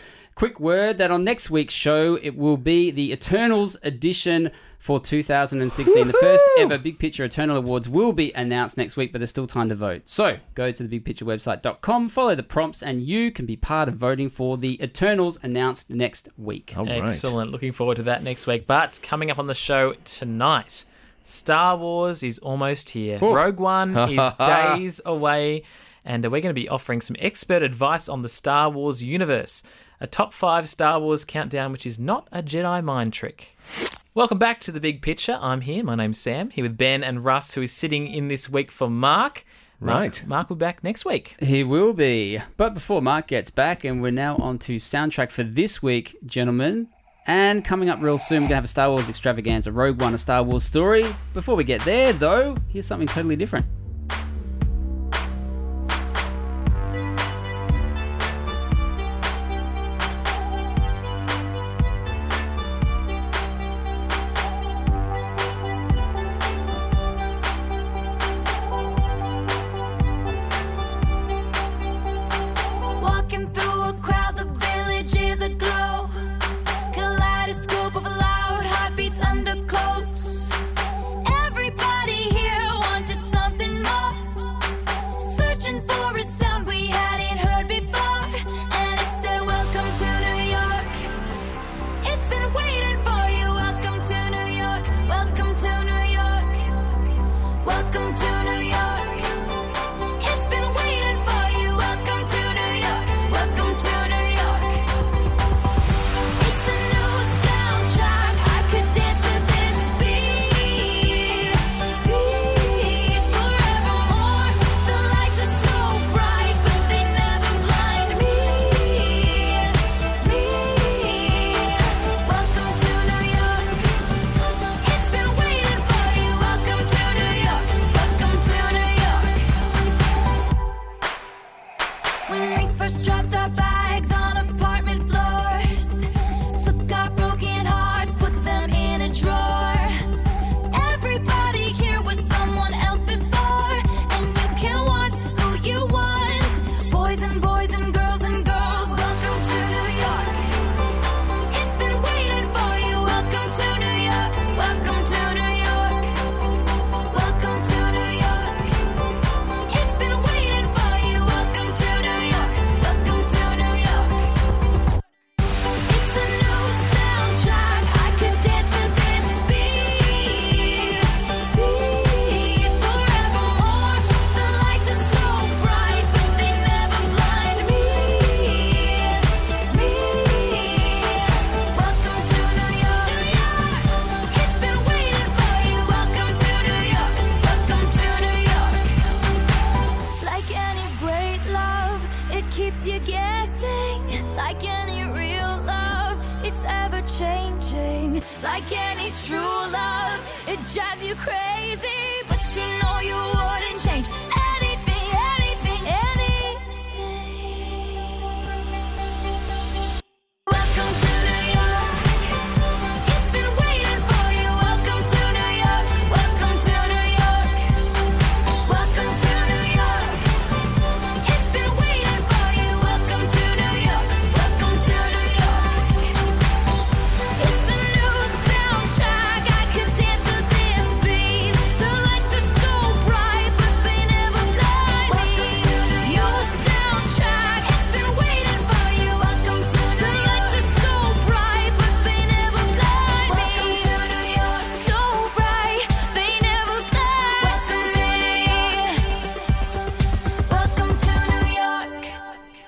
quick 0.42 0.60
word 0.60 0.98
that 0.98 1.12
on 1.12 1.24
next 1.24 1.52
week's 1.52 1.72
show, 1.72 2.18
it 2.24 2.36
will 2.36 2.58
be 2.58 2.90
the 2.90 3.14
Eternals 3.14 3.78
edition 3.84 4.50
for 4.80 5.00
2016. 5.00 6.08
The 6.08 6.14
first 6.14 6.44
ever 6.58 6.80
Big 6.80 6.98
Picture 6.98 7.24
Eternal 7.24 7.58
Awards 7.58 7.88
will 7.88 8.12
be 8.12 8.34
announced 8.34 8.76
next 8.76 8.98
week, 8.98 9.12
but 9.12 9.20
there's 9.20 9.30
still 9.30 9.46
time 9.46 9.70
to 9.70 9.76
vote. 9.76 10.02
So 10.06 10.38
go 10.56 10.72
to 10.72 10.88
the 10.88 11.00
bigpicturewebsite.com, 11.00 12.10
follow 12.10 12.34
the 12.34 12.42
prompts, 12.42 12.82
and 12.82 13.04
you 13.04 13.30
can 13.30 13.46
be 13.46 13.56
part 13.56 13.88
of 13.88 13.98
voting 13.98 14.30
for 14.30 14.58
the 14.58 14.84
Eternals 14.84 15.38
announced 15.44 15.92
next 15.92 16.28
week. 16.40 16.76
Excellent. 16.76 17.52
Looking 17.52 17.72
forward 17.72 17.98
to 17.98 18.04
that 18.04 18.24
next 18.24 18.48
week. 18.48 18.66
But 18.66 19.00
coming 19.04 19.30
up 19.30 19.38
on 19.38 19.46
the 19.46 19.54
show 19.54 19.94
tonight, 20.06 20.86
Star 21.22 21.78
Wars 21.78 22.24
is 22.24 22.40
almost 22.40 22.90
here. 22.90 23.20
Oh. 23.22 23.36
Rogue 23.36 23.60
One 23.60 23.96
is 24.10 24.34
days 24.40 25.02
away, 25.06 25.62
and 26.04 26.24
we're 26.24 26.42
going 26.42 26.46
to 26.46 26.54
be 26.56 26.68
offering 26.68 27.00
some 27.00 27.16
expert 27.20 27.62
advice 27.62 28.10
on 28.10 28.24
the 28.24 28.30
Star 28.30 28.72
Wars 28.72 29.04
universe. 29.04 29.62
A 30.04 30.08
top 30.08 30.34
five 30.34 30.68
Star 30.68 31.00
Wars 31.00 31.24
countdown, 31.24 31.72
which 31.72 31.86
is 31.86 32.00
not 32.00 32.28
a 32.32 32.42
Jedi 32.42 32.84
mind 32.84 33.14
trick. 33.14 33.56
Welcome 34.16 34.40
back 34.40 34.60
to 34.62 34.72
the 34.72 34.80
big 34.80 35.04
picture. 35.04 35.38
I'm 35.40 35.62
here. 35.62 35.84
My 35.84 35.94
name's 35.94 36.18
Sam, 36.18 36.50
here 36.50 36.64
with 36.64 36.76
Ben 36.76 37.04
and 37.04 37.24
Russ, 37.24 37.54
who 37.54 37.62
is 37.62 37.72
sitting 37.72 38.08
in 38.08 38.28
this 38.28 38.50
week 38.50 38.72
for 38.72 38.90
Mark. 38.90 39.46
Mark 39.80 40.00
Right. 40.00 40.24
Mark 40.26 40.50
will 40.50 40.56
be 40.56 40.62
back 40.62 40.84
next 40.84 41.06
week. 41.06 41.36
He 41.40 41.64
will 41.64 41.94
be. 41.94 42.42
But 42.58 42.74
before 42.74 43.00
Mark 43.04 43.28
gets 43.28 43.52
back, 43.52 43.84
and 43.84 44.02
we're 44.02 44.10
now 44.10 44.38
on 44.38 44.58
to 44.60 44.78
soundtrack 44.78 45.30
for 45.30 45.44
this 45.44 45.84
week, 45.84 46.18
gentlemen. 46.26 46.88
And 47.28 47.64
coming 47.64 47.88
up 47.88 48.02
real 48.02 48.18
soon, 48.18 48.38
we're 48.38 48.50
going 48.50 48.50
to 48.50 48.56
have 48.56 48.66
a 48.66 48.70
Star 48.70 48.90
Wars 48.90 49.08
extravaganza, 49.08 49.72
Rogue 49.72 50.02
One, 50.02 50.16
a 50.16 50.18
Star 50.18 50.42
Wars 50.42 50.64
story. 50.64 51.06
Before 51.36 51.56
we 51.56 51.64
get 51.64 51.82
there, 51.82 52.12
though, 52.12 52.58
here's 52.70 52.88
something 52.88 53.08
totally 53.08 53.36
different. 53.36 53.68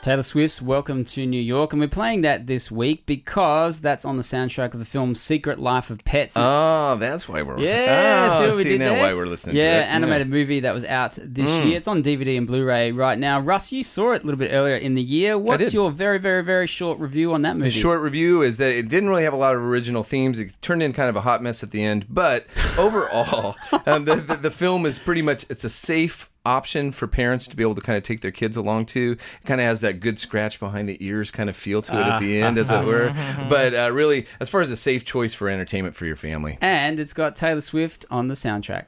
Taylor 0.03 0.21
Swift's 0.23 0.61
Welcome 0.61 1.05
to 1.05 1.25
New 1.25 1.39
York, 1.41 1.71
and 1.71 1.79
we're 1.81 1.87
playing 1.87 2.23
that 2.23 2.45
this 2.45 2.69
week 2.69 3.05
because 3.05 3.79
that's 3.79 4.03
on 4.03 4.17
the 4.17 4.21
soundtrack 4.23 4.73
of 4.73 4.79
the 4.79 4.85
film 4.85 5.15
Secret 5.15 5.59
Life 5.59 5.89
of 5.89 6.03
Pets. 6.03 6.33
Oh, 6.35 6.97
that's 6.99 7.29
why 7.29 7.41
we're 7.41 7.57
Yeah, 7.57 8.27
Oh, 8.29 8.37
see 8.41 8.47
what 8.49 8.57
we 8.57 8.63
did 8.65 8.79
now 8.81 8.95
why 8.99 9.13
we're 9.13 9.27
listening 9.27 9.55
yeah, 9.55 9.77
to 9.77 9.83
it. 9.83 9.85
animated 9.85 10.27
movie 10.29 10.59
that 10.59 10.73
was 10.73 10.83
out 10.83 11.17
this 11.21 11.49
Mm. 11.49 11.65
year. 11.67 11.77
It's 11.77 11.87
on 11.87 12.01
DVD 12.03 12.35
and 12.37 12.45
Blu-ray 12.45 12.91
right 12.91 13.17
now. 13.17 13.39
Russ, 13.39 13.71
you 13.71 13.81
saw 13.81 14.11
it 14.11 14.23
a 14.23 14.25
little 14.25 14.37
bit 14.37 14.51
earlier 14.51 14.75
in 14.75 14.93
the 14.95 15.01
year. 15.01 15.37
What's 15.37 15.73
your 15.73 15.89
very, 15.89 16.17
very, 16.19 16.43
very 16.43 16.67
short 16.67 16.99
review 16.99 17.33
on 17.33 17.43
that 17.43 17.55
movie? 17.55 17.69
The 17.69 17.73
short 17.79 18.01
review 18.01 18.41
is 18.41 18.57
that 18.57 18.73
it 18.77 18.89
didn't 18.89 19.07
really 19.07 19.23
have 19.23 19.31
a 19.33 19.37
lot 19.37 19.55
of 19.55 19.61
original 19.61 20.03
themes. 20.03 20.37
It 20.37 20.51
turned 20.61 20.83
in 20.83 20.91
kind 20.91 21.07
of 21.07 21.15
a 21.15 21.21
hot 21.21 21.41
mess 21.41 21.63
at 21.63 21.71
the 21.71 21.81
end, 21.81 22.07
but 22.09 22.45
overall, 22.77 23.55
um, 23.85 24.03
the, 24.03 24.15
the, 24.15 24.35
the 24.35 24.51
film 24.51 24.85
is 24.85 24.99
pretty 24.99 25.21
much 25.21 25.45
it's 25.49 25.63
a 25.63 25.69
safe 25.69 26.29
option 26.45 26.91
for 26.91 27.07
parents 27.07 27.47
to 27.47 27.55
be 27.55 27.63
able 27.63 27.75
to 27.75 27.81
kind 27.81 27.97
of 27.97 28.03
take 28.03 28.21
their 28.21 28.31
kids 28.31 28.57
along 28.57 28.85
to. 28.87 29.13
It 29.13 29.45
kind 29.45 29.61
of 29.61 29.67
has 29.67 29.81
that 29.81 29.99
good 29.99 30.19
scratch 30.19 30.59
behind 30.59 30.89
the 30.89 30.97
ears 31.03 31.31
kind 31.31 31.49
of 31.49 31.55
feel 31.55 31.81
to 31.83 31.93
it 31.93 32.05
at 32.07 32.19
the 32.19 32.41
end, 32.41 32.57
as 32.57 32.69
it 32.71 32.85
were. 32.85 33.13
But 33.49 33.73
uh, 33.73 33.91
really, 33.91 34.25
as 34.39 34.49
far 34.49 34.61
as 34.61 34.71
a 34.71 34.75
safe 34.77 35.05
choice 35.05 35.33
for 35.33 35.49
entertainment 35.49 35.95
for 35.95 36.05
your 36.05 36.15
family. 36.15 36.57
And 36.61 36.99
it's 36.99 37.13
got 37.13 37.35
Taylor 37.35 37.61
Swift 37.61 38.05
on 38.09 38.27
the 38.27 38.33
soundtrack. 38.35 38.85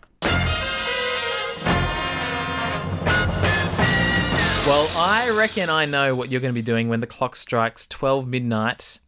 Well, 4.68 4.90
I 4.98 5.30
reckon 5.30 5.70
I 5.70 5.86
know 5.86 6.16
what 6.16 6.32
you're 6.32 6.42
going 6.42 6.54
to 6.54 6.58
be 6.58 6.64
doing 6.64 6.90
when 6.90 7.00
the 7.00 7.08
clock 7.08 7.36
strikes 7.36 7.86
12 7.86 8.28
midnight 8.28 9.00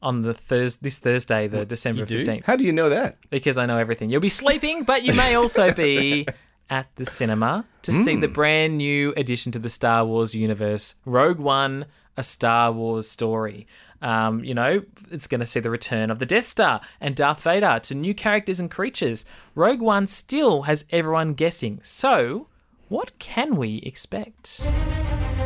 on 0.00 0.22
the 0.22 0.32
Thurs 0.32 0.76
this 0.76 0.98
Thursday, 0.98 1.48
the 1.48 1.66
December 1.66 2.06
15th. 2.06 2.44
How 2.44 2.56
do 2.56 2.64
you 2.64 2.72
know 2.72 2.88
that? 2.88 3.18
Because 3.28 3.58
I 3.58 3.66
know 3.66 3.76
everything. 3.76 4.08
You'll 4.10 4.22
be 4.22 4.30
sleeping, 4.30 4.84
but 4.84 5.02
you 5.02 5.12
may 5.12 5.34
also 5.34 5.72
be 5.74 6.26
at 6.70 6.86
the 6.96 7.04
cinema 7.06 7.64
to 7.82 7.92
see 7.92 8.16
the 8.16 8.28
Mm. 8.28 8.34
brand 8.34 8.78
new 8.78 9.12
addition 9.16 9.52
to 9.52 9.58
the 9.58 9.68
Star 9.68 10.04
Wars 10.04 10.34
universe, 10.34 10.94
Rogue 11.04 11.38
One, 11.38 11.86
a 12.16 12.22
Star 12.22 12.72
Wars 12.72 13.08
story. 13.08 13.66
Um, 14.00 14.42
you 14.42 14.52
know, 14.54 14.82
it's 15.10 15.26
going 15.28 15.40
to 15.40 15.46
see 15.46 15.60
the 15.60 15.70
return 15.70 16.10
of 16.10 16.18
the 16.18 16.26
Death 16.26 16.48
Star 16.48 16.80
and 17.00 17.14
Darth 17.14 17.42
Vader 17.42 17.78
to 17.84 17.94
new 17.94 18.14
characters 18.14 18.58
and 18.58 18.70
creatures. 18.70 19.24
Rogue 19.54 19.80
One 19.80 20.06
still 20.08 20.62
has 20.62 20.84
everyone 20.90 21.34
guessing. 21.34 21.78
So, 21.82 22.48
what 22.88 23.16
can 23.20 23.56
we 23.56 23.76
expect? 23.84 24.66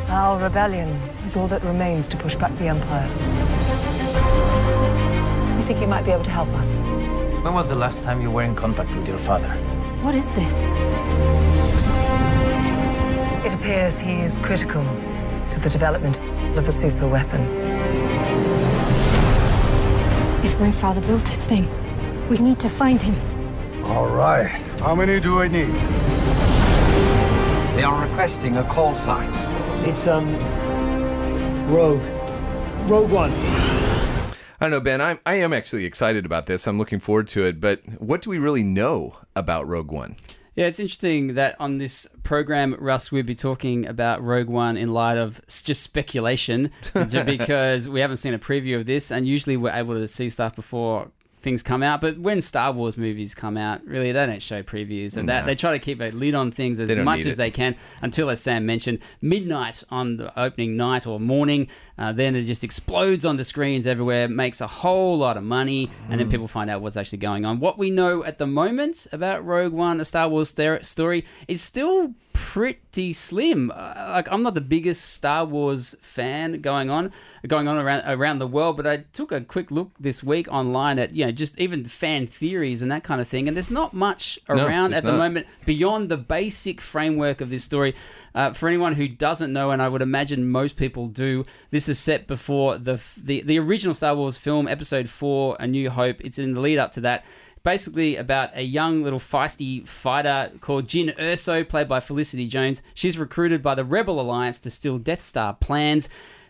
Our 0.08 0.40
rebellion 0.42 0.88
is 1.24 1.36
all 1.36 1.48
that 1.48 1.62
remains 1.64 2.08
to 2.08 2.16
push 2.16 2.34
back 2.36 2.56
the 2.58 2.68
Empire. 2.68 3.08
We 5.56 5.62
think 5.64 5.80
you 5.80 5.86
might 5.86 6.04
be 6.04 6.12
able 6.12 6.24
to 6.24 6.30
help 6.30 6.48
us. 6.50 6.76
When 7.44 7.52
was 7.54 7.68
the 7.68 7.74
last 7.74 8.02
time 8.02 8.20
you 8.22 8.30
were 8.30 8.42
in 8.42 8.54
contact 8.54 8.94
with 8.94 9.06
your 9.08 9.18
father? 9.18 9.48
What 10.02 10.14
is 10.14 10.32
this? 10.32 10.62
It 13.44 13.54
appears 13.54 13.98
he 13.98 14.20
is 14.20 14.36
critical 14.38 14.82
to 15.50 15.60
the 15.60 15.68
development 15.70 16.20
of 16.56 16.68
a 16.68 16.72
super 16.72 17.08
weapon. 17.08 17.40
If 20.44 20.58
my 20.60 20.72
father 20.72 21.00
built 21.00 21.24
this 21.24 21.46
thing, 21.46 21.68
we 22.28 22.38
need 22.38 22.58
to 22.60 22.68
find 22.68 23.02
him. 23.02 23.14
All 23.84 24.08
right. 24.08 24.48
How 24.80 24.94
many 24.94 25.20
do 25.20 25.40
I 25.40 25.48
need? 25.48 25.72
They 27.76 27.82
are 27.82 28.06
requesting 28.06 28.56
a 28.56 28.64
call 28.64 28.94
sign. 28.94 29.32
It's, 29.86 30.06
um, 30.06 30.34
Rogue. 31.68 32.04
Rogue 32.88 33.10
One. 33.10 33.32
I 33.32 34.34
don't 34.60 34.70
know, 34.70 34.80
Ben. 34.80 35.00
I'm, 35.00 35.18
I 35.26 35.34
am 35.34 35.52
actually 35.52 35.84
excited 35.84 36.24
about 36.24 36.46
this. 36.46 36.66
I'm 36.66 36.78
looking 36.78 37.00
forward 37.00 37.28
to 37.28 37.44
it. 37.44 37.60
But 37.60 37.82
what 38.00 38.22
do 38.22 38.30
we 38.30 38.38
really 38.38 38.62
know 38.62 39.16
about 39.36 39.68
Rogue 39.68 39.92
One? 39.92 40.16
Yeah, 40.56 40.66
it's 40.66 40.80
interesting 40.80 41.34
that 41.34 41.54
on 41.60 41.76
this 41.76 42.08
program, 42.22 42.74
Russ, 42.78 43.12
we'd 43.12 43.26
be 43.26 43.34
talking 43.34 43.86
about 43.86 44.24
Rogue 44.24 44.48
One 44.48 44.78
in 44.78 44.90
light 44.90 45.18
of 45.18 45.38
just 45.46 45.82
speculation, 45.82 46.70
because 46.94 47.90
we 47.90 48.00
haven't 48.00 48.16
seen 48.16 48.32
a 48.32 48.38
preview 48.38 48.80
of 48.80 48.86
this, 48.86 49.12
and 49.12 49.28
usually 49.28 49.58
we're 49.58 49.70
able 49.70 49.94
to 49.94 50.08
see 50.08 50.30
stuff 50.30 50.56
before 50.56 51.10
things 51.46 51.62
come 51.62 51.80
out. 51.80 52.00
But 52.00 52.18
when 52.18 52.40
Star 52.40 52.72
Wars 52.72 52.96
movies 52.96 53.32
come 53.32 53.56
out, 53.56 53.86
really, 53.86 54.10
they 54.10 54.26
don't 54.26 54.42
show 54.42 54.64
previews 54.64 55.16
of 55.16 55.26
that. 55.26 55.46
They 55.46 55.54
try 55.54 55.70
to 55.70 55.78
keep 55.78 56.00
a 56.00 56.10
lid 56.10 56.34
on 56.34 56.50
things 56.50 56.80
as 56.80 56.90
much 57.04 57.20
as 57.20 57.34
it. 57.34 57.36
they 57.36 57.52
can 57.52 57.76
until, 58.02 58.28
as 58.30 58.40
Sam 58.40 58.66
mentioned, 58.66 58.98
midnight 59.22 59.84
on 59.88 60.16
the 60.16 60.36
opening 60.38 60.76
night 60.76 61.06
or 61.06 61.20
morning. 61.20 61.68
Uh, 61.96 62.10
then 62.10 62.34
it 62.34 62.42
just 62.46 62.64
explodes 62.64 63.24
on 63.24 63.36
the 63.36 63.44
screens 63.44 63.86
everywhere, 63.86 64.28
makes 64.28 64.60
a 64.60 64.66
whole 64.66 65.16
lot 65.18 65.36
of 65.36 65.44
money, 65.44 65.88
and 66.10 66.18
then 66.18 66.26
Mm. 66.26 66.32
people 66.32 66.48
find 66.48 66.68
out 66.68 66.82
what's 66.82 66.96
actually 66.96 67.18
going 67.18 67.44
on. 67.44 67.60
What 67.60 67.78
we 67.78 67.90
know 67.90 68.24
at 68.24 68.38
the 68.38 68.46
moment 68.48 69.06
about 69.12 69.46
Rogue 69.46 69.72
One, 69.72 70.00
a 70.00 70.04
Star 70.04 70.28
Wars 70.28 70.52
story, 70.82 71.24
is 71.46 71.60
still 71.62 72.12
pretty 72.36 73.12
slim. 73.12 73.70
Uh, 73.74 74.08
like 74.10 74.30
I'm 74.30 74.42
not 74.42 74.54
the 74.54 74.60
biggest 74.60 75.14
Star 75.14 75.44
Wars 75.44 75.96
fan 76.00 76.60
going 76.60 76.90
on 76.90 77.12
going 77.46 77.66
on 77.66 77.78
around 77.78 78.02
around 78.06 78.38
the 78.38 78.46
world, 78.46 78.76
but 78.76 78.86
I 78.86 78.98
took 79.12 79.32
a 79.32 79.40
quick 79.40 79.70
look 79.70 79.92
this 79.98 80.22
week 80.22 80.46
online 80.50 80.98
at 80.98 81.14
you 81.14 81.24
know 81.24 81.32
just 81.32 81.58
even 81.58 81.84
fan 81.84 82.26
theories 82.26 82.82
and 82.82 82.90
that 82.92 83.04
kind 83.04 83.20
of 83.20 83.28
thing, 83.28 83.48
and 83.48 83.56
there's 83.56 83.70
not 83.70 83.94
much 83.94 84.38
around 84.48 84.90
there's 84.90 85.04
at 85.04 85.10
the 85.10 85.16
moment 85.16 85.46
beyond 85.64 86.08
the 86.08 86.16
basic 86.16 86.80
framework 86.80 87.40
of 87.40 87.50
this 87.50 87.64
story. 87.64 87.94
Uh, 88.34 88.52
for 88.52 88.68
anyone 88.68 88.94
who 88.94 89.08
doesn't 89.08 89.52
know, 89.52 89.70
and 89.70 89.80
I 89.80 89.88
would 89.88 90.02
imagine 90.02 90.48
most 90.48 90.76
people 90.76 91.06
do, 91.06 91.46
this 91.70 91.88
is 91.88 91.98
set 91.98 92.26
before 92.26 92.76
the 92.78 93.02
the 93.16 93.42
the 93.42 93.58
original 93.58 93.94
Star 93.94 94.14
Wars 94.14 94.36
film, 94.36 94.68
Episode 94.68 95.08
Four, 95.08 95.56
A 95.58 95.66
New 95.66 95.90
Hope. 95.90 96.20
It's 96.20 96.38
in 96.38 96.54
the 96.54 96.60
lead 96.60 96.78
up 96.78 96.92
to 96.92 97.00
that 97.00 97.24
basically 97.66 98.14
about 98.14 98.50
a 98.54 98.62
young 98.62 99.02
little 99.02 99.18
feisty 99.18 99.84
fighter 99.88 100.52
called 100.60 100.86
Jyn 100.86 101.12
Erso, 101.18 101.68
played 101.68 101.88
by 101.88 101.98
Felicity 101.98 102.46
Jones. 102.46 102.80
She's 102.94 103.18
recruited 103.18 103.60
by 103.60 103.74
the 103.74 103.84
Rebel 103.84 104.20
Alliance 104.20 104.60
to 104.60 104.70
steal 104.70 104.98
Death 104.98 105.20
Star 105.20 105.52
plans. 105.52 106.08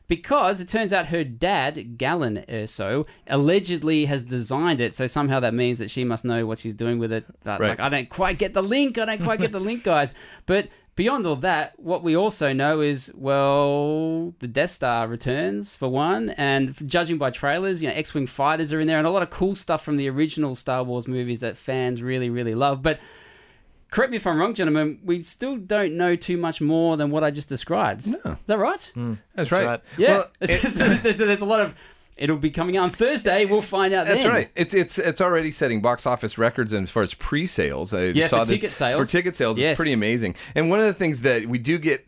Because 0.09 0.61
it 0.61 0.69
turns 0.69 0.93
out 0.93 1.07
her 1.07 1.25
dad, 1.25 1.97
Galen 1.97 2.45
Erso, 2.51 3.07
allegedly 3.29 4.05
has 4.05 4.25
designed 4.25 4.81
it, 4.83 4.95
so 4.95 5.07
somehow 5.07 5.41
that 5.41 5.55
means 5.55 5.79
that 5.79 5.91
she 5.91 6.05
must 6.05 6.23
know 6.23 6.47
what 6.47 6.59
she's 6.59 6.75
doing 6.75 6.99
with 6.99 7.11
it. 7.11 7.25
But 7.43 7.61
Right. 7.61 7.71
like, 7.71 7.81
I 7.81 7.89
don't 7.89 8.11
quite 8.11 8.37
get 8.37 8.53
the 8.53 8.63
link. 8.63 8.99
I 8.99 9.07
don't 9.07 9.25
quite 9.25 9.41
get 9.41 9.53
the 9.53 9.59
link, 9.59 9.85
guys. 9.85 10.13
But 10.45 10.69
beyond 10.97 11.27
all 11.27 11.37
that, 11.37 11.79
what 11.79 12.03
we 12.03 12.17
also 12.17 12.53
know 12.53 12.81
is, 12.81 13.13
well, 13.15 14.35
the 14.41 14.49
Death 14.49 14.71
Star 14.71 15.07
returns 15.07 15.77
for 15.77 15.89
one, 15.89 16.31
and 16.31 16.75
judging 16.89 17.19
by 17.19 17.31
trailers, 17.31 17.83
you 17.83 17.89
know, 17.89 17.95
X-wing 17.95 18.27
fighters 18.27 18.73
are 18.73 18.81
in 18.81 18.87
there, 18.89 18.99
and 18.99 19.07
a 19.07 19.11
lot 19.11 19.23
of 19.23 19.31
cool 19.31 19.55
stuff 19.55 19.85
from 19.85 19.97
the 19.99 20.09
original 20.09 20.55
Star 20.57 20.83
Wars 20.83 21.07
movies 21.07 21.41
that 21.41 21.57
fans 21.57 22.03
really, 22.03 22.31
really 22.31 22.55
love. 22.55 22.83
But 22.83 22.99
correct 23.91 24.11
me 24.11 24.17
if 24.17 24.27
I'm 24.27 24.39
wrong, 24.39 24.55
gentlemen, 24.55 24.99
we 25.05 25.23
still 25.23 25.57
don't 25.57 25.97
know 25.97 26.17
too 26.17 26.37
much 26.39 26.61
more 26.61 26.97
than 26.97 27.11
what 27.11 27.23
I 27.23 27.31
just 27.31 27.49
described. 27.49 28.07
No. 28.07 28.19
Is 28.33 28.37
that 28.47 28.59
right? 28.59 28.81
Hmm. 28.95 29.15
That's 29.35 29.53
right. 29.53 29.81
Yeah. 29.99 30.19
Well, 30.19 30.31
it- 30.41 31.03
there's, 31.03 31.19
there's 31.19 31.41
a 31.43 31.47
lot 31.47 31.61
of. 31.61 31.75
It'll 32.17 32.39
be 32.39 32.51
coming 32.51 32.77
out 32.79 32.85
on 32.85 32.91
Thursday. 32.91 33.45
We'll 33.45 33.61
find 33.61 33.93
out 33.93 34.07
That's 34.07 34.23
then. 34.23 34.33
right. 34.33 34.51
It's 34.57 34.73
it's 34.73 34.99
it's 34.99 35.21
already 35.21 35.51
setting 35.51 35.83
box 35.83 36.07
office 36.07 36.39
records, 36.39 36.73
and 36.73 36.85
as 36.85 36.91
far 36.91 37.03
as 37.03 37.13
pre-sales, 37.13 37.93
I 37.93 38.05
Yeah, 38.07 38.27
saw 38.27 38.45
for 38.45 38.53
ticket 38.53 38.73
sales. 38.73 38.99
For 39.01 39.07
ticket 39.07 39.37
sales, 39.37 39.59
Yes. 39.59 39.73
it's 39.73 39.79
pretty 39.79 39.93
amazing. 39.93 40.35
And 40.55 40.71
one 40.71 40.81
of 40.81 40.87
the 40.87 40.95
things 40.95 41.21
that 41.23 41.47
we 41.47 41.59
do 41.59 41.77
get 41.79 42.07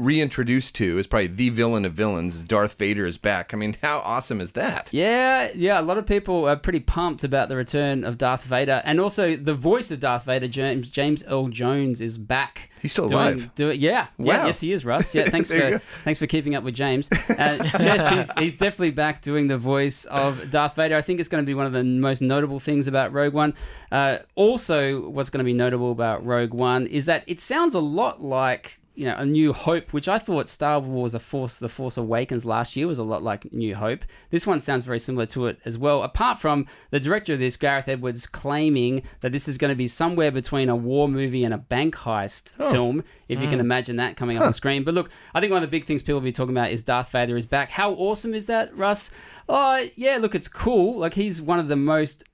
reintroduced 0.00 0.74
to 0.76 0.98
is 0.98 1.06
probably 1.06 1.28
the 1.28 1.50
villain 1.50 1.84
of 1.84 1.92
villains. 1.92 2.42
Darth 2.42 2.74
Vader 2.74 3.06
is 3.06 3.18
back. 3.18 3.52
I 3.52 3.56
mean, 3.56 3.76
how 3.82 3.98
awesome 4.00 4.40
is 4.40 4.52
that? 4.52 4.88
Yeah, 4.92 5.50
yeah. 5.54 5.80
A 5.80 5.82
lot 5.82 5.98
of 5.98 6.06
people 6.06 6.48
are 6.48 6.56
pretty 6.56 6.80
pumped 6.80 7.24
about 7.24 7.48
the 7.48 7.56
return 7.56 8.04
of 8.04 8.18
Darth 8.18 8.44
Vader, 8.44 8.82
and 8.84 9.00
also 9.00 9.36
the 9.36 9.54
voice 9.54 9.90
of 9.90 10.00
Darth 10.00 10.24
Vader, 10.24 10.48
James 10.48 10.90
James 10.90 11.22
Earl 11.24 11.48
Jones, 11.48 12.00
is 12.00 12.18
back. 12.18 12.70
He's 12.80 12.92
still 12.92 13.08
doing, 13.08 13.20
alive. 13.20 13.50
Do 13.54 13.68
it. 13.68 13.78
Yeah. 13.78 14.06
Yeah. 14.18 14.38
Wow. 14.38 14.46
Yes, 14.46 14.60
he 14.60 14.72
is. 14.72 14.84
Russ. 14.84 15.14
Yeah. 15.14 15.24
Thanks 15.30 15.50
for 15.50 15.80
thanks 16.04 16.18
for 16.18 16.26
keeping 16.26 16.54
up 16.54 16.64
with 16.64 16.74
James. 16.74 17.10
Uh, 17.12 17.16
yes, 17.78 18.08
he's, 18.08 18.38
he's 18.38 18.56
definitely 18.56 18.90
back 18.90 19.22
doing 19.22 19.48
the 19.48 19.58
voice 19.58 20.06
of 20.06 20.50
Darth 20.50 20.76
Vader. 20.76 20.96
I 20.96 21.02
think 21.02 21.20
it's 21.20 21.28
going 21.28 21.44
to 21.44 21.46
be 21.46 21.54
one 21.54 21.66
of 21.66 21.72
the 21.72 21.84
most 21.84 22.22
notable 22.22 22.58
things 22.58 22.86
about 22.86 23.12
Rogue 23.12 23.34
One. 23.34 23.54
Uh, 23.92 24.18
also, 24.34 25.08
what's 25.10 25.30
going 25.30 25.38
to 25.38 25.44
be 25.44 25.52
notable 25.52 25.92
about 25.92 26.24
Rogue 26.24 26.54
One 26.54 26.86
is 26.86 27.06
that 27.06 27.24
it 27.26 27.40
sounds 27.40 27.74
a 27.74 27.80
lot 27.80 28.22
like 28.22 28.79
you 28.94 29.04
know, 29.06 29.14
A 29.16 29.24
New 29.24 29.52
Hope, 29.52 29.92
which 29.92 30.08
I 30.08 30.18
thought 30.18 30.48
Star 30.48 30.78
Wars: 30.80 31.14
A 31.14 31.18
Force, 31.20 31.58
The 31.58 31.68
Force 31.68 31.96
Awakens 31.96 32.44
last 32.44 32.76
year 32.76 32.86
was 32.86 32.98
a 32.98 33.04
lot 33.04 33.22
like 33.22 33.52
New 33.52 33.74
Hope. 33.76 34.04
This 34.30 34.46
one 34.46 34.60
sounds 34.60 34.84
very 34.84 34.98
similar 34.98 35.26
to 35.26 35.46
it 35.46 35.58
as 35.64 35.78
well. 35.78 36.02
Apart 36.02 36.38
from 36.40 36.66
the 36.90 37.00
director 37.00 37.32
of 37.34 37.38
this, 37.38 37.56
Gareth 37.56 37.88
Edwards, 37.88 38.26
claiming 38.26 39.02
that 39.20 39.32
this 39.32 39.48
is 39.48 39.58
going 39.58 39.70
to 39.70 39.76
be 39.76 39.86
somewhere 39.86 40.30
between 40.30 40.68
a 40.68 40.76
war 40.76 41.08
movie 41.08 41.44
and 41.44 41.54
a 41.54 41.58
bank 41.58 41.94
heist 41.96 42.52
Oh. 42.58 42.70
film, 42.72 43.04
if 43.28 43.40
you 43.40 43.48
can 43.48 43.58
Mm. 43.58 43.62
imagine 43.62 43.96
that 43.96 44.16
coming 44.16 44.36
up 44.36 44.42
Huh. 44.42 44.46
on 44.48 44.52
screen. 44.52 44.82
But 44.84 44.94
look, 44.94 45.08
I 45.34 45.40
think 45.40 45.52
one 45.52 45.62
of 45.62 45.68
the 45.70 45.76
big 45.76 45.86
things 45.86 46.02
people 46.02 46.14
will 46.14 46.20
be 46.22 46.32
talking 46.32 46.56
about 46.56 46.70
is 46.72 46.82
Darth 46.82 47.10
Vader 47.12 47.36
is 47.36 47.46
back. 47.46 47.70
How 47.70 47.92
awesome 47.92 48.34
is 48.34 48.46
that, 48.46 48.76
Russ? 48.76 49.10
Oh, 49.48 49.86
yeah. 49.96 50.18
Look, 50.20 50.34
it's 50.34 50.48
cool. 50.48 50.98
Like 50.98 51.14
he's 51.14 51.40
one 51.40 51.58
of 51.58 51.68
the 51.68 51.76
most. 51.76 52.24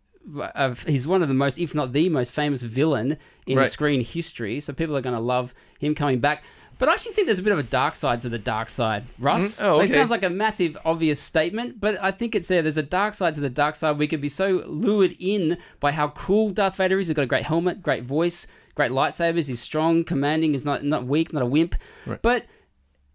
Of, 0.55 0.83
he's 0.85 1.07
one 1.07 1.23
of 1.23 1.29
the 1.29 1.35
most, 1.35 1.59
if 1.59 1.75
not 1.75 1.93
the 1.93 2.09
most 2.09 2.33
famous 2.33 2.63
villain 2.63 3.17
in 3.47 3.59
Right. 3.59 3.71
screen 3.71 4.01
history. 4.01 4.59
So 4.61 4.73
people 4.73 4.97
are 4.97 5.01
going 5.01 5.15
to 5.15 5.21
love 5.21 5.55
him 5.79 5.95
coming 5.95 6.19
back. 6.19 6.43
But 6.79 6.89
I 6.89 6.93
actually 6.93 7.13
think 7.13 7.27
there's 7.27 7.39
a 7.39 7.43
bit 7.43 7.53
of 7.53 7.59
a 7.59 7.63
dark 7.63 7.95
side 7.95 8.21
to 8.23 8.29
the 8.29 8.39
dark 8.39 8.69
side, 8.69 9.05
Russ. 9.19 9.61
Mm, 9.61 9.65
oh, 9.65 9.75
okay. 9.77 9.85
It 9.87 9.91
sounds 9.91 10.11
like 10.11 10.23
a 10.23 10.29
massive, 10.29 10.77
obvious 10.85 11.19
statement, 11.21 11.81
but 11.81 11.97
I 12.03 12.11
think 12.11 12.35
it's 12.35 12.49
there. 12.49 12.61
There's 12.61 12.77
a 12.77 12.83
dark 12.83 13.15
side 13.15 13.35
to 13.37 13.41
the 13.41 13.49
dark 13.49 13.77
side. 13.77 13.97
We 13.97 14.07
could 14.07 14.21
be 14.21 14.29
so 14.29 14.63
lured 14.67 15.17
in 15.19 15.57
by 15.81 15.93
how 15.93 16.09
cool 16.09 16.51
Darth 16.51 16.77
Vader 16.77 16.99
is. 16.99 17.07
He's 17.09 17.15
got 17.15 17.23
a 17.23 17.27
great 17.27 17.45
helmet, 17.45 17.83
great 17.83 18.05
voice, 18.05 18.47
great 18.75 18.91
lightsabers. 18.91 19.49
He's 19.49 19.61
strong, 19.61 20.05
commanding. 20.05 20.53
He's 20.53 20.67
not 20.67 20.85
not 20.85 21.07
weak, 21.07 21.33
not 21.33 21.43
a 21.43 21.47
wimp. 21.47 21.77
Right. 22.05 22.21
But 22.21 22.45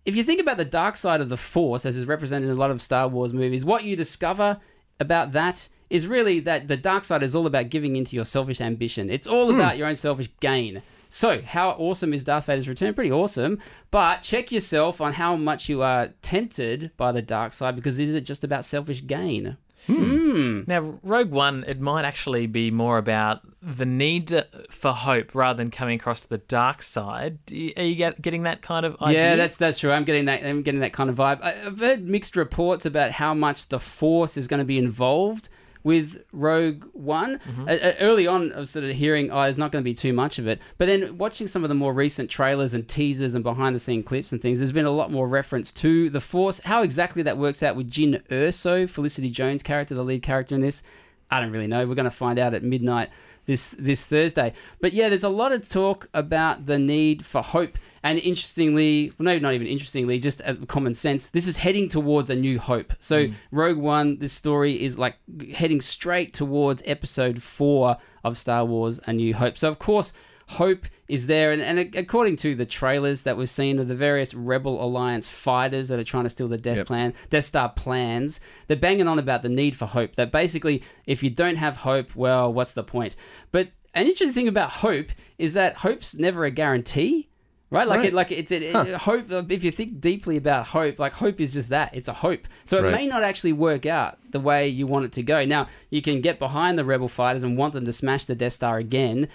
if 0.05 0.15
you 0.15 0.23
think 0.23 0.41
about 0.41 0.57
the 0.57 0.65
dark 0.65 0.95
side 0.95 1.21
of 1.21 1.29
the 1.29 1.37
Force, 1.37 1.85
as 1.85 1.95
is 1.95 2.07
represented 2.07 2.49
in 2.49 2.55
a 2.55 2.59
lot 2.59 2.71
of 2.71 2.81
Star 2.81 3.07
Wars 3.07 3.31
movies, 3.31 3.63
what 3.63 3.83
you 3.83 3.95
discover 3.95 4.59
about 4.99 5.33
that 5.33 5.67
is 5.91 6.07
really 6.07 6.39
that 6.39 6.67
the 6.67 6.77
dark 6.77 7.03
side 7.05 7.21
is 7.21 7.35
all 7.35 7.45
about 7.45 7.69
giving 7.69 7.95
into 7.95 8.15
your 8.15 8.25
selfish 8.25 8.59
ambition. 8.61 9.09
It's 9.11 9.27
all 9.27 9.49
Hmm. 9.49 9.55
about 9.55 9.77
your 9.77 9.87
own 9.87 9.95
selfish 9.95 10.29
gain. 10.39 10.81
So, 11.09 11.41
how 11.41 11.71
awesome 11.71 12.13
is 12.13 12.23
Darth 12.23 12.45
Vader's 12.45 12.69
return? 12.69 12.93
Pretty 12.93 13.11
awesome. 13.11 13.59
But 13.91 14.21
check 14.21 14.51
yourself 14.51 15.01
on 15.01 15.13
how 15.13 15.35
much 15.35 15.67
you 15.67 15.81
are 15.81 16.09
tempted 16.21 16.91
by 16.95 17.11
the 17.11 17.21
dark 17.21 17.51
side 17.53 17.75
because 17.75 17.99
is 17.99 18.15
it 18.15 18.21
just 18.21 18.43
about 18.45 18.63
selfish 18.63 19.05
gain? 19.05 19.57
Hmm. 19.87 20.61
Now, 20.67 20.99
Rogue 21.03 21.31
One, 21.31 21.65
it 21.67 21.81
might 21.81 22.05
actually 22.05 22.45
be 22.47 22.69
more 22.71 22.97
about 22.99 23.41
the 23.61 23.85
need 23.85 24.45
for 24.69 24.91
hope 24.91 25.33
rather 25.35 25.57
than 25.57 25.71
coming 25.71 25.95
across 25.99 26.21
to 26.21 26.29
the 26.29 26.37
dark 26.37 26.81
side. 26.83 27.39
Are 27.51 27.83
you 27.83 27.95
get, 27.95 28.21
getting 28.21 28.43
that 28.43 28.61
kind 28.61 28.85
of 28.85 28.95
idea? 29.01 29.21
Yeah, 29.21 29.35
that's 29.35 29.57
that's 29.57 29.79
true. 29.79 29.91
I'm 29.91 30.03
getting 30.03 30.25
that. 30.25 30.45
I'm 30.45 30.61
getting 30.61 30.81
that 30.81 30.93
kind 30.93 31.09
of 31.09 31.15
vibe. 31.15 31.41
I've 31.43 31.79
heard 31.79 32.07
mixed 32.07 32.35
reports 32.35 32.85
about 32.85 33.11
how 33.11 33.33
much 33.33 33.69
the 33.69 33.79
Force 33.79 34.37
is 34.37 34.47
going 34.47 34.59
to 34.59 34.65
be 34.65 34.77
involved 34.77 35.49
with 35.83 36.23
Rogue 36.31 36.85
One. 36.93 37.39
Mm-hmm. 37.39 37.63
Uh, 37.63 37.71
uh, 37.71 37.93
early 37.99 38.27
on, 38.27 38.53
I 38.53 38.59
was 38.59 38.69
sort 38.69 38.85
of 38.85 38.91
hearing, 38.91 39.31
"Oh, 39.31 39.41
there's 39.43 39.57
not 39.57 39.71
going 39.71 39.83
to 39.83 39.89
be 39.89 39.93
too 39.93 40.13
much 40.13 40.39
of 40.39 40.47
it." 40.47 40.59
But 40.77 40.85
then 40.85 41.17
watching 41.17 41.47
some 41.47 41.63
of 41.63 41.69
the 41.69 41.75
more 41.75 41.93
recent 41.93 42.29
trailers 42.29 42.73
and 42.73 42.87
teasers 42.87 43.35
and 43.35 43.43
behind-the-scene 43.43 44.03
clips 44.03 44.31
and 44.31 44.41
things, 44.41 44.59
there's 44.59 44.71
been 44.71 44.85
a 44.85 44.91
lot 44.91 45.11
more 45.11 45.27
reference 45.27 45.71
to 45.73 46.09
the 46.09 46.21
Force. 46.21 46.59
How 46.59 46.81
exactly 46.81 47.23
that 47.23 47.37
works 47.37 47.63
out 47.63 47.75
with 47.75 47.89
Jyn 47.89 48.21
Erso, 48.27 48.89
Felicity 48.89 49.29
Jones' 49.29 49.63
character, 49.63 49.95
the 49.95 50.03
lead 50.03 50.21
character 50.21 50.55
in 50.55 50.61
this, 50.61 50.83
I 51.29 51.39
don't 51.39 51.51
really 51.51 51.67
know. 51.67 51.87
We're 51.87 51.95
going 51.95 52.05
to 52.05 52.11
find 52.11 52.37
out 52.37 52.53
at 52.53 52.63
midnight 52.63 53.09
this 53.45 53.69
this 53.79 54.05
Thursday. 54.05 54.53
But 54.79 54.93
yeah, 54.93 55.09
there's 55.09 55.23
a 55.23 55.29
lot 55.29 55.51
of 55.51 55.67
talk 55.67 56.09
about 56.13 56.65
the 56.65 56.77
need 56.77 57.25
for 57.25 57.41
hope. 57.41 57.77
And 58.03 58.19
interestingly, 58.19 59.11
well, 59.17 59.25
no, 59.25 59.39
not 59.39 59.53
even 59.53 59.67
interestingly, 59.67 60.19
just 60.19 60.41
as 60.41 60.57
common 60.67 60.93
sense, 60.93 61.27
this 61.27 61.47
is 61.47 61.57
heading 61.57 61.87
towards 61.87 62.29
a 62.29 62.35
new 62.35 62.59
hope. 62.59 62.93
So 62.99 63.27
mm. 63.27 63.33
Rogue 63.51 63.77
One, 63.77 64.17
this 64.17 64.33
story 64.33 64.81
is 64.81 64.97
like 64.97 65.15
heading 65.53 65.81
straight 65.81 66.33
towards 66.33 66.81
Episode 66.85 67.43
Four 67.43 67.97
of 68.23 68.37
Star 68.37 68.65
Wars: 68.65 68.99
A 69.05 69.13
New 69.13 69.33
Hope. 69.33 69.57
So 69.57 69.69
of 69.69 69.79
course. 69.79 70.13
Hope 70.47 70.85
is 71.07 71.27
there, 71.27 71.53
and, 71.53 71.61
and 71.61 71.95
according 71.95 72.35
to 72.37 72.55
the 72.55 72.65
trailers 72.65 73.23
that 73.23 73.37
we've 73.37 73.49
seen 73.49 73.79
of 73.79 73.87
the 73.87 73.95
various 73.95 74.33
Rebel 74.33 74.83
Alliance 74.83 75.29
fighters 75.29 75.87
that 75.87 75.97
are 75.97 76.03
trying 76.03 76.25
to 76.25 76.29
steal 76.29 76.49
the 76.49 76.57
Death 76.57 76.85
Plan, 76.87 77.13
Death 77.29 77.45
Star 77.45 77.69
plans, 77.69 78.41
they're 78.67 78.75
banging 78.75 79.07
on 79.07 79.17
about 79.17 79.43
the 79.43 79.49
need 79.49 79.77
for 79.77 79.85
hope. 79.85 80.15
That 80.15 80.29
basically, 80.29 80.83
if 81.05 81.23
you 81.23 81.29
don't 81.29 81.55
have 81.55 81.77
hope, 81.77 82.17
well, 82.17 82.51
what's 82.51 82.73
the 82.73 82.83
point? 82.83 83.15
But 83.53 83.69
an 83.93 84.07
interesting 84.07 84.33
thing 84.33 84.49
about 84.49 84.71
hope 84.71 85.11
is 85.37 85.53
that 85.53 85.77
hope's 85.77 86.17
never 86.17 86.43
a 86.43 86.51
guarantee. 86.51 87.29
Right, 87.71 87.87
like 87.87 87.99
Right. 87.99 88.07
it, 88.07 88.13
like 88.13 88.31
it's 88.31 88.51
it, 88.51 88.63
it- 88.63 88.95
hope. 88.97 89.27
If 89.49 89.63
you 89.63 89.71
think 89.71 90.01
deeply 90.01 90.35
about 90.37 90.67
hope, 90.67 90.99
like 90.99 91.13
hope 91.13 91.39
is 91.39 91.53
just 91.53 91.69
that. 91.69 91.95
It's 91.95 92.09
a 92.09 92.13
hope. 92.13 92.47
So 92.65 92.77
it 92.77 92.81
Right. 92.83 92.93
may 92.95 93.07
not 93.07 93.23
actually 93.23 93.53
work 93.53 93.85
out 93.85 94.17
the 94.31 94.41
way 94.41 94.67
you 94.67 94.85
want 94.87 95.05
it 95.05 95.13
to 95.13 95.23
go. 95.23 95.45
Now 95.45 95.67
you 95.89 96.01
can 96.01 96.19
get 96.19 96.37
behind 96.37 96.77
the 96.77 96.83
rebel 96.85 97.07
fighters 97.07 97.43
and 97.43 97.57
want 97.57 97.73
them 97.73 97.85
to 97.85 97.93
smash 97.93 98.25
the 98.25 98.35
Death 98.35 98.53
Star 98.53 98.77
again, 98.77 99.29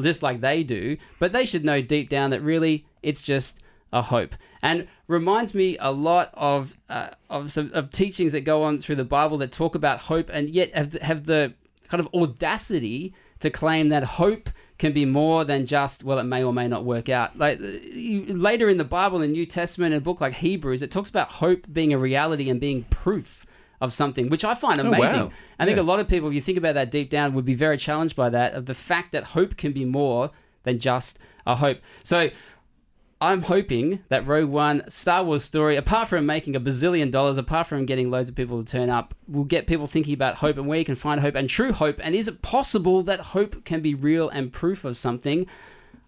just 0.00 0.22
like 0.22 0.40
they 0.40 0.62
do. 0.62 0.96
But 1.18 1.32
they 1.32 1.44
should 1.44 1.64
know 1.64 1.82
deep 1.82 2.08
down 2.08 2.30
that 2.30 2.42
really 2.42 2.86
it's 3.02 3.22
just 3.22 3.60
a 3.92 4.02
hope, 4.02 4.36
and 4.62 4.86
reminds 5.08 5.52
me 5.52 5.76
a 5.80 5.90
lot 5.90 6.30
of 6.34 6.76
uh, 6.88 7.08
of 7.28 7.50
some 7.50 7.72
of 7.74 7.90
teachings 7.90 8.30
that 8.30 8.42
go 8.42 8.62
on 8.62 8.78
through 8.78 8.94
the 8.94 9.04
Bible 9.04 9.36
that 9.38 9.50
talk 9.50 9.74
about 9.74 9.98
hope, 10.02 10.30
and 10.32 10.48
yet 10.48 10.72
have 10.76 10.92
have 11.02 11.26
the 11.26 11.54
kind 11.88 12.00
of 12.00 12.08
audacity 12.14 13.12
to 13.40 13.50
claim 13.50 13.88
that 13.88 14.04
hope 14.04 14.48
can 14.78 14.92
be 14.92 15.04
more 15.04 15.44
than 15.44 15.66
just 15.66 16.04
well 16.04 16.18
it 16.18 16.24
may 16.24 16.42
or 16.42 16.52
may 16.52 16.66
not 16.68 16.84
work 16.84 17.08
out 17.08 17.36
like 17.36 17.58
you, 17.60 18.22
later 18.28 18.68
in 18.68 18.78
the 18.78 18.84
bible 18.84 19.20
in 19.20 19.30
the 19.30 19.36
new 19.36 19.44
testament 19.46 19.92
in 19.92 19.98
a 19.98 20.00
book 20.00 20.20
like 20.20 20.34
hebrews 20.34 20.80
it 20.82 20.90
talks 20.90 21.10
about 21.10 21.28
hope 21.32 21.66
being 21.72 21.92
a 21.92 21.98
reality 21.98 22.48
and 22.48 22.60
being 22.60 22.84
proof 22.90 23.44
of 23.82 23.92
something 23.92 24.28
which 24.30 24.44
i 24.44 24.54
find 24.54 24.78
Oh, 24.78 24.86
amazing 24.86 25.20
wow. 25.24 25.30
i 25.58 25.64
think 25.66 25.76
Yeah. 25.76 25.82
a 25.82 25.84
lot 25.84 26.00
of 26.00 26.08
people 26.08 26.28
if 26.28 26.34
you 26.34 26.40
think 26.40 26.56
about 26.58 26.74
that 26.74 26.90
deep 26.90 27.10
down 27.10 27.34
would 27.34 27.44
be 27.44 27.54
very 27.54 27.76
challenged 27.76 28.16
by 28.16 28.30
that 28.30 28.54
of 28.54 28.64
the 28.66 28.74
fact 28.74 29.12
that 29.12 29.24
hope 29.24 29.56
can 29.58 29.72
be 29.72 29.84
more 29.84 30.30
than 30.62 30.78
just 30.78 31.18
a 31.46 31.56
hope 31.56 31.78
so 32.04 32.30
I'm 33.22 33.42
hoping 33.42 34.00
that 34.08 34.26
Rogue 34.26 34.48
One 34.48 34.82
Star 34.88 35.22
Wars 35.22 35.44
story, 35.44 35.76
apart 35.76 36.08
from 36.08 36.24
making 36.24 36.56
a 36.56 36.60
bazillion 36.60 37.10
dollars, 37.10 37.36
apart 37.36 37.66
from 37.66 37.84
getting 37.84 38.10
loads 38.10 38.30
of 38.30 38.34
people 38.34 38.64
to 38.64 38.70
turn 38.72 38.88
up, 38.88 39.14
will 39.28 39.44
get 39.44 39.66
people 39.66 39.86
thinking 39.86 40.14
about 40.14 40.36
hope 40.36 40.56
and 40.56 40.66
where 40.66 40.78
you 40.78 40.84
can 40.86 40.96
find 40.96 41.20
hope 41.20 41.34
and 41.34 41.48
true 41.48 41.72
hope. 41.72 42.00
And 42.02 42.14
is 42.14 42.28
it 42.28 42.40
possible 42.40 43.02
that 43.02 43.20
hope 43.20 43.64
can 43.64 43.82
be 43.82 43.94
real 43.94 44.30
and 44.30 44.50
proof 44.52 44.86
of 44.86 44.96
something? 44.96 45.46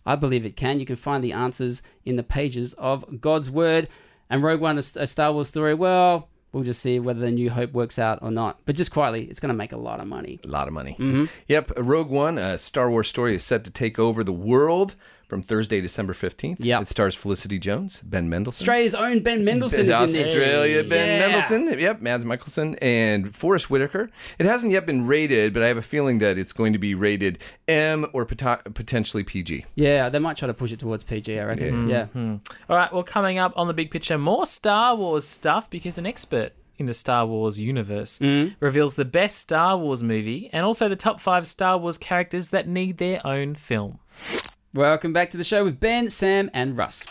I 0.07 0.17
believe 0.17 0.47
it 0.47 0.57
can. 0.57 0.81
You 0.81 0.87
can 0.87 0.97
find 0.97 1.23
the 1.23 1.33
answers 1.33 1.83
in 2.05 2.17
the 2.17 2.23
pages 2.23 2.73
of 2.75 3.21
God's 3.21 3.51
Word. 3.51 3.89
And 4.31 4.43
Rogue 4.43 4.61
One, 4.63 4.79
a 4.79 4.83
a 4.97 5.07
Star 5.07 5.33
Wars 5.35 5.49
story, 5.49 5.75
well, 5.75 6.31
we'll 6.53 6.65
just 6.65 6.81
see 6.81 6.99
whether 6.99 7.21
the 7.21 7.31
New 7.31 7.51
Hope 7.51 7.73
works 7.75 7.99
out 7.99 8.21
or 8.23 8.31
not. 8.31 8.59
But 8.65 8.75
just 8.77 8.91
quietly, 8.91 9.25
it's 9.25 9.39
going 9.39 9.49
to 9.53 9.55
make 9.55 9.73
a 9.73 9.77
lot 9.77 10.01
of 10.01 10.09
money. 10.09 10.41
A 10.45 10.49
lot 10.49 10.67
of 10.67 10.73
money. 10.73 10.97
Mhm. 10.99 11.29
Yep. 11.49 11.73
Rogue 11.77 12.09
One, 12.09 12.39
a 12.39 12.57
Star 12.57 12.91
Wars 12.91 13.09
story, 13.09 13.35
is 13.35 13.45
set 13.45 13.65
to 13.65 13.71
take 13.71 13.99
over 13.99 14.25
the 14.25 14.33
world 14.33 14.95
from 15.33 15.41
Thursday, 15.41 15.81
December 15.81 16.13
15th. 16.13 16.57
Yep. 16.59 16.83
It 16.83 16.89
stars 16.89 17.15
Felicity 17.15 17.59
Jones, 17.59 18.03
Ben 18.05 18.29
Mendelsohn. 18.29 18.65
Australia's 18.65 18.95
own 18.95 19.21
Ben 19.21 19.47
Mendelsohn 19.47 19.81
is 19.81 19.89
in 19.89 20.07
this. 20.09 20.27
Australia, 20.27 20.85
Ben 20.85 21.07
Yeah. 21.07 21.27
Mendelsohn. 21.27 21.81
Yep, 21.81 22.03
Mads 22.03 22.27
Mikkelsen 22.27 22.77
and 22.83 23.35
Forest 23.35 23.71
Whitaker. 23.71 24.11
It 24.39 24.45
hasn't 24.45 24.73
yet 24.73 24.85
been 24.85 25.07
rated, 25.07 25.55
but 25.55 25.63
I 25.63 25.69
have 25.69 25.79
a 25.79 25.83
feeling 25.83 26.19
that 26.19 26.37
it's 26.37 26.53
going 26.53 26.75
to 26.75 26.79
be 26.79 26.95
rated 26.95 27.39
M 27.67 28.05
or 28.13 28.27
pot- 28.27 28.75
potentially 28.75 29.25
PG. 29.25 29.65
Yeah, 29.75 30.11
they 30.11 30.19
might 30.19 30.37
try 30.37 30.49
to 30.49 30.53
push 30.53 30.71
it 30.71 30.81
towards 30.81 31.03
PG, 31.03 31.39
I 31.39 31.47
reckon. 31.47 31.89
Yeah. 31.89 32.09
Mm-hmm. 32.15 32.37
All 32.69 32.77
right, 32.77 32.93
well, 32.93 33.03
coming 33.03 33.39
up 33.39 33.55
on 33.57 33.69
the 33.69 33.75
big 33.75 33.91
picture, 33.91 34.19
more 34.19 34.45
Star 34.45 34.95
Wars 34.95 35.27
stuff 35.27 35.71
because 35.71 35.97
an 35.97 36.05
expert 36.05 36.53
in 36.77 36.85
the 36.85 36.93
Star 36.93 37.25
Wars 37.25 37.59
universe 37.59 38.19
mm. 38.19 38.55
reveals 38.61 38.97
the 38.97 39.07
best 39.07 39.39
Star 39.39 39.79
Wars 39.79 40.03
movie 40.03 40.51
and 40.53 40.67
also 40.67 40.91
the 40.91 40.97
top 40.97 41.23
five 41.23 41.47
Star 41.47 41.79
Wars 41.79 41.97
characters 41.97 42.51
that 42.51 42.69
need 42.69 42.99
their 42.99 43.27
own 43.27 43.55
film. 43.55 43.99
Welcome 44.75 45.13
back 45.13 45.31
to 45.31 45.37
the 45.37 45.45
show 45.45 45.65
with 45.65 45.79
Ben, 45.81 46.09
Sam, 46.09 46.51
and 46.55 46.77
Russ. 46.77 47.05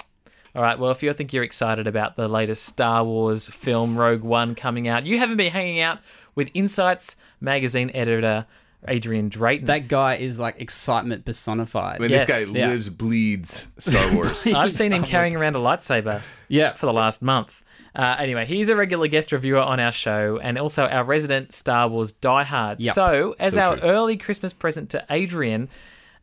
All 0.55 0.62
right, 0.62 0.78
well, 0.80 0.91
if 0.91 1.03
you 1.03 1.14
think 1.14 1.32
you're 1.32 1.43
excited 1.43 1.86
about 1.88 2.16
the 2.16 2.28
latest 2.28 2.64
Star 2.66 3.03
Wars 3.03 3.47
film 3.49 3.97
Rogue 3.97 4.24
One 4.24 4.55
coming 4.55 4.88
out, 4.88 5.05
you 5.05 5.20
haven't 5.20 5.38
been 5.38 5.51
hanging 5.51 5.80
out 5.80 5.99
with 6.36 6.49
Insights 6.53 7.16
magazine 7.39 7.91
editor 7.93 8.47
Adrian 8.88 9.30
Drayton. 9.30 9.68
That 9.68 9.88
guy 9.88 10.16
is 10.16 10.39
like 10.39 10.59
excitement 10.59 11.24
personified. 11.24 11.97
I 11.97 11.99
mean, 11.99 12.09
Yes. 12.09 12.26
this 12.26 12.51
guy 12.51 12.57
Yeah. 12.59 12.68
lives, 12.70 12.89
bleeds 12.89 13.68
Star 13.78 14.12
Wars. 14.16 14.45
I've 14.53 14.72
seen 14.74 14.91
him 14.91 15.03
carrying 15.03 15.36
around 15.36 15.55
a 15.55 15.59
lightsaber 15.59 16.22
Yeah. 16.47 16.74
for 16.74 16.88
the 16.88 16.93
last 16.93 17.22
month. 17.22 17.62
Uh, 17.93 18.16
anyway, 18.18 18.45
he's 18.45 18.70
a 18.70 18.76
regular 18.76 19.07
guest 19.07 19.32
reviewer 19.32 19.59
on 19.59 19.80
our 19.80 19.91
show 19.91 20.39
and 20.41 20.57
also 20.57 20.86
our 20.88 21.03
resident 21.03 21.53
Star 21.53 21.88
Wars 21.88 22.12
diehard. 22.12 22.78
Yep. 22.80 22.95
So, 22.95 23.36
as 23.38 23.53
So 23.53 23.62
our 23.62 23.78
true. 23.78 23.88
early 23.89 24.18
Christmas 24.18 24.51
present 24.51 24.89
to 24.91 25.05
Adrian, 25.12 25.70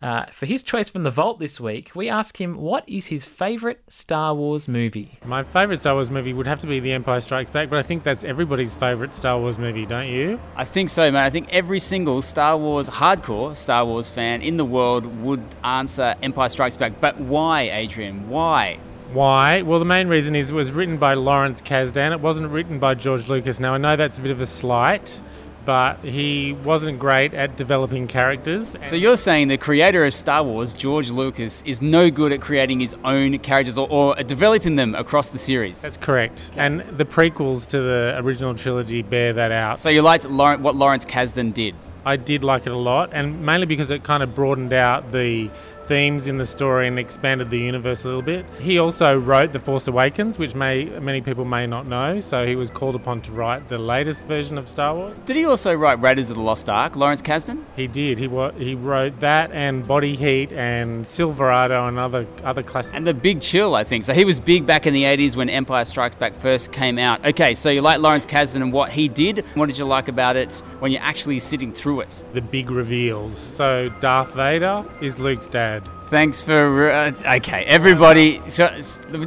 uh, 0.01 0.27
for 0.27 0.47
his 0.47 0.63
choice 0.63 0.89
from 0.89 1.03
the 1.03 1.11
vault 1.11 1.39
this 1.41 1.61
week, 1.61 1.91
we 1.95 2.09
ask 2.09 2.41
him 2.41 2.57
what 2.57 2.89
is 2.89 3.07
his 3.07 3.25
favorite 3.25 3.83
Star 3.89 4.35
Wars 4.35 4.69
movie. 4.69 5.19
My 5.25 5.43
favourite 5.43 5.81
Star 5.81 5.95
Wars 5.95 6.11
movie 6.11 6.33
would 6.33 6.47
have 6.47 6.61
to 6.61 6.67
be 6.67 6.79
The 6.79 6.93
Empire 6.93 7.21
Strikes 7.21 7.51
Back, 7.51 7.69
but 7.69 7.79
I 7.79 7.83
think 7.83 8.05
that's 8.05 8.23
everybody's 8.23 8.75
favourite 8.75 9.13
Star 9.13 9.39
Wars 9.39 9.59
movie, 9.59 9.87
don't 9.87 10.09
you? 10.09 10.39
I 10.55 10.65
think 10.65 10.91
so, 10.91 11.11
man. 11.11 11.25
I 11.25 11.31
think 11.31 11.53
every 11.53 11.81
single 11.81 12.23
Star 12.23 12.57
Wars, 12.57 12.89
hardcore 12.89 13.57
Star 13.57 13.85
Wars 13.85 14.09
fan 14.09 14.43
in 14.43 14.57
the 14.57 14.65
world 14.65 15.05
would 15.23 15.43
answer 15.65 16.15
Empire 16.23 16.49
Strikes 16.49 16.77
Back. 16.77 17.01
But 17.01 17.19
why, 17.21 17.63
Adrian? 17.71 18.29
Why? 18.29 18.79
Why? 19.13 19.63
Well, 19.63 19.79
the 19.79 19.87
main 19.87 20.07
reason 20.09 20.37
is 20.37 20.51
it 20.51 20.55
was 20.55 20.71
written 20.71 20.99
by 20.99 21.15
Lawrence 21.15 21.63
Kasdan. 21.63 22.13
It 22.13 22.21
wasn't 22.21 22.51
written 22.51 22.79
by 22.79 22.93
George 22.95 23.27
Lucas. 23.27 23.59
Now, 23.59 23.73
I 23.73 23.79
know 23.79 23.97
that's 23.97 24.19
a 24.19 24.21
bit 24.21 24.31
of 24.31 24.41
a 24.43 24.47
slight, 24.47 25.23
but 25.69 25.99
he 25.99 26.55
wasn't 26.65 26.99
great 26.99 27.35
at 27.35 27.55
developing 27.59 28.07
characters. 28.07 28.75
So 28.89 28.97
you're 28.97 29.19
saying 29.19 29.49
the 29.49 29.59
creator 29.59 30.03
of 30.07 30.15
Star 30.15 30.43
Wars, 30.43 30.73
George 30.73 31.11
Lucas, 31.11 31.63
is 31.67 31.83
no 31.83 32.11
good 32.11 32.33
at 32.33 32.41
creating 32.41 32.81
his 32.81 32.97
own 33.05 33.39
characters 33.41 33.77
or, 33.77 33.87
or 33.91 34.15
developing 34.23 34.77
them 34.77 34.95
across 34.95 35.29
the 35.29 35.39
series? 35.39 35.83
That's 35.83 35.99
correct. 35.99 36.51
And 36.57 36.81
the 36.81 37.05
prequels 37.05 37.67
to 37.67 37.83
the 37.83 38.15
original 38.17 38.55
trilogy 38.55 39.03
bear 39.03 39.35
that 39.35 39.53
out. 39.53 39.79
So 39.79 39.91
you 39.91 40.01
liked 40.01 40.25
Lawrence, 40.25 40.63
what 40.63 40.75
Lawrence 40.75 41.05
Kasdan 41.05 41.53
did? 41.53 41.75
I 42.03 42.17
did 42.17 42.45
like 42.45 42.67
it 42.67 42.73
a 42.73 42.79
lot, 42.79 43.11
and 43.13 43.45
mainly 43.45 43.67
because 43.67 43.91
it 43.91 44.03
kind 44.05 44.23
of 44.23 44.35
broadened 44.35 44.73
out 44.73 45.13
the 45.13 45.51
themes 45.89 46.29
in 46.29 46.39
the 46.39 46.47
story 46.47 46.87
and 46.87 46.99
expanded 46.99 47.51
the 47.51 47.59
universe 47.59 48.05
a 48.05 48.09
little 48.09 48.23
bit. 48.23 48.45
He 48.61 48.79
also 48.79 49.19
wrote 49.19 49.53
The 49.53 49.59
Force 49.59 49.89
Awakens, 49.89 50.39
which 50.39 50.55
may 50.55 50.85
many 50.85 51.21
people 51.21 51.45
may 51.45 51.67
not 51.67 51.87
know. 51.87 52.21
So 52.21 52.47
he 52.47 52.55
was 52.57 52.71
called 52.71 52.95
upon 52.95 53.23
to 53.23 53.33
write 53.33 53.69
the 53.69 53.79
latest 53.79 54.27
version 54.29 54.59
of 54.59 54.69
Star 54.69 54.95
Wars. 54.95 55.17
Did 55.27 55.37
he 55.37 55.45
also 55.47 55.75
write 55.75 56.01
Raiders 56.01 56.29
of 56.31 56.37
the 56.37 56.43
Lost 56.43 56.69
Ark, 56.69 56.95
Lawrence 56.95 57.23
Kasdan? 57.23 57.65
He 57.75 57.87
did. 57.89 58.19
He 58.19 58.29
wa- 58.29 58.53
he 58.53 58.75
wrote 58.75 59.19
that 59.21 59.51
and 59.53 59.87
Body 59.87 60.15
Heat 60.15 60.53
and 60.53 61.07
Silverado 61.07 61.87
and 61.89 61.99
other 61.99 62.27
other 62.45 62.63
classics. 62.63 62.95
And 62.95 63.07
The 63.07 63.15
Big 63.15 63.41
Chill, 63.41 63.75
I 63.75 63.85
think. 63.85 64.05
So 64.05 64.13
he 64.13 64.25
was 64.25 64.39
big 64.39 64.67
back 64.67 64.87
in 64.87 64.93
the 64.93 65.05
80s 65.05 65.35
when 65.37 65.49
Empire 65.49 65.85
Strikes 65.87 66.15
Back 66.17 66.35
first 66.35 66.71
came 66.73 66.99
out. 66.99 67.25
Okay, 67.27 67.55
so 67.55 67.71
you 67.71 67.81
like 67.81 68.01
Lawrence 68.01 68.27
Kasdan 68.27 68.57
and 68.63 68.73
what 68.73 68.91
he 68.91 69.09
did. 69.09 69.45
What 69.55 69.67
did 69.67 69.79
you 69.79 69.85
like 69.87 70.09
about 70.09 70.37
it 70.37 70.63
when 70.81 70.93
you're 70.93 71.03
actually 71.03 71.39
sitting 71.39 71.73
through 71.73 72.01
it? 72.01 72.23
the 72.35 72.43
big 72.43 72.71
reveals. 72.71 73.39
So 73.39 73.89
Darth 74.01 74.35
Vader 74.35 74.85
is 75.01 75.19
Luke's 75.19 75.49
dad. 75.49 75.78
Thanks 76.07 76.43
for 76.43 76.91
uh, 76.91 77.13
okay, 77.37 77.65
everybody. 77.65 78.43
So, 78.49 78.81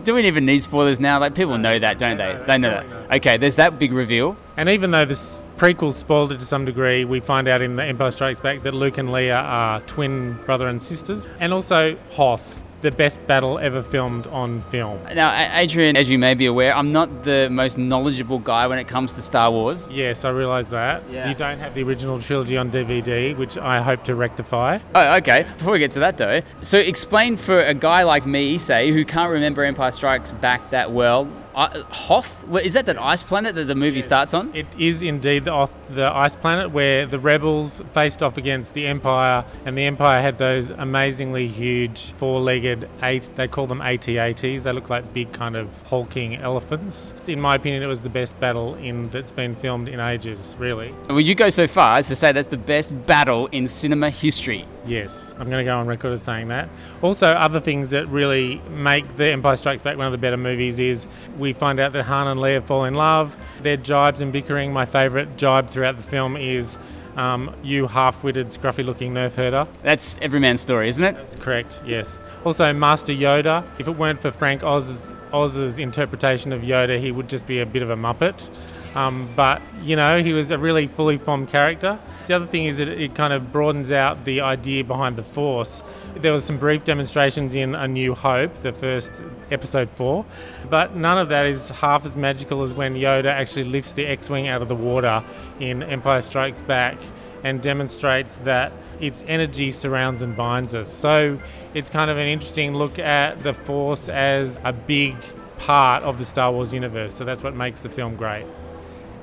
do 0.03 0.15
we 0.15 0.25
even 0.25 0.45
need 0.45 0.61
spoilers 0.61 0.99
now? 0.99 1.19
Like 1.19 1.35
people 1.35 1.57
know 1.57 1.77
that, 1.77 1.99
don't 1.99 2.17
they? 2.17 2.41
They 2.47 2.57
know 2.57 2.71
that. 2.71 3.11
Okay, 3.17 3.37
there's 3.37 3.57
that 3.57 3.77
big 3.77 3.91
reveal. 3.91 4.35
And 4.57 4.67
even 4.67 4.91
though 4.91 5.05
this 5.05 5.41
prequel 5.57 5.93
spoiled 5.93 6.31
it 6.31 6.39
to 6.39 6.45
some 6.45 6.65
degree, 6.65 7.05
we 7.05 7.19
find 7.19 7.47
out 7.47 7.61
in 7.61 7.75
The 7.75 7.85
Empire 7.85 8.11
Strikes 8.11 8.39
Back 8.39 8.61
that 8.61 8.73
Luke 8.73 8.97
and 8.97 9.09
Leia 9.09 9.43
are 9.43 9.79
twin 9.81 10.33
brother 10.45 10.67
and 10.67 10.81
sisters. 10.81 11.27
And 11.39 11.53
also 11.53 11.97
Hoth, 12.11 12.60
the 12.81 12.91
best 12.91 13.25
battle 13.27 13.59
ever 13.59 13.81
filmed 13.81 14.27
on 14.27 14.61
film. 14.63 14.99
Now, 15.15 15.31
Adrian, 15.55 15.95
as 15.95 16.09
you 16.09 16.17
may 16.17 16.33
be 16.33 16.47
aware, 16.47 16.75
I'm 16.75 16.91
not 16.91 17.23
the 17.23 17.47
most 17.51 17.77
knowledgeable 17.77 18.39
guy 18.39 18.67
when 18.67 18.79
it 18.79 18.87
comes 18.87 19.13
to 19.13 19.21
Star 19.21 19.51
Wars. 19.51 19.89
Yes, 19.89 20.25
I 20.25 20.29
realise 20.31 20.69
that. 20.69 21.03
Yeah. 21.09 21.29
You 21.29 21.35
don't 21.35 21.59
have 21.59 21.73
the 21.73 21.83
original 21.83 22.19
trilogy 22.19 22.57
on 22.57 22.71
DVD, 22.71 23.37
which 23.37 23.57
I 23.57 23.81
hope 23.81 24.03
to 24.05 24.15
rectify. 24.15 24.79
Oh, 24.95 25.17
okay. 25.17 25.43
Before 25.43 25.73
we 25.73 25.79
get 25.79 25.91
to 25.91 25.99
that, 25.99 26.17
though, 26.17 26.41
so 26.61 26.79
explain 26.79 27.37
for 27.37 27.61
a 27.61 27.73
guy 27.73 28.03
like 28.03 28.25
me, 28.25 28.57
say, 28.57 28.91
who 28.91 29.05
can't 29.05 29.31
remember 29.31 29.63
Empire 29.63 29.91
Strikes 29.91 30.31
Back 30.31 30.69
that 30.71 30.91
well. 30.91 31.27
Uh, 31.53 31.83
Hoth? 31.83 32.45
Is 32.63 32.73
that 32.73 32.85
that 32.85 32.99
ice 32.99 33.23
planet 33.23 33.55
that 33.55 33.65
the 33.65 33.75
movie 33.75 34.01
starts 34.01 34.33
on? 34.33 34.53
It 34.55 34.67
is 34.77 35.03
indeed 35.03 35.45
the, 35.45 35.51
off, 35.51 35.73
the 35.89 36.05
ice 36.05 36.35
planet 36.35 36.71
where 36.71 37.05
the 37.05 37.19
rebels 37.19 37.81
faced 37.91 38.23
off 38.23 38.37
against 38.37 38.73
the 38.73 38.87
Empire, 38.87 39.43
and 39.65 39.77
the 39.77 39.83
Empire 39.83 40.21
had 40.21 40.37
those 40.37 40.69
amazingly 40.71 41.47
huge 41.47 42.11
four-legged 42.13 42.89
eight. 43.03 43.29
They 43.35 43.47
call 43.47 43.67
them 43.67 43.81
AT-ATs. 43.81 44.41
They 44.41 44.71
look 44.71 44.89
like 44.89 45.13
big 45.13 45.31
kind 45.33 45.55
of 45.55 45.69
hulking 45.83 46.35
elephants. 46.37 47.13
In 47.27 47.41
my 47.41 47.55
opinion, 47.55 47.83
it 47.83 47.87
was 47.87 48.01
the 48.01 48.09
best 48.09 48.39
battle 48.39 48.75
in 48.75 49.09
that's 49.09 49.31
been 49.31 49.55
filmed 49.55 49.87
in 49.89 49.99
ages. 49.99 50.55
Really. 50.57 50.93
Would 51.09 51.27
you 51.27 51.35
go 51.35 51.49
so 51.49 51.67
far 51.67 51.97
as 51.97 52.07
to 52.07 52.15
say 52.15 52.31
that's 52.31 52.47
the 52.47 52.57
best 52.57 52.91
battle 53.05 53.47
in 53.47 53.67
cinema 53.67 54.09
history? 54.09 54.65
Yes, 54.85 55.33
I'm 55.37 55.49
going 55.49 55.63
to 55.63 55.63
go 55.63 55.77
on 55.77 55.85
record 55.85 56.13
as 56.13 56.23
saying 56.23 56.47
that. 56.47 56.67
Also, 57.03 57.27
other 57.27 57.59
things 57.59 57.91
that 57.91 58.07
really 58.07 58.61
make 58.69 59.15
The 59.15 59.27
Empire 59.27 59.55
Strikes 59.55 59.83
Back 59.83 59.97
one 59.97 60.07
of 60.07 60.11
the 60.11 60.17
better 60.17 60.37
movies 60.37 60.79
is 60.79 61.07
we 61.41 61.51
find 61.51 61.79
out 61.79 61.91
that 61.91 62.05
Han 62.05 62.27
and 62.27 62.39
Leia 62.39 62.63
fall 62.63 62.85
in 62.85 62.93
love. 62.93 63.35
Their 63.61 63.75
jibes 63.75 64.21
and 64.21 64.31
bickering. 64.31 64.71
My 64.71 64.85
favourite 64.85 65.35
jibe 65.35 65.67
throughout 65.67 65.97
the 65.97 66.03
film 66.03 66.37
is 66.37 66.77
um, 67.17 67.53
you 67.61 67.87
half-witted, 67.87 68.47
scruffy-looking 68.47 69.13
nerf 69.13 69.33
herder. 69.33 69.67
That's 69.83 70.17
every 70.21 70.39
man's 70.39 70.61
story, 70.61 70.87
isn't 70.87 71.03
it? 71.03 71.15
That's 71.15 71.35
correct. 71.35 71.83
Yes. 71.85 72.21
Also, 72.45 72.71
Master 72.71 73.11
Yoda. 73.11 73.65
If 73.79 73.89
it 73.89 73.97
weren't 73.97 74.21
for 74.21 74.31
Frank 74.31 74.63
Oz's, 74.63 75.11
Oz's 75.33 75.79
interpretation 75.79 76.53
of 76.53 76.61
Yoda, 76.61 77.01
he 77.01 77.11
would 77.11 77.27
just 77.27 77.45
be 77.45 77.59
a 77.59 77.65
bit 77.65 77.83
of 77.83 77.89
a 77.89 77.97
muppet. 77.97 78.49
Um, 78.95 79.27
but 79.35 79.61
you 79.81 79.95
know, 79.95 80.21
he 80.23 80.33
was 80.33 80.51
a 80.51 80.57
really 80.57 80.87
fully 80.87 81.17
formed 81.17 81.49
character. 81.49 81.99
The 82.27 82.35
other 82.35 82.45
thing 82.45 82.65
is 82.65 82.77
that 82.77 82.87
it 82.87 83.15
kind 83.15 83.33
of 83.33 83.51
broadens 83.51 83.91
out 83.91 84.25
the 84.25 84.41
idea 84.41 84.83
behind 84.83 85.15
the 85.15 85.23
Force. 85.23 85.83
There 86.15 86.31
was 86.31 86.45
some 86.45 86.57
brief 86.57 86.83
demonstrations 86.83 87.55
in 87.55 87.73
A 87.75 87.87
New 87.87 88.13
Hope, 88.13 88.53
the 88.59 88.71
first 88.71 89.23
episode 89.49 89.89
four, 89.89 90.25
but 90.69 90.95
none 90.95 91.17
of 91.17 91.29
that 91.29 91.45
is 91.47 91.69
half 91.69 92.05
as 92.05 92.15
magical 92.15 92.61
as 92.61 92.73
when 92.73 92.95
Yoda 92.95 93.25
actually 93.25 93.65
lifts 93.65 93.93
the 93.93 94.05
X-wing 94.05 94.47
out 94.47 94.61
of 94.61 94.67
the 94.67 94.75
water 94.75 95.23
in 95.59 95.83
Empire 95.83 96.21
Strikes 96.21 96.61
Back 96.61 96.97
and 97.43 97.59
demonstrates 97.61 98.37
that 98.37 98.71
its 98.99 99.23
energy 99.27 99.71
surrounds 99.71 100.21
and 100.21 100.37
binds 100.37 100.75
us. 100.75 100.93
So 100.93 101.39
it's 101.73 101.89
kind 101.89 102.11
of 102.11 102.17
an 102.17 102.27
interesting 102.27 102.75
look 102.75 102.99
at 102.99 103.39
the 103.39 103.53
Force 103.53 104.09
as 104.09 104.59
a 104.63 104.71
big 104.71 105.15
part 105.57 106.03
of 106.03 106.19
the 106.19 106.25
Star 106.25 106.51
Wars 106.51 106.71
universe. 106.71 107.15
So 107.15 107.25
that's 107.25 107.41
what 107.41 107.55
makes 107.55 107.81
the 107.81 107.89
film 107.89 108.15
great. 108.15 108.45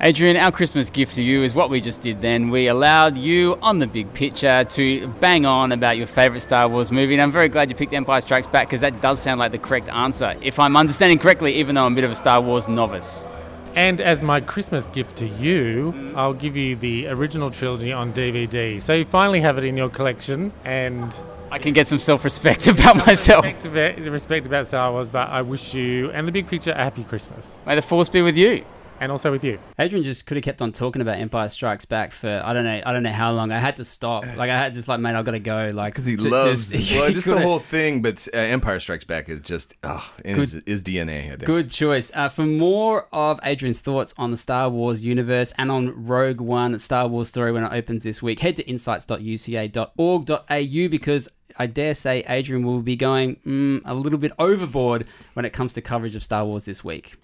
Adrian, 0.01 0.37
our 0.37 0.49
Christmas 0.49 0.89
gift 0.89 1.15
to 1.15 1.21
you 1.21 1.43
is 1.43 1.53
what 1.53 1.69
we 1.69 1.81
just 1.81 1.99
did 1.99 2.21
then. 2.21 2.49
We 2.49 2.67
allowed 2.67 3.17
you 3.17 3.57
on 3.61 3.79
the 3.79 3.87
big 3.87 4.13
picture 4.13 4.63
to 4.63 5.07
bang 5.19 5.45
on 5.45 5.73
about 5.73 5.97
your 5.97 6.07
favourite 6.07 6.41
Star 6.41 6.69
Wars 6.69 6.89
movie, 6.89 7.15
and 7.15 7.21
I'm 7.21 7.33
very 7.33 7.49
glad 7.49 7.69
you 7.69 7.75
picked 7.75 7.91
Empire 7.91 8.21
Strikes 8.21 8.47
Back 8.47 8.67
because 8.67 8.79
that 8.79 9.01
does 9.01 9.21
sound 9.21 9.41
like 9.41 9.51
the 9.51 9.57
correct 9.57 9.89
answer, 9.89 10.35
if 10.41 10.57
I'm 10.57 10.77
understanding 10.77 11.19
correctly, 11.19 11.55
even 11.55 11.75
though 11.75 11.85
I'm 11.85 11.91
a 11.91 11.95
bit 11.95 12.05
of 12.05 12.11
a 12.11 12.15
Star 12.15 12.39
Wars 12.39 12.69
novice. 12.69 13.27
And 13.75 13.99
as 13.99 14.23
my 14.23 14.39
Christmas 14.39 14.87
gift 14.87 15.17
to 15.17 15.27
you, 15.27 16.13
I'll 16.15 16.33
give 16.33 16.55
you 16.55 16.77
the 16.77 17.07
original 17.07 17.51
trilogy 17.51 17.91
on 17.91 18.13
DVD. 18.13 18.81
So 18.81 18.93
you 18.93 19.03
finally 19.03 19.41
have 19.41 19.57
it 19.57 19.65
in 19.65 19.75
your 19.75 19.89
collection, 19.89 20.53
and 20.63 21.13
I 21.51 21.59
can 21.59 21.73
get 21.73 21.87
some 21.87 21.99
self 21.99 22.23
respect 22.23 22.67
about 22.69 23.05
myself. 23.05 23.43
respect, 23.43 23.99
respect 23.99 24.47
about 24.47 24.65
Star 24.65 24.93
Wars, 24.93 25.09
but 25.09 25.27
I 25.27 25.41
wish 25.41 25.73
you 25.73 26.09
and 26.11 26.25
the 26.25 26.31
big 26.31 26.47
picture 26.47 26.71
a 26.71 26.75
happy 26.75 27.03
Christmas. 27.03 27.57
May 27.65 27.75
the 27.75 27.81
Force 27.81 28.07
be 28.07 28.21
with 28.21 28.37
you. 28.37 28.63
And 29.01 29.11
also 29.11 29.31
with 29.31 29.43
you. 29.43 29.59
Adrian 29.77 30.03
just 30.03 30.25
could 30.25 30.37
have 30.37 30.43
kept 30.43 30.61
on 30.61 30.71
talking 30.71 31.01
about 31.01 31.19
Empire 31.19 31.47
Strikes 31.47 31.85
Back 31.85 32.11
for 32.11 32.41
I 32.43 32.53
don't 32.53 32.65
know 32.65 32.81
I 32.85 32.93
don't 32.93 33.03
know 33.03 33.11
how 33.11 33.31
long. 33.31 33.51
I 33.51 33.59
had 33.59 33.77
to 33.77 33.85
stop. 33.85 34.25
Like 34.25 34.49
I 34.49 34.57
had 34.57 34.73
just 34.73 34.87
like, 34.87 34.99
mate, 34.99 35.15
I've 35.15 35.25
got 35.25 35.31
to 35.31 35.39
go. 35.39 35.71
Like 35.73 35.93
because 35.93 36.05
he 36.05 36.17
ju- 36.17 36.29
loves 36.29 36.69
just- 36.69 36.95
well, 36.95 37.11
just 37.11 37.25
the 37.25 37.39
whole 37.39 37.59
thing. 37.59 38.01
But 38.01 38.27
uh, 38.33 38.37
Empire 38.37 38.79
Strikes 38.79 39.05
Back 39.05 39.29
is 39.29 39.39
just 39.41 39.75
oh, 39.83 40.13
in 40.25 40.35
Good- 40.35 40.49
his, 40.49 40.63
his 40.65 40.83
DNA. 40.83 41.25
I 41.25 41.29
think. 41.29 41.45
Good 41.45 41.69
choice. 41.69 42.11
Uh, 42.13 42.29
for 42.29 42.45
more 42.45 43.07
of 43.13 43.39
Adrian's 43.43 43.79
thoughts 43.81 44.13
on 44.17 44.31
the 44.31 44.37
Star 44.37 44.69
Wars 44.69 45.01
universe 45.01 45.53
and 45.57 45.71
on 45.71 46.05
Rogue 46.05 46.41
One 46.41 46.77
Star 46.79 47.07
Wars 47.07 47.29
story 47.29 47.51
when 47.51 47.63
it 47.63 47.71
opens 47.71 48.03
this 48.03 48.21
week, 48.21 48.39
head 48.41 48.55
to 48.57 48.67
insights.uca.org.au 48.67 50.87
because 50.89 51.29
I 51.57 51.67
dare 51.67 51.93
say 51.93 52.23
Adrian 52.27 52.65
will 52.65 52.81
be 52.81 52.95
going 52.95 53.35
mm, 53.45 53.81
a 53.85 53.93
little 53.93 54.19
bit 54.19 54.31
overboard 54.39 55.05
when 55.33 55.45
it 55.45 55.53
comes 55.53 55.73
to 55.73 55.81
coverage 55.81 56.15
of 56.15 56.23
Star 56.23 56.45
Wars 56.45 56.65
this 56.65 56.83
week. 56.83 57.15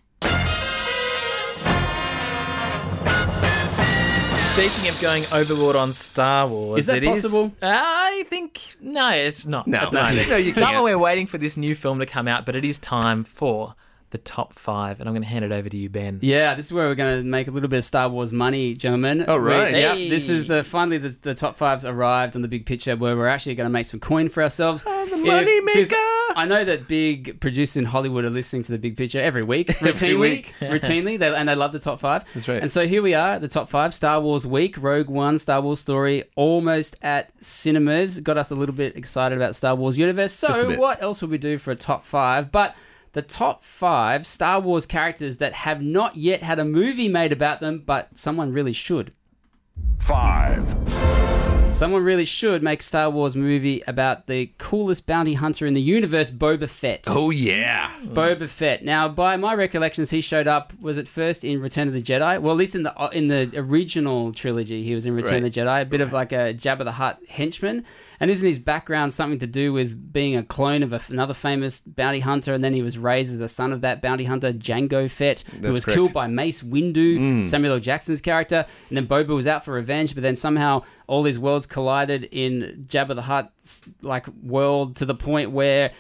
Speaking 4.56 4.88
of 4.88 5.00
going 5.02 5.26
overboard 5.34 5.76
on 5.76 5.92
Star 5.92 6.48
Wars, 6.48 6.80
Is 6.80 6.86
that 6.86 7.04
it 7.04 7.08
possible? 7.08 7.52
Uh, 7.62 7.66
I 7.74 8.24
think 8.30 8.62
no, 8.80 9.10
it's 9.10 9.46
not. 9.46 9.68
No. 9.68 9.80
at 9.80 9.92
the 9.92 9.98
moment. 10.02 10.30
No, 10.30 10.38
you 10.38 10.52
Not 10.54 10.56
when 10.58 10.66
can't. 10.72 10.84
we're 10.86 10.98
waiting 10.98 11.28
for 11.28 11.38
this 11.38 11.58
new 11.58 11.76
film 11.76 12.00
to 12.00 12.06
come 12.06 12.26
out, 12.28 12.46
but 12.46 12.56
it 12.56 12.64
is 12.64 12.80
time 12.80 13.26
for 13.26 13.76
the 14.12 14.18
top 14.18 14.54
five, 14.54 15.02
and 15.02 15.10
I'm 15.10 15.14
going 15.14 15.24
to 15.24 15.28
hand 15.28 15.44
it 15.44 15.52
over 15.52 15.68
to 15.68 15.76
you, 15.78 15.90
Ben. 15.90 16.20
Yeah, 16.22 16.56
this 16.56 16.68
is 16.68 16.74
where 16.74 16.88
we're 16.88 16.96
going 16.96 17.18
to 17.20 17.24
make 17.30 17.50
a 17.50 17.52
little 17.52 17.68
bit 17.68 17.78
of 17.80 17.84
Star 17.84 18.08
Wars 18.08 18.32
money, 18.32 18.74
gentlemen. 18.76 19.26
Oh, 19.28 19.36
right. 19.36 19.74
We- 19.74 19.80
Hey. 19.82 20.04
Yep, 20.06 20.10
this 20.10 20.30
is 20.30 20.48
the 20.48 20.64
finally 20.64 21.00
the, 21.00 21.10
the 21.22 21.34
top 21.34 21.58
five's 21.58 21.84
arrived 21.84 22.38
on 22.38 22.42
the 22.42 22.48
big 22.48 22.66
picture 22.66 22.96
where 22.96 23.18
we're 23.18 23.28
actually 23.28 23.56
going 23.56 23.66
to 23.68 23.72
make 23.74 23.86
some 23.86 24.00
coin 24.00 24.30
for 24.30 24.42
ourselves. 24.42 24.86
Oh, 24.88 25.06
the 25.08 25.16
If- 25.18 25.64
maker. 25.66 25.96
I 26.36 26.46
know 26.46 26.64
that 26.64 26.88
big 26.88 27.40
producers 27.40 27.78
in 27.78 27.86
Hollywood 27.86 28.26
are 28.26 28.30
listening 28.30 28.64
to 28.64 28.72
the 28.72 28.78
big 28.78 28.98
picture 28.98 29.20
every 29.20 29.44
week, 29.44 29.68
routinely, 29.80 29.90
Every 29.96 30.16
week. 30.16 30.54
routinely, 30.60 31.18
they, 31.20 31.34
and 31.34 31.48
they 31.48 31.56
love 31.56 31.72
the 31.72 31.80
top 31.80 32.00
five. 32.00 32.26
That's 32.34 32.48
right. 32.48 32.62
And 32.62 32.70
so 32.70 32.86
here 32.88 33.02
we 33.02 33.14
are 33.14 33.32
at 33.32 33.42
the 33.42 33.48
top 33.48 33.70
five 33.70 33.94
Star 33.94 34.20
Wars 34.20 34.46
week, 34.46 34.78
Rogue 34.82 35.08
One, 35.10 35.40
Star 35.40 35.62
Wars 35.62 35.80
story, 35.80 36.24
almost 36.36 36.96
at 37.02 37.32
cinemas. 37.44 38.20
Got 38.20 38.38
us 38.38 38.52
a 38.52 38.56
little 38.56 38.76
bit 38.76 38.98
excited 38.98 39.38
about 39.38 39.56
Star 39.56 39.76
Wars 39.76 39.98
universe. 39.98 40.34
So 40.34 40.76
what 40.78 41.02
else 41.02 41.22
would 41.22 41.32
we 41.32 41.38
do 41.38 41.58
for 41.58 41.72
a 41.72 41.76
top 41.76 42.04
five? 42.06 42.52
But 42.52 42.76
the 43.14 43.22
top 43.22 43.64
five 43.64 44.28
Star 44.28 44.60
Wars 44.60 44.86
characters 44.86 45.38
that 45.38 45.54
have 45.54 45.82
not 45.82 46.18
yet 46.18 46.44
had 46.44 46.60
a 46.60 46.66
movie 46.66 47.08
made 47.08 47.32
about 47.32 47.62
them, 47.62 47.82
but 47.86 48.10
someone 48.16 48.52
really 48.52 48.74
should. 48.74 49.14
Five. 50.00 51.25
Someone 51.76 52.06
really 52.06 52.24
should 52.24 52.64
make 52.64 52.80
a 52.80 52.84
Star 52.84 53.10
Wars 53.10 53.36
movie 53.36 53.84
about 53.86 54.28
the 54.28 54.50
coolest 54.58 55.06
bounty 55.06 55.34
hunter 55.34 55.66
in 55.66 55.74
the 55.74 55.82
universe, 55.82 56.32
Boba 56.32 56.70
Fett. 56.70 57.04
Oh 57.06 57.32
yeah. 57.32 57.92
Boba 58.02 58.48
Fett. 58.48 58.86
Now, 58.86 59.10
by 59.10 59.36
my 59.36 59.54
recollections, 59.54 60.10
he 60.10 60.22
showed 60.22 60.48
up. 60.48 60.72
Was 60.80 60.98
it 60.98 61.06
first 61.06 61.44
in 61.44 61.60
Return 61.60 61.90
of 61.90 61.94
the 61.94 62.02
Jedi? 62.02 62.40
Well, 62.40 62.54
at 62.54 62.58
least 62.58 62.76
in 62.76 62.84
the 62.84 62.98
uh, 62.98 63.10
in 63.10 63.28
the 63.28 63.52
original 63.58 64.32
trilogy, 64.32 64.84
he 64.84 64.96
was 64.96 65.06
in 65.06 65.14
Return 65.14 65.44
of 65.44 65.54
the 65.54 65.60
Jedi. 65.60 65.82
A 65.82 65.86
bit 65.86 66.00
of 66.00 66.14
like 66.14 66.32
a 66.32 66.54
Jabba 66.54 66.86
the 66.86 66.94
Hutt 66.94 67.20
henchman. 67.28 67.84
And 68.20 68.32
isn't 68.32 68.48
his 68.48 68.60
background 68.60 69.14
something 69.14 69.40
to 69.40 69.48
do 69.48 69.74
with 69.74 70.12
being 70.12 70.36
a 70.36 70.44
clone 70.44 70.84
of 70.84 70.94
a, 70.94 71.02
another 71.10 71.34
famous 71.34 71.82
bounty 71.82 72.20
hunter? 72.20 72.54
And 72.54 72.64
then 72.64 72.74
he 72.74 72.82
was 72.82 72.98
raised 72.98 73.32
as 73.32 73.40
the 73.40 73.50
son 73.50 73.74
of 73.74 73.82
that 73.82 74.02
bounty 74.02 74.26
hunter, 74.26 74.54
Jango 74.54 75.10
Fett, 75.10 75.42
who 75.62 75.72
was 75.72 75.86
correct. 75.86 75.96
killed 75.96 76.14
by 76.14 76.28
Mace 76.28 76.62
Windu, 76.62 77.18
mm. 77.20 77.48
Samuel 77.48 77.74
L. 77.74 77.80
Jackson's 77.80 78.22
character. 78.22 78.66
And 78.90 78.98
then 78.98 79.08
Boba 79.08 79.36
was 79.36 79.48
out 79.48 79.66
for 79.66 79.74
revenge, 79.74 80.14
but 80.14 80.24
then 80.24 80.36
somehow 80.36 80.84
all 81.08 81.24
these 81.24 81.40
worlds 81.40 81.66
collided 81.66 82.26
in 82.32 82.86
Jabba 82.88 83.16
the 83.16 83.24
Hutt's 83.24 83.84
like 84.02 84.28
world 84.44 84.96
to 84.98 85.06
the 85.06 85.16
point 85.16 85.52
where 85.52 85.92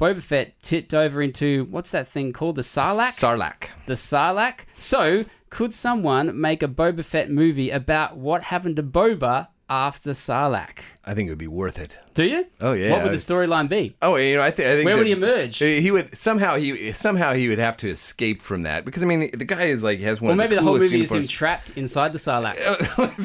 Boba 0.00 0.22
Fett 0.22 0.60
tipped 0.60 0.92
over 0.92 1.22
into 1.22 1.66
what's 1.70 1.90
that 1.92 2.08
thing 2.08 2.32
called? 2.32 2.56
The 2.56 2.62
Sarlacc? 2.62 3.18
Sarlacc. 3.18 3.68
the 3.86 3.94
Sarlacc. 3.94 4.60
So, 4.76 5.24
could 5.50 5.72
someone 5.72 6.40
make 6.40 6.62
a 6.62 6.68
Boba 6.68 7.04
Fett 7.04 7.30
movie 7.30 7.70
about 7.70 8.16
what 8.16 8.42
happened 8.44 8.76
to 8.76 8.82
Boba 8.82 9.48
after 9.68 10.10
Sarlacc? 10.10 10.80
I 11.06 11.14
think 11.14 11.26
it 11.26 11.32
would 11.32 11.38
be 11.38 11.46
worth 11.46 11.78
it. 11.78 11.98
Do 12.14 12.24
you? 12.24 12.46
Oh, 12.60 12.72
yeah. 12.72 12.92
What 12.92 13.02
would 13.02 13.12
the 13.12 13.16
storyline 13.16 13.68
be? 13.68 13.94
Oh, 14.00 14.16
you 14.16 14.36
know, 14.36 14.42
I, 14.42 14.50
th- 14.50 14.66
I 14.66 14.76
think 14.76 14.86
Where 14.86 14.96
would 14.96 15.06
he 15.06 15.12
emerge? 15.12 15.58
He 15.58 15.90
would 15.90 16.16
somehow 16.16 16.56
he 16.56 16.92
somehow 16.92 17.34
he 17.34 17.48
would 17.48 17.58
have 17.58 17.76
to 17.78 17.88
escape 17.88 18.40
from 18.40 18.62
that 18.62 18.84
because 18.84 19.02
I 19.02 19.06
mean 19.06 19.30
the 19.32 19.44
guy 19.44 19.64
is 19.64 19.82
like 19.82 20.00
has 20.00 20.20
one. 20.20 20.32
Of 20.32 20.36
maybe 20.38 20.54
the, 20.54 20.60
the, 20.60 20.66
whole 20.66 20.78
movie 20.78 21.02
is 21.02 21.12
him 21.12 21.26
trapped 21.26 21.70
inside 21.70 22.12
the 22.12 22.18
Sarlacc, 22.18 22.56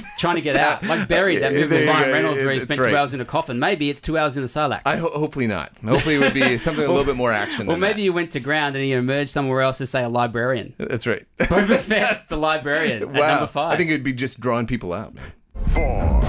trying 0.17 0.35
to 0.35 0.41
get 0.41 0.57
out, 0.57 0.83
like 0.83 1.07
buried. 1.07 1.41
That 1.41 1.53
movie 1.53 1.79
with 1.79 1.87
Ryan. 1.87 2.11
Reynolds, 2.11 2.41
where 2.41 2.51
he 2.51 2.59
spent 2.59 2.81
right. 2.81 2.89
two 2.89 2.97
hours 2.97 3.13
in 3.13 3.21
a 3.21 3.25
coffin. 3.25 3.59
Maybe 3.59 3.89
it's 3.89 4.01
two 4.01 4.17
hours 4.17 4.35
in 4.35 4.43
the 4.43 4.49
Sarlacc. 4.49 4.81
I 4.85 4.97
ho- 4.97 5.11
hopefully 5.11 5.47
not. 5.47 5.71
Hopefully 5.85 6.15
it 6.15 6.19
would 6.19 6.33
be 6.33 6.57
something 6.57 6.83
a 6.83 6.87
little 6.87 7.05
bit 7.05 7.15
more 7.15 7.31
action. 7.31 7.67
or 7.67 7.73
than 7.73 7.79
maybe 7.79 8.01
you 8.01 8.11
went 8.11 8.31
to 8.31 8.39
ground 8.39 8.75
and 8.75 8.83
he 8.83 8.91
emerged 8.91 9.29
somewhere 9.29 9.61
else 9.61 9.79
as, 9.81 9.89
say, 9.89 10.03
a 10.03 10.09
librarian. 10.09 10.73
that's 10.77 11.07
right. 11.07 11.25
Boba 11.37 11.77
Fett, 11.77 12.25
the 12.29 12.37
librarian, 12.37 13.13
wow, 13.13 13.27
number 13.27 13.47
five. 13.47 13.73
I 13.73 13.77
think 13.77 13.89
it'd 13.89 14.03
be 14.03 14.13
just 14.13 14.39
drawing 14.39 14.67
people 14.67 14.91
out, 14.91 15.13
man. 15.13 15.31
Four. 15.67 16.21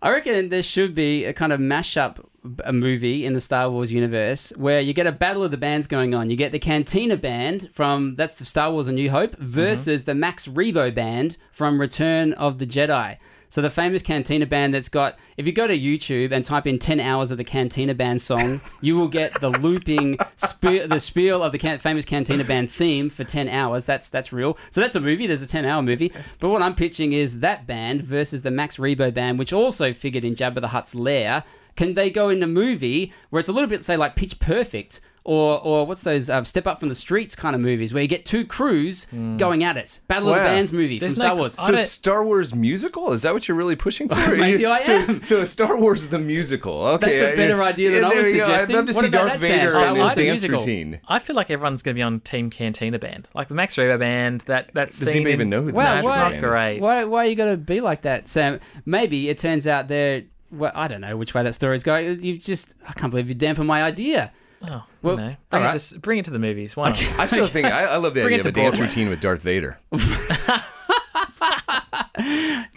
I 0.00 0.10
reckon 0.10 0.48
there 0.48 0.62
should 0.62 0.94
be 0.94 1.24
a 1.24 1.32
kind 1.32 1.52
of 1.52 1.60
mashup 1.60 2.24
a 2.64 2.72
movie 2.72 3.26
in 3.26 3.34
the 3.34 3.40
Star 3.40 3.70
Wars 3.70 3.92
universe 3.92 4.52
where 4.56 4.80
you 4.80 4.92
get 4.92 5.06
a 5.06 5.12
battle 5.12 5.42
of 5.42 5.50
the 5.50 5.56
bands 5.56 5.86
going 5.86 6.14
on. 6.14 6.30
You 6.30 6.36
get 6.36 6.52
the 6.52 6.58
Cantina 6.58 7.16
band 7.16 7.70
from 7.72 8.14
that's 8.16 8.36
the 8.36 8.44
Star 8.44 8.70
Wars: 8.70 8.88
A 8.88 8.92
New 8.92 9.10
Hope 9.10 9.32
mm-hmm. 9.32 9.44
versus 9.44 10.04
the 10.04 10.14
Max 10.14 10.46
Rebo 10.46 10.94
band 10.94 11.36
from 11.50 11.80
Return 11.80 12.32
of 12.34 12.58
the 12.58 12.66
Jedi. 12.66 13.18
So 13.50 13.62
the 13.62 13.70
famous 13.70 14.02
Cantina 14.02 14.46
band 14.46 14.74
that's 14.74 14.88
got 14.88 15.16
if 15.36 15.46
you 15.46 15.52
go 15.52 15.66
to 15.66 15.78
YouTube 15.78 16.32
and 16.32 16.44
type 16.44 16.66
in 16.66 16.78
10 16.78 17.00
hours 17.00 17.30
of 17.30 17.38
the 17.38 17.44
Cantina 17.44 17.94
band 17.94 18.20
song, 18.20 18.60
you 18.82 18.96
will 18.96 19.08
get 19.08 19.40
the 19.40 19.48
looping 19.48 20.18
spe- 20.36 20.88
the 20.88 20.98
spiel 20.98 21.42
of 21.42 21.52
the 21.52 21.58
can- 21.58 21.78
famous 21.78 22.04
Cantina 22.04 22.44
band 22.44 22.70
theme 22.70 23.08
for 23.08 23.24
10 23.24 23.48
hours. 23.48 23.86
That's 23.86 24.08
that's 24.08 24.32
real. 24.32 24.58
So 24.70 24.80
that's 24.80 24.96
a 24.96 25.00
movie. 25.00 25.26
There's 25.26 25.42
a 25.42 25.46
10 25.46 25.64
hour 25.64 25.82
movie. 25.82 26.12
But 26.40 26.50
what 26.50 26.62
I'm 26.62 26.74
pitching 26.74 27.12
is 27.12 27.40
that 27.40 27.66
band 27.66 28.02
versus 28.02 28.42
the 28.42 28.50
Max 28.50 28.76
Rebo 28.76 29.12
band, 29.14 29.38
which 29.38 29.52
also 29.52 29.92
figured 29.92 30.24
in 30.24 30.34
Jabba 30.34 30.60
the 30.60 30.68
Hutt's 30.68 30.94
lair. 30.94 31.44
Can 31.76 31.94
they 31.94 32.10
go 32.10 32.28
in 32.28 32.42
a 32.42 32.46
movie 32.48 33.12
where 33.30 33.38
it's 33.38 33.48
a 33.48 33.52
little 33.52 33.68
bit, 33.68 33.84
say, 33.84 33.96
like 33.96 34.16
Pitch 34.16 34.40
Perfect, 34.40 35.00
or 35.28 35.60
or 35.62 35.86
what's 35.86 36.02
those 36.02 36.30
um, 36.30 36.44
Step 36.46 36.66
Up 36.66 36.80
from 36.80 36.88
the 36.88 36.94
Streets 36.94 37.34
kind 37.36 37.54
of 37.54 37.60
movies 37.60 37.92
where 37.92 38.02
you 38.02 38.08
get 38.08 38.24
two 38.24 38.46
crews 38.46 39.06
going 39.36 39.62
at 39.62 39.76
it? 39.76 40.00
Battle 40.08 40.30
of 40.30 40.36
the 40.36 40.40
Bands 40.40 40.72
movie 40.72 40.98
There's 40.98 41.14
from 41.14 41.18
no- 41.20 41.24
Star 41.26 41.36
Wars. 41.36 41.54
So 41.54 41.76
Star 41.76 42.24
Wars 42.24 42.54
musical? 42.54 43.12
Is 43.12 43.22
that 43.22 43.34
what 43.34 43.46
you're 43.46 43.56
really 43.56 43.76
pushing 43.76 44.08
for? 44.08 44.14
Maybe 44.36 44.64
I 44.64 44.80
so, 44.80 44.92
am. 44.92 45.22
So 45.22 45.44
Star 45.44 45.76
Wars 45.76 46.06
the 46.08 46.18
musical. 46.18 46.72
Okay, 46.86 47.18
That's 47.18 47.32
a 47.34 47.36
better 47.36 47.62
idea 47.62 47.90
than 47.90 48.04
I 48.04 48.08
was 48.08 48.26
you 48.26 48.36
go. 48.38 48.44
I'd 48.46 48.60
suggesting. 48.60 48.76
love 48.76 48.86
to 48.86 48.92
What 48.94 49.04
see 49.04 49.10
Darth 49.10 49.30
that, 49.32 49.40
Vader 49.40 49.70
Star 49.72 49.88
in 49.88 49.96
his 49.96 50.06
dance 50.14 50.18
musical. 50.30 50.58
routine. 50.60 51.00
I 51.06 51.18
feel 51.18 51.36
like 51.36 51.50
everyone's 51.50 51.82
going 51.82 51.94
to 51.94 51.98
be 51.98 52.02
on 52.02 52.20
Team 52.20 52.48
Cantina 52.48 52.98
Band, 52.98 53.28
like 53.34 53.48
the 53.48 53.54
Max 53.54 53.76
Rebo 53.76 53.98
band. 53.98 54.40
That 54.46 54.72
that 54.72 54.88
Does 54.88 54.98
scene 55.00 55.08
anybody 55.26 55.32
in- 55.34 55.40
even 55.40 55.50
know 55.50 55.60
who 55.62 55.72
the 55.72 55.76
Wow, 55.76 55.94
Max 55.96 56.04
That's 56.06 56.14
why- 56.16 56.22
not 56.22 56.30
band 56.30 56.42
great. 56.42 56.80
Why, 56.80 57.04
why 57.04 57.24
are 57.26 57.28
you 57.28 57.34
going 57.36 57.50
to 57.52 57.56
be 57.58 57.80
like 57.82 58.02
that, 58.02 58.28
Sam? 58.30 58.60
Maybe 58.86 59.28
it 59.28 59.38
turns 59.38 59.66
out 59.66 59.88
they're. 59.88 60.22
Well, 60.50 60.72
I 60.74 60.88
don't 60.88 61.02
know 61.02 61.14
which 61.18 61.34
way 61.34 61.42
that 61.42 61.54
story's 61.54 61.82
going. 61.82 62.22
You 62.22 62.38
just, 62.38 62.74
I 62.88 62.94
can't 62.94 63.10
believe 63.10 63.28
you 63.28 63.34
dampen 63.34 63.66
my 63.66 63.82
idea. 63.82 64.32
Oh, 64.64 64.84
Well, 65.02 65.16
no. 65.16 65.24
all 65.28 65.36
Bring, 65.50 65.62
right. 65.62 65.74
it 65.74 65.78
to, 65.78 65.98
bring 66.00 66.18
it 66.18 66.24
to 66.24 66.30
the 66.30 66.38
movies. 66.38 66.76
Why 66.76 66.88
not? 66.90 67.02
I 67.18 67.26
still 67.26 67.46
think 67.46 67.66
I, 67.68 67.84
I 67.84 67.96
love 67.96 68.14
the 68.14 68.22
Bring 68.22 68.34
idea 68.34 68.38
it 68.38 68.46
of 68.46 68.54
to 68.54 68.60
a 68.60 68.62
dance 68.64 68.76
Broadway. 68.76 68.86
routine 68.86 69.08
with 69.08 69.20
Darth 69.20 69.42
Vader. 69.42 69.78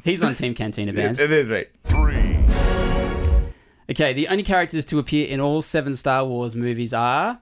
He's 0.04 0.22
on 0.22 0.34
Team 0.36 0.54
Cantina 0.54 0.94
Bands. 0.94 1.20
It 1.20 1.32
is 1.32 1.50
right. 1.50 1.70
Three. 1.84 2.38
Okay, 3.90 4.14
the 4.14 4.28
only 4.28 4.44
characters 4.44 4.86
to 4.86 5.00
appear 5.00 5.28
in 5.28 5.40
all 5.40 5.62
seven 5.62 5.96
Star 5.96 6.24
Wars 6.26 6.56
movies 6.56 6.94
are. 6.94 7.40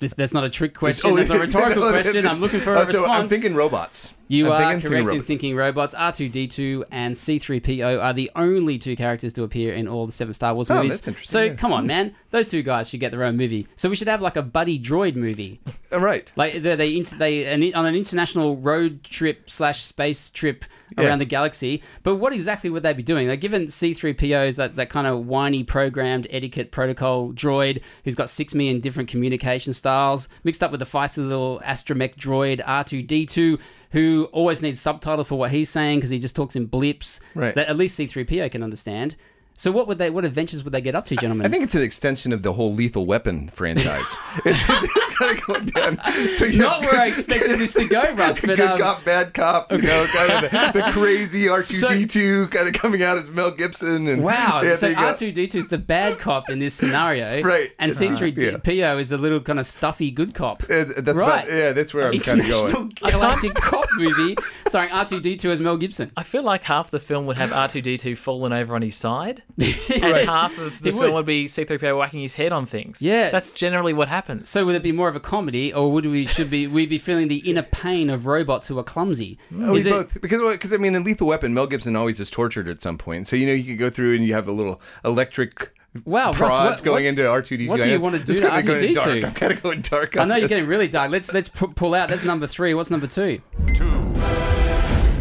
This, 0.00 0.12
that's 0.14 0.32
not 0.32 0.44
a 0.44 0.50
trick 0.50 0.74
question. 0.74 1.10
Oh, 1.10 1.16
that's 1.16 1.30
a 1.30 1.38
rhetorical 1.38 1.82
no, 1.82 1.90
question. 2.02 2.26
I'm 2.26 2.40
looking 2.40 2.60
for 2.60 2.74
a 2.74 2.80
oh, 2.80 2.82
so 2.82 3.00
response. 3.00 3.10
I'm 3.10 3.28
thinking 3.28 3.54
robots. 3.54 4.12
You 4.28 4.52
I'm 4.52 4.76
are 4.76 4.80
correct 4.80 5.10
in 5.12 5.22
thinking 5.22 5.56
robots. 5.56 5.94
R2D2 5.94 6.84
and 6.90 7.14
C3PO 7.14 8.02
are 8.02 8.12
the 8.12 8.30
only 8.36 8.78
two 8.78 8.94
characters 8.94 9.32
to 9.34 9.42
appear 9.42 9.72
in 9.74 9.88
all 9.88 10.04
the 10.06 10.12
seven 10.12 10.34
Star 10.34 10.54
Wars 10.54 10.68
movies. 10.68 10.78
Oh, 10.78 10.82
movies. 10.84 10.96
that's 10.98 11.08
interesting, 11.08 11.32
So 11.32 11.42
yeah. 11.44 11.54
come 11.54 11.72
on, 11.72 11.86
man, 11.86 12.14
those 12.30 12.46
two 12.46 12.62
guys 12.62 12.88
should 12.90 13.00
get 13.00 13.10
their 13.10 13.24
own 13.24 13.36
movie. 13.36 13.66
So 13.76 13.88
we 13.88 13.96
should 13.96 14.08
have 14.08 14.20
like 14.20 14.36
a 14.36 14.42
buddy 14.42 14.78
droid 14.78 15.16
movie, 15.16 15.60
All 15.66 15.72
oh, 15.92 15.98
right. 16.00 16.30
like 16.36 16.52
they 16.52 16.76
they, 16.76 17.00
they 17.02 17.72
on 17.72 17.86
an 17.86 17.94
international 17.94 18.56
road 18.58 19.02
trip 19.02 19.48
slash 19.50 19.82
space 19.82 20.30
trip 20.30 20.64
Yeah. 20.98 21.06
around 21.06 21.18
the 21.20 21.24
galaxy. 21.26 21.82
But 22.02 22.16
what 22.16 22.32
exactly 22.34 22.68
would 22.70 22.82
they 22.82 22.92
be 22.92 23.02
doing? 23.02 23.28
Like 23.28 23.40
given 23.40 23.66
C3PO 23.66 24.46
is 24.46 24.56
that 24.56 24.76
that 24.76 24.90
kind 24.90 25.06
of 25.06 25.26
whiny 25.26 25.64
programmed 25.64 26.26
etiquette 26.30 26.70
protocol 26.70 27.32
droid 27.32 27.80
who's 28.04 28.14
got 28.14 28.28
six 28.30 28.52
million 28.54 28.80
different 28.80 29.08
communication 29.08 29.72
styles 29.72 30.28
mixed 30.44 30.62
up 30.62 30.70
with 30.70 30.80
the 30.80 30.86
feisty 30.86 31.26
little 31.26 31.60
astromech 31.64 32.16
droid 32.16 32.62
R2D2 32.64 33.58
who 33.90 34.28
always 34.32 34.60
needs 34.62 34.80
subtitle 34.80 35.24
for 35.24 35.38
what 35.38 35.50
he's 35.50 35.70
saying 35.70 35.98
because 35.98 36.10
he 36.10 36.18
just 36.18 36.36
talks 36.36 36.56
in 36.56 36.66
blips 36.66 37.20
Right. 37.34 37.54
that 37.54 37.68
at 37.68 37.76
least 37.76 37.98
C3PO 37.98 38.50
can 38.52 38.62
understand. 38.62 39.16
So 39.58 39.72
what 39.72 39.88
would 39.88 39.98
they 39.98 40.08
what 40.08 40.24
adventures 40.24 40.62
would 40.62 40.72
they 40.72 40.80
get 40.80 40.94
up 40.94 41.04
to, 41.06 41.16
gentlemen? 41.16 41.44
I 41.44 41.48
think 41.50 41.64
it's 41.64 41.74
an 41.74 41.82
extension 41.82 42.32
of 42.32 42.44
the 42.44 42.52
whole 42.52 42.72
Lethal 42.72 43.04
Weapon 43.06 43.48
franchise. 43.48 44.16
it's, 44.44 44.62
it's 44.68 45.18
kind 45.18 45.36
of 45.36 45.44
going 45.46 45.64
down. 45.66 46.00
So 46.32 46.44
you 46.44 46.60
not 46.60 46.82
where 46.82 47.00
I 47.00 47.06
expected 47.08 47.58
this 47.58 47.74
to 47.74 47.88
go, 47.88 48.02
Russ. 48.14 48.40
But 48.40 48.56
good 48.56 48.60
um, 48.60 48.78
cop, 48.78 49.04
bad 49.04 49.34
cop. 49.34 49.72
You 49.72 49.78
know, 49.82 50.06
kind 50.14 50.44
of 50.44 50.50
the, 50.50 50.70
the 50.80 50.92
crazy 50.92 51.46
R2D2 51.46 52.50
kind 52.52 52.68
of 52.68 52.74
coming 52.74 53.02
out 53.02 53.18
as 53.18 53.30
Mel 53.30 53.50
Gibson. 53.50 54.06
And 54.06 54.22
Wow. 54.22 54.62
yeah, 54.62 54.76
so 54.76 54.86
there 54.86 54.90
you 54.90 54.96
go. 54.96 55.02
R2D2 55.02 55.54
is 55.56 55.68
the 55.68 55.78
bad 55.78 56.18
cop 56.20 56.48
in 56.50 56.60
this 56.60 56.74
scenario. 56.74 57.42
Right. 57.42 57.72
And 57.80 57.90
Uh-huh. 57.90 58.04
C3PO 58.04 59.00
is 59.00 59.08
the 59.08 59.18
little 59.18 59.40
kind 59.40 59.58
of 59.58 59.66
stuffy 59.66 60.10
good 60.12 60.34
cop. 60.34 60.62
Uh, 60.64 60.84
that's 60.98 61.08
right. 61.18 61.44
about, 61.44 61.48
yeah, 61.52 61.72
that's 61.72 61.92
where 61.92 62.06
I'm 62.12 62.18
kind 62.20 62.40
of 62.40 62.46
International 62.46 62.72
going. 62.84 62.92
Galactic 63.10 63.54
Cop 63.54 63.86
movie 63.96 64.36
starring 64.68 64.90
R2D2 64.90 65.44
as 65.46 65.60
Mel 65.60 65.76
Gibson. 65.76 66.12
I 66.16 66.22
feel 66.22 66.42
like 66.42 66.62
half 66.62 66.90
the 66.90 67.00
film 67.00 67.26
would 67.26 67.36
have 67.38 67.50
R2D2 67.50 68.16
fallen 68.16 68.52
over 68.52 68.74
on 68.76 68.82
his 68.82 68.94
side, 68.94 69.42
and 69.60 70.02
Right. 70.02 70.24
half 70.26 70.56
of 70.58 70.80
the 70.82 70.88
It 70.90 70.92
film 70.92 71.04
would. 71.04 71.12
would 71.14 71.26
be 71.26 71.46
C3PO 71.46 71.98
whacking 71.98 72.20
his 72.20 72.34
head 72.34 72.52
on 72.52 72.64
things. 72.66 73.02
Yeah. 73.02 73.30
That's 73.30 73.50
generally 73.50 73.92
what 73.92 74.08
happens. 74.08 74.48
So 74.48 74.64
would 74.66 74.74
it 74.76 74.82
be 74.82 74.92
more 74.92 75.08
of 75.08 75.16
a 75.16 75.20
comedy, 75.20 75.72
or 75.72 75.90
would 75.92 76.06
we 76.06 76.26
should 76.26 76.50
be 76.50 76.66
we 76.66 76.86
be 76.86 76.98
feeling 76.98 77.28
the 77.28 77.38
inner 77.38 77.62
pain 77.70 78.08
of 78.10 78.26
robots 78.26 78.68
who 78.68 78.78
are 78.78 78.84
clumsy? 78.84 79.38
Oh, 79.60 79.74
is 79.74 79.84
we 79.86 79.90
it 79.90 79.94
both 79.94 80.20
because 80.20 80.40
because 80.52 80.72
I 80.72 80.76
mean 80.76 80.94
in 80.94 81.02
Lethal 81.02 81.26
Weapon 81.26 81.54
Mel 81.54 81.66
Gibson 81.66 81.96
always 81.96 82.20
is 82.20 82.30
tortured 82.30 82.68
at 82.68 82.80
some 82.82 82.98
point 82.98 83.26
so 83.26 83.34
you 83.36 83.46
know 83.46 83.52
you 83.52 83.64
could 83.64 83.78
go 83.78 83.90
through 83.90 84.14
and 84.14 84.24
you 84.24 84.34
have 84.34 84.46
a 84.48 84.52
little 84.52 84.80
electric 85.04 85.72
Wow, 86.04 86.32
Russ, 86.32 86.52
what- 86.52 86.84
going 86.84 87.04
what- 87.04 87.08
into 87.08 87.22
R2D2 87.22 87.68
what 87.68 87.82
do 87.82 87.88
you 87.88 87.98
want 88.00 88.14
to 88.14 88.22
do 88.22 88.30
It's 88.32 88.40
to 88.40 88.46
gonna 88.46 88.62
R2D2? 88.62 88.94
dark 88.94 89.24
I'm 89.24 89.32
kind 89.34 89.52
of 89.52 89.62
going 89.62 89.80
dark 89.80 90.16
I 90.16 90.20
on 90.20 90.28
know 90.28 90.34
you're 90.36 90.42
this. 90.42 90.56
getting 90.56 90.68
really 90.68 90.86
dark. 90.86 91.10
Let's 91.10 91.32
let's 91.32 91.48
pu- 91.48 91.68
pull 91.72 91.94
out. 91.94 92.10
That's 92.10 92.22
number 92.24 92.46
three. 92.46 92.74
What's 92.74 92.90
number 92.90 93.06
two? 93.08 93.40
Two. 93.74 93.90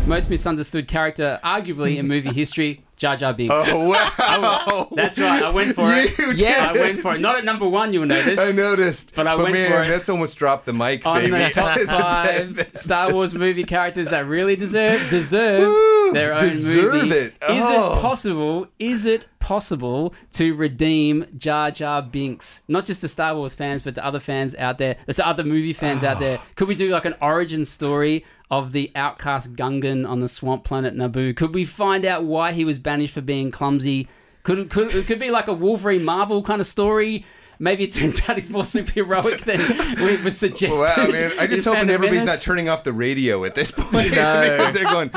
Most 0.06 0.30
misunderstood 0.30 0.88
character, 0.88 1.40
arguably 1.44 1.98
in 1.98 2.08
movie 2.08 2.32
history, 2.32 2.84
Jar 2.98 3.16
Jar 3.16 3.34
Binks. 3.34 3.54
oh 3.70 3.88
wow 3.90 4.88
That's 4.96 5.18
right. 5.20 5.44
I 5.44 5.50
went 5.50 5.76
for 5.76 5.94
it. 5.94 6.18
You 6.18 6.32
Yeah, 6.34 6.68
I 6.70 6.74
went 6.74 7.00
for 7.00 7.16
it. 7.16 7.22
Not 7.22 7.38
at 7.38 7.46
number 7.46 7.68
one, 7.70 7.94
you'll 7.94 8.06
notice. 8.08 8.40
I 8.40 8.52
noticed 8.52 9.14
But 9.16 9.28
I 9.28 9.36
went 9.36 9.54
man 9.54 9.72
for 9.72 9.82
it. 9.84 9.88
that's 9.88 10.10
almost 10.10 10.38
dropped 10.38 10.66
the 10.66 10.74
mic 10.74 11.06
on 11.06 11.22
baby 11.22 11.38
the 11.38 11.50
top 11.54 11.80
five 11.82 12.72
Star 12.76 13.14
Wars 13.14 13.34
movie 13.34 13.64
characters 13.64 14.10
that 14.10 14.26
really 14.28 14.56
deserve 14.56 15.10
deserve 15.10 15.68
Woo, 15.68 16.14
their 16.14 16.34
own 16.34 16.40
deserve 16.42 16.94
movie. 16.94 17.16
it. 17.16 17.34
Is 17.50 17.64
Oh. 17.68 17.94
it 17.98 18.02
possible? 18.02 18.68
Is 18.80 19.06
it 19.06 19.26
possible 19.40 20.14
to 20.34 20.54
redeem 20.56 21.26
Jar 21.38 21.70
Jar 21.72 22.02
Binks? 22.02 22.62
Not 22.68 22.86
just 22.86 23.02
to 23.02 23.08
Star 23.08 23.36
Wars 23.36 23.54
fans, 23.54 23.82
but 23.82 23.96
to 23.96 24.06
other 24.06 24.20
fans 24.20 24.56
out 24.56 24.78
there. 24.78 24.98
There's 25.06 25.20
other 25.20 25.44
movie 25.44 25.74
fans 25.74 26.04
out 26.04 26.20
there. 26.20 26.40
Could 26.56 26.68
we 26.68 26.76
do 26.76 26.90
like 26.90 27.06
an 27.06 27.16
origin 27.22 27.64
story? 27.66 28.26
Of 28.50 28.72
the 28.72 28.92
outcast 28.96 29.56
Gungan 29.56 30.08
on 30.08 30.22
the 30.22 30.30
swamp 30.30 30.64
planet 30.64 30.96
Naboo, 30.96 31.36
could 31.36 31.54
we 31.54 31.66
find 31.66 32.06
out 32.06 32.24
why 32.24 32.54
he 32.54 32.64
was 32.64 32.80
banished 32.80 33.14
for 33.14 33.22
being 33.22 33.52
clumsy? 33.52 34.08
Could 34.44 34.70
could 34.70 34.96
it 34.96 35.06
could 35.06 35.20
be 35.20 35.32
like 35.32 35.50
a 35.50 35.54
Wolverine 35.54 36.06
Marvel 36.06 36.42
kind 36.42 36.62
of 36.62 36.68
story? 36.68 37.26
Maybe 37.60 37.84
it 37.86 37.92
turns 37.92 38.22
out 38.30 38.36
he's 38.36 38.50
more 38.50 38.64
superheroic 38.64 39.42
than 39.42 40.06
we 40.06 40.22
was 40.24 40.38
suggested. 40.38 40.80
Wow, 40.80 41.08
man! 41.12 41.32
I 41.40 41.48
just 41.48 41.66
in 41.66 41.74
hoping 41.74 41.90
everybody's 41.90 42.24
not 42.26 42.40
turning 42.42 42.70
off 42.70 42.84
the 42.84 42.94
radio 42.94 43.44
at 43.46 43.56
this 43.56 43.72
point. 43.72 44.12
No. 44.18 44.72
They're 44.72 44.84
going, 44.84 45.10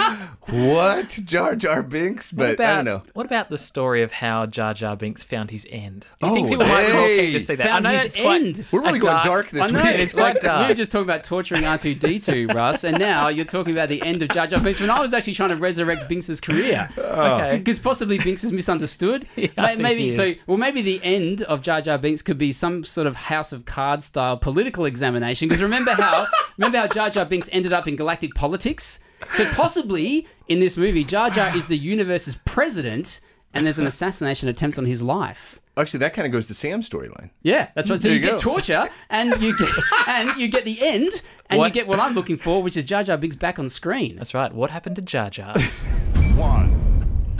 "What, 0.48 1.18
Jar 1.24 1.54
Jar 1.54 1.82
Binks?" 1.82 2.32
What 2.32 2.38
But 2.38 2.54
about, 2.54 2.72
I 2.72 2.74
don't 2.76 2.84
know. 2.84 3.02
What 3.14 3.26
about 3.26 3.50
the 3.50 3.58
story 3.58 4.02
of 4.02 4.12
how 4.12 4.46
Jar 4.46 4.74
Jar 4.74 4.96
Binks 4.96 5.22
found 5.22 5.50
his 5.50 5.66
end? 5.70 6.06
Do 6.20 6.26
you 6.28 6.34
think 6.34 6.46
Oh, 6.46 6.50
people 6.50 6.66
might 6.66 6.86
be 6.86 6.92
more 6.92 7.06
keen 7.06 7.16
hey, 7.18 7.32
to 7.32 7.40
see 7.40 7.54
that? 7.54 7.66
found 7.66 7.86
I 7.86 7.92
know 7.92 7.98
his 7.98 8.06
it's 8.06 8.16
quite 8.16 8.42
end. 8.42 8.64
We're 8.72 8.80
really 8.82 8.98
a 8.98 9.00
going 9.02 9.22
dark 9.22 9.50
this 9.50 9.62
I 9.62 9.70
know, 9.70 9.82
week. 9.82 10.00
It's 10.00 10.12
quite 10.12 10.42
like, 10.42 10.62
we 10.62 10.68
were 10.68 10.74
just 10.74 10.92
talking 10.92 11.04
about 11.04 11.24
torturing 11.24 11.62
R2D2, 11.62 12.54
Russ, 12.54 12.84
and 12.84 12.98
now 12.98 13.28
you're 13.28 13.44
talking 13.44 13.72
about 13.72 13.88
the 13.88 14.02
end 14.02 14.22
of 14.22 14.28
Jar 14.30 14.46
Jar 14.46 14.60
Binks 14.60 14.80
when 14.80 14.90
I 14.90 15.00
was 15.00 15.12
actually 15.12 15.34
trying 15.34 15.50
to 15.50 15.56
resurrect 15.56 16.08
Binks' 16.08 16.40
career. 16.40 16.88
Oh. 16.98 17.34
Okay. 17.34 17.58
Because 17.58 17.78
possibly 17.78 18.18
Binks 18.18 18.44
is 18.44 18.52
misunderstood. 18.52 19.26
Yeah, 19.36 19.48
I 19.56 19.68
think 19.68 19.80
maybe 19.80 20.02
he 20.04 20.12
so. 20.12 20.34
Well, 20.46 20.58
maybe 20.58 20.82
the 20.82 21.00
end 21.02 21.42
of 21.42 21.62
Jar 21.62 21.80
Jar 21.80 21.98
Binks 21.98 22.22
could 22.30 22.38
be 22.38 22.52
some 22.52 22.84
sort 22.84 23.08
of 23.08 23.16
House 23.16 23.50
of 23.50 23.64
Cards 23.64 24.04
style 24.04 24.36
political 24.36 24.84
examination. 24.84 25.48
Because 25.48 25.64
remember 25.64 25.90
how 25.90 26.28
remember 26.56 26.78
how 26.78 26.86
Jar 26.86 27.10
Jar 27.10 27.24
Binks 27.24 27.48
ended 27.50 27.72
up 27.72 27.88
in 27.88 27.96
galactic 27.96 28.36
politics. 28.36 29.00
So 29.32 29.50
possibly 29.50 30.28
in 30.46 30.60
this 30.60 30.76
movie, 30.76 31.02
Jar 31.02 31.28
Jar 31.28 31.56
is 31.56 31.66
the 31.66 31.76
universe's 31.76 32.36
president, 32.44 33.20
and 33.52 33.66
there's 33.66 33.80
an 33.80 33.86
assassination 33.88 34.48
attempt 34.48 34.78
on 34.78 34.84
his 34.84 35.02
life. 35.02 35.58
Actually, 35.76 35.98
that 35.98 36.14
kind 36.14 36.24
of 36.24 36.30
goes 36.30 36.46
to 36.46 36.54
Sam's 36.54 36.88
storyline. 36.88 37.30
Yeah, 37.42 37.70
that's 37.74 37.90
right. 37.90 38.00
So 38.00 38.06
There 38.06 38.16
you, 38.16 38.22
you 38.22 38.30
get 38.30 38.38
torture, 38.38 38.88
and 39.08 39.30
you 39.42 39.58
get 39.58 39.68
and 40.06 40.40
you 40.40 40.46
get 40.46 40.64
the 40.64 40.80
end, 40.86 41.10
and 41.48 41.62
you 41.62 41.70
get 41.70 41.88
what 41.88 41.98
I'm 41.98 42.14
looking 42.14 42.36
for, 42.36 42.62
which 42.62 42.76
is 42.76 42.84
Jar 42.84 43.02
Jar 43.02 43.16
Binks 43.16 43.34
back 43.34 43.58
on 43.58 43.68
screen. 43.68 44.14
That's 44.14 44.34
right. 44.34 44.54
What 44.54 44.70
happened 44.70 44.94
to 44.94 45.02
Jar 45.02 45.30
Jar? 45.30 45.58
One. 46.36 47.36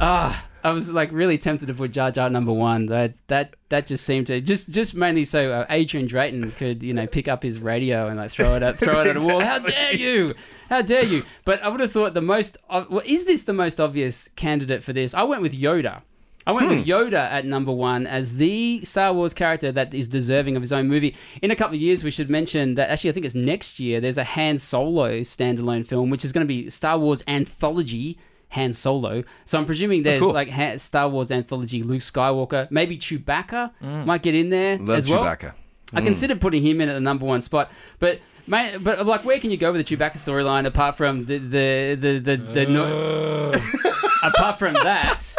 Ah, 0.00 0.46
I 0.62 0.70
was 0.70 0.90
like 0.90 1.10
really 1.12 1.38
tempted 1.38 1.66
to 1.66 1.74
put 1.74 1.92
Jar 1.92 2.10
Jar 2.10 2.28
number 2.28 2.52
one. 2.52 2.86
That 2.86 3.14
that 3.28 3.56
that 3.68 3.86
just 3.86 4.04
seemed 4.04 4.26
to 4.28 4.40
just 4.40 4.70
just 4.70 4.94
mainly 4.94 5.24
so 5.24 5.52
uh, 5.52 5.66
Adrian 5.70 6.06
Drayton 6.06 6.50
could 6.52 6.82
you 6.82 6.92
know 6.92 7.06
pick 7.06 7.28
up 7.28 7.42
his 7.42 7.58
radio 7.58 8.08
and 8.08 8.18
like 8.18 8.30
throw 8.30 8.54
it 8.54 8.62
at 8.62 8.76
throw 8.76 9.00
it 9.00 9.06
at 9.06 9.16
a 9.16 9.20
wall. 9.20 9.40
How 9.40 9.58
dare 9.58 9.94
you? 9.94 10.34
How 10.68 10.82
dare 10.82 11.04
you? 11.04 11.24
But 11.44 11.62
I 11.62 11.68
would 11.68 11.80
have 11.80 11.92
thought 11.92 12.14
the 12.14 12.20
most. 12.20 12.56
Well, 12.68 13.02
is 13.04 13.24
this 13.24 13.42
the 13.44 13.52
most 13.52 13.80
obvious 13.80 14.28
candidate 14.36 14.84
for 14.84 14.92
this? 14.92 15.14
I 15.14 15.22
went 15.22 15.42
with 15.42 15.54
Yoda. 15.54 16.02
I 16.46 16.52
went 16.52 16.70
with 16.70 16.86
Yoda 16.86 17.30
at 17.30 17.44
number 17.44 17.70
one 17.70 18.06
as 18.06 18.36
the 18.36 18.82
Star 18.84 19.12
Wars 19.12 19.34
character 19.34 19.70
that 19.72 19.92
is 19.92 20.08
deserving 20.08 20.56
of 20.56 20.62
his 20.62 20.72
own 20.72 20.88
movie. 20.88 21.14
In 21.42 21.50
a 21.50 21.56
couple 21.56 21.76
of 21.76 21.80
years, 21.82 22.02
we 22.02 22.10
should 22.10 22.30
mention 22.30 22.74
that 22.74 22.88
actually, 22.90 23.10
I 23.10 23.12
think 23.12 23.26
it's 23.26 23.34
next 23.34 23.78
year, 23.78 24.00
there's 24.00 24.16
a 24.18 24.24
Han 24.24 24.56
Solo 24.56 25.20
standalone 25.20 25.86
film, 25.86 26.08
which 26.08 26.24
is 26.24 26.32
going 26.32 26.46
to 26.46 26.48
be 26.48 26.70
Star 26.70 26.98
Wars 26.98 27.22
anthology 27.28 28.18
Han 28.50 28.72
Solo. 28.72 29.24
So 29.44 29.58
I'm 29.58 29.66
presuming 29.66 30.02
there's 30.02 30.20
cool. 30.22 30.32
like 30.32 30.50
Star 30.80 31.08
Wars 31.08 31.30
anthology 31.30 31.82
Luke 31.82 32.00
Skywalker, 32.02 32.70
maybe 32.70 32.96
Chewbacca 32.98 33.72
might 34.06 34.22
get 34.22 34.34
in 34.34 34.50
there 34.50 34.76
Love 34.78 34.96
as 34.98 35.08
well. 35.10 35.24
Chewbacca. 35.24 35.54
I 35.92 36.00
Mm. 36.00 36.04
considered 36.04 36.40
putting 36.40 36.62
him 36.62 36.80
in 36.80 36.88
at 36.88 36.92
the 36.94 37.00
number 37.00 37.26
one 37.26 37.40
spot, 37.42 37.70
but. 37.98 38.20
But 38.48 39.06
like, 39.06 39.24
where 39.24 39.38
can 39.38 39.50
you 39.52 39.56
go 39.56 39.70
with 39.70 39.86
the 39.86 39.96
Chewbacca 39.96 40.16
storyline 40.16 40.66
apart 40.66 40.96
from 40.96 41.24
the 41.26 41.38
the 41.38 41.96
the 42.00 42.18
the, 42.18 42.36
the 42.36 42.66
no- 42.66 43.50
apart 44.24 44.58
from 44.58 44.74
that? 44.74 45.36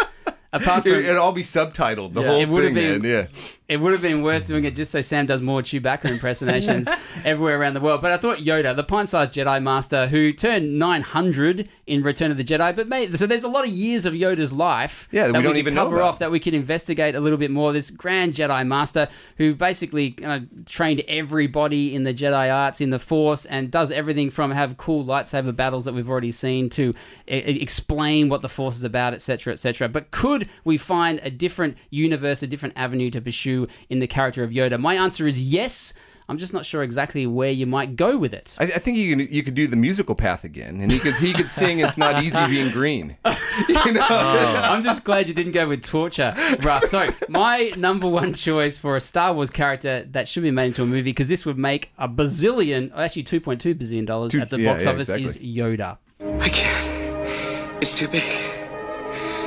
Apart 0.53 0.83
from 0.83 0.93
It, 0.93 1.07
would 1.07 1.17
all 1.17 1.33
be 1.33 1.43
subtitled. 1.43 2.13
The 2.13 2.21
Yeah. 2.21 2.27
whole 2.45 2.57
It 2.59 2.63
thing, 2.65 2.73
been- 2.73 3.01
man. 3.01 3.11
Yeah. 3.11 3.25
It 3.71 3.77
would 3.77 3.93
have 3.93 4.01
been 4.01 4.21
worth 4.21 4.45
doing 4.45 4.65
it 4.65 4.75
just 4.75 4.91
so 4.91 4.99
Sam 5.01 5.25
does 5.25 5.41
more 5.41 5.61
Chewbacca 5.61 6.05
impersonations 6.11 6.89
everywhere 7.23 7.59
around 7.59 7.73
the 7.75 7.79
world. 7.79 8.01
But 8.01 8.11
I 8.11 8.17
thought 8.17 8.39
Yoda, 8.39 8.75
the 8.75 8.83
pint-sized 8.83 9.33
Jedi 9.33 9.63
Master, 9.63 10.07
who 10.07 10.33
turned 10.33 10.77
900 10.77 11.69
in 11.87 12.03
Return 12.03 12.31
of 12.31 12.37
the 12.37 12.43
Jedi, 12.43 12.75
but 12.75 12.87
mate, 12.87 13.17
so 13.17 13.25
there's 13.25 13.43
a 13.43 13.49
lot 13.49 13.65
of 13.65 13.71
years 13.71 14.05
of 14.05 14.13
Yoda's 14.13 14.53
life 14.53 15.07
Yeah, 15.11 15.27
that 15.27 15.33
we 15.37 15.41
don't 15.41 15.51
could 15.53 15.57
even 15.59 15.73
know 15.75 15.83
cover 15.85 15.97
about. 15.97 16.07
off 16.09 16.19
that 16.19 16.31
we 16.31 16.39
can 16.39 16.53
investigate 16.53 17.15
a 17.15 17.19
little 17.19 17.37
bit 17.37 17.51
more. 17.51 17.71
This 17.73 17.89
grand 17.89 18.33
Jedi 18.33 18.65
Master 18.67 19.07
who 19.37 19.55
basically 19.55 20.11
kind 20.11 20.43
of 20.57 20.65
trained 20.65 21.01
everybody 21.07 21.95
in 21.95 22.03
the 22.03 22.13
Jedi 22.13 22.53
arts 22.53 22.81
in 22.81 22.89
the 22.89 22.99
Force 22.99 23.45
and 23.45 23.71
does 23.71 23.89
everything 23.91 24.29
from 24.29 24.51
have 24.51 24.77
cool 24.77 25.05
lightsaber 25.05 25.55
battles 25.55 25.85
that 25.85 25.93
we've 25.93 26.09
already 26.09 26.31
seen 26.31 26.69
to 26.71 26.89
e- 27.27 27.33
explain 27.61 28.27
what 28.29 28.41
the 28.41 28.49
Force 28.49 28.75
is 28.77 28.83
about, 28.83 29.13
etc., 29.13 29.53
etc. 29.53 29.87
But 29.89 30.11
could 30.11 30.49
we 30.63 30.77
find 30.77 31.19
a 31.23 31.29
different 31.31 31.77
universe, 31.89 32.43
a 32.43 32.47
different 32.47 32.73
avenue 32.77 33.09
to 33.11 33.21
pursue 33.21 33.60
in 33.89 33.99
the 33.99 34.07
character 34.07 34.43
of 34.43 34.51
Yoda? 34.51 34.79
My 34.79 34.95
answer 34.95 35.27
is 35.27 35.41
yes. 35.41 35.93
I'm 36.29 36.37
just 36.37 36.53
not 36.53 36.65
sure 36.65 36.81
exactly 36.81 37.27
where 37.27 37.51
you 37.51 37.65
might 37.65 37.97
go 37.97 38.17
with 38.17 38.33
it. 38.33 38.55
I, 38.57 38.63
I 38.63 38.67
think 38.79 38.97
you 38.97 39.17
can, 39.17 39.33
you 39.33 39.43
could 39.43 39.53
do 39.53 39.67
the 39.67 39.75
musical 39.75 40.15
path 40.15 40.45
again, 40.45 40.79
and 40.79 40.89
he 40.89 40.97
could 40.97 41.15
he 41.15 41.33
could 41.33 41.49
sing 41.49 41.79
"It's 41.79 41.97
Not 41.97 42.23
Easy 42.23 42.39
Being 42.47 42.71
Green." 42.71 43.17
You 43.67 43.91
know? 43.91 44.07
Oh. 44.09 44.61
I'm 44.63 44.81
just 44.81 45.03
glad 45.03 45.27
you 45.27 45.33
didn't 45.33 45.51
go 45.51 45.67
with 45.67 45.83
torture, 45.83 46.33
Russ. 46.61 46.89
So 46.89 47.07
my 47.27 47.73
number 47.77 48.07
one 48.07 48.33
choice 48.33 48.77
for 48.77 48.95
a 48.95 49.01
Star 49.01 49.33
Wars 49.33 49.49
character 49.49 50.07
that 50.11 50.29
should 50.29 50.43
be 50.43 50.51
made 50.51 50.67
into 50.67 50.83
a 50.83 50.85
movie 50.85 51.11
because 51.11 51.27
this 51.27 51.45
would 51.45 51.57
make 51.57 51.91
a 51.97 52.07
bazillion, 52.07 52.91
actually 52.95 53.25
2.2 53.25 53.75
bazillion 53.75 54.05
dollars 54.05 54.31
Two- 54.31 54.39
at 54.39 54.49
the 54.49 54.59
yeah, 54.59 54.71
box 54.71 54.85
yeah, 54.85 54.91
office 54.91 55.09
is. 55.09 55.37
Yoda. 55.37 55.97
I 56.39 56.47
can't. 56.49 57.83
It's 57.83 57.93
too 57.93 58.07
big. 58.07 58.23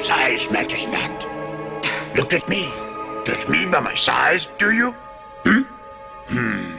Size 0.04 0.50
matters 0.50 0.86
not. 0.88 1.26
Look 2.16 2.34
at 2.34 2.46
me. 2.46 2.70
Judge 3.24 3.48
me 3.48 3.66
by 3.66 3.80
my 3.80 3.94
size, 3.94 4.46
do 4.58 4.72
you? 4.72 4.90
Hmm? 5.44 5.62
Hmm. 6.26 6.76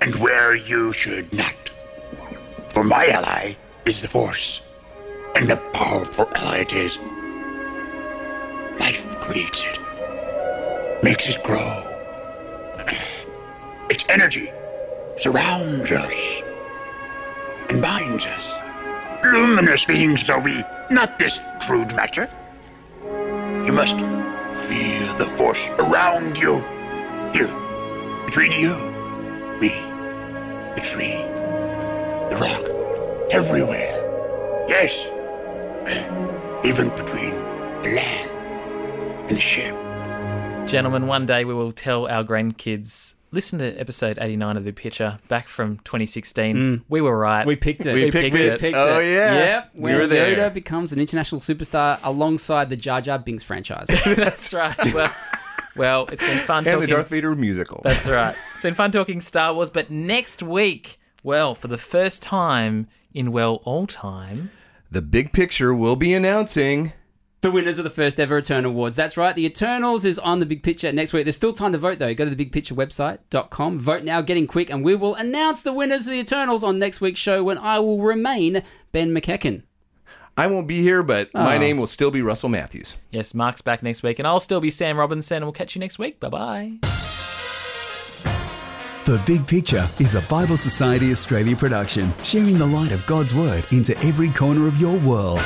And 0.00 0.14
where 0.16 0.54
you 0.56 0.92
should 0.92 1.32
not. 1.32 1.56
For 2.70 2.84
my 2.84 3.06
ally 3.06 3.54
is 3.84 4.02
the 4.02 4.08
Force. 4.08 4.60
And 5.34 5.50
a 5.50 5.56
powerful 5.72 6.28
ally 6.34 6.58
it 6.58 6.72
is. 6.72 6.98
Life 8.80 9.20
creates 9.20 9.64
it. 9.64 9.78
Makes 11.02 11.28
it 11.30 11.42
grow. 11.44 11.82
Its 13.88 14.04
energy 14.08 14.50
surrounds 15.18 15.92
us. 15.92 16.42
And 17.68 17.80
binds 17.80 18.26
us. 18.26 18.58
Luminous 19.24 19.84
beings 19.84 20.28
are 20.28 20.40
we, 20.40 20.62
not 20.90 21.18
this 21.18 21.40
crude 21.60 21.94
matter. 21.94 22.28
You 23.64 23.72
must 23.72 23.96
feel 24.56 25.14
the 25.16 25.24
force 25.24 25.68
around 25.78 26.38
you. 26.38 26.60
Here, 27.32 27.52
between 28.24 28.52
you, 28.52 28.74
me, 29.60 29.74
the 30.74 30.80
tree, 30.80 31.16
the 32.30 32.36
rock, 32.40 32.68
everywhere. 33.30 33.92
Yes, 34.68 34.94
even 36.64 36.88
between 36.90 37.34
the 37.82 37.94
land 37.94 38.30
and 39.28 39.36
the 39.36 39.40
ship. 39.40 39.74
Gentlemen, 40.66 41.06
one 41.06 41.26
day 41.26 41.44
we 41.44 41.54
will 41.54 41.72
tell 41.72 42.06
our 42.06 42.24
grandkids. 42.24 43.15
Listen 43.32 43.58
to 43.58 43.74
episode 43.78 44.18
89 44.20 44.56
of 44.56 44.64
the 44.64 44.72
picture 44.72 45.18
back 45.28 45.48
from 45.48 45.78
2016. 45.78 46.84
We 46.88 47.00
were 47.00 47.18
right. 47.18 47.42
Mm. 47.44 47.46
We 47.46 47.56
picked 47.56 47.84
it. 47.84 47.92
We 47.92 48.10
picked 48.10 48.34
it. 48.34 48.74
Oh, 48.74 49.00
yeah. 49.00 49.34
Yep. 49.34 49.70
We 49.74 49.94
were 49.94 50.06
there. 50.06 50.36
Yoda 50.36 50.54
becomes 50.54 50.92
an 50.92 51.00
international 51.00 51.40
superstar 51.40 51.98
alongside 52.04 52.70
the 52.70 52.76
Jar 52.76 53.00
Jar 53.00 53.18
Binks 53.18 53.42
franchise. 53.42 53.88
That's 54.06 54.52
right. 54.54 54.94
Well, 54.94 55.12
well, 55.74 56.06
it's 56.10 56.22
been 56.22 56.38
fun 56.38 56.66
and 56.66 56.80
the. 56.80 56.86
Darth 56.86 57.08
Vader 57.08 57.34
musical. 57.34 57.80
That's 57.84 58.08
right. 58.08 58.34
It's 58.54 58.62
been 58.62 58.74
fun 58.74 58.92
talking 58.92 59.20
Star 59.20 59.52
Wars, 59.54 59.70
but 59.70 59.90
next 59.90 60.42
week, 60.42 60.98
well, 61.22 61.54
for 61.54 61.68
the 61.68 61.78
first 61.78 62.22
time 62.22 62.86
in 63.12 63.32
well 63.32 63.60
all 63.64 63.86
time, 63.86 64.50
the 64.90 65.02
big 65.02 65.32
picture 65.32 65.74
will 65.74 65.96
be 65.96 66.14
announcing. 66.14 66.92
The 67.42 67.50
winners 67.50 67.78
of 67.78 67.84
the 67.84 67.90
first 67.90 68.18
ever 68.18 68.38
Eternal 68.38 68.72
Awards. 68.72 68.96
That's 68.96 69.16
right. 69.16 69.36
The 69.36 69.44
Eternals 69.46 70.04
is 70.04 70.18
on 70.18 70.40
the 70.40 70.46
Big 70.46 70.62
Picture 70.62 70.90
next 70.90 71.12
week. 71.12 71.24
There's 71.26 71.36
still 71.36 71.52
time 71.52 71.72
to 71.72 71.78
vote 71.78 71.98
though. 71.98 72.12
Go 72.14 72.24
to 72.28 72.34
the 72.34 72.44
bigpicturewebsite.com. 72.44 73.78
Vote 73.78 74.02
now, 74.04 74.20
getting 74.20 74.46
quick, 74.46 74.68
and 74.70 74.82
we 74.84 74.94
will 74.96 75.14
announce 75.14 75.62
the 75.62 75.72
winners 75.72 76.06
of 76.06 76.12
the 76.12 76.18
Eternals 76.18 76.64
on 76.64 76.78
next 76.78 77.00
week's 77.00 77.20
show 77.20 77.44
when 77.44 77.58
I 77.58 77.78
will 77.78 78.00
remain 78.00 78.62
Ben 78.90 79.12
McEachen. 79.14 79.62
I 80.36 80.46
won't 80.48 80.66
be 80.66 80.82
here, 80.82 81.02
but 81.02 81.32
my 81.34 81.56
Oh. 81.56 81.58
name 81.58 81.76
will 81.78 81.86
still 81.86 82.10
be 82.10 82.20
Russell 82.20 82.48
Matthews. 82.48 82.96
yes, 83.10 83.32
Mark's 83.32 83.60
back 83.62 83.82
next 83.82 84.02
week, 84.02 84.18
and 84.18 84.26
I'll 84.26 84.40
still 84.40 84.60
be 84.60 84.70
Sam 84.70 84.98
Robinson, 84.98 85.36
and 85.36 85.44
we'll 85.46 85.52
catch 85.52 85.76
you 85.76 85.80
next 85.80 85.98
week. 85.98 86.18
Bye 86.18 86.28
bye. 86.28 86.72
The 89.04 89.22
Big 89.24 89.46
Picture 89.46 89.88
is 90.00 90.16
a 90.16 90.20
Bible 90.22 90.56
Society 90.56 91.12
Australia 91.12 91.54
production, 91.54 92.12
sharing 92.24 92.58
the 92.58 92.66
light 92.66 92.90
of 92.90 93.06
God's 93.06 93.32
Word 93.32 93.64
into 93.70 93.96
every 94.04 94.30
corner 94.30 94.66
of 94.66 94.80
your 94.80 94.98
world. 94.98 95.40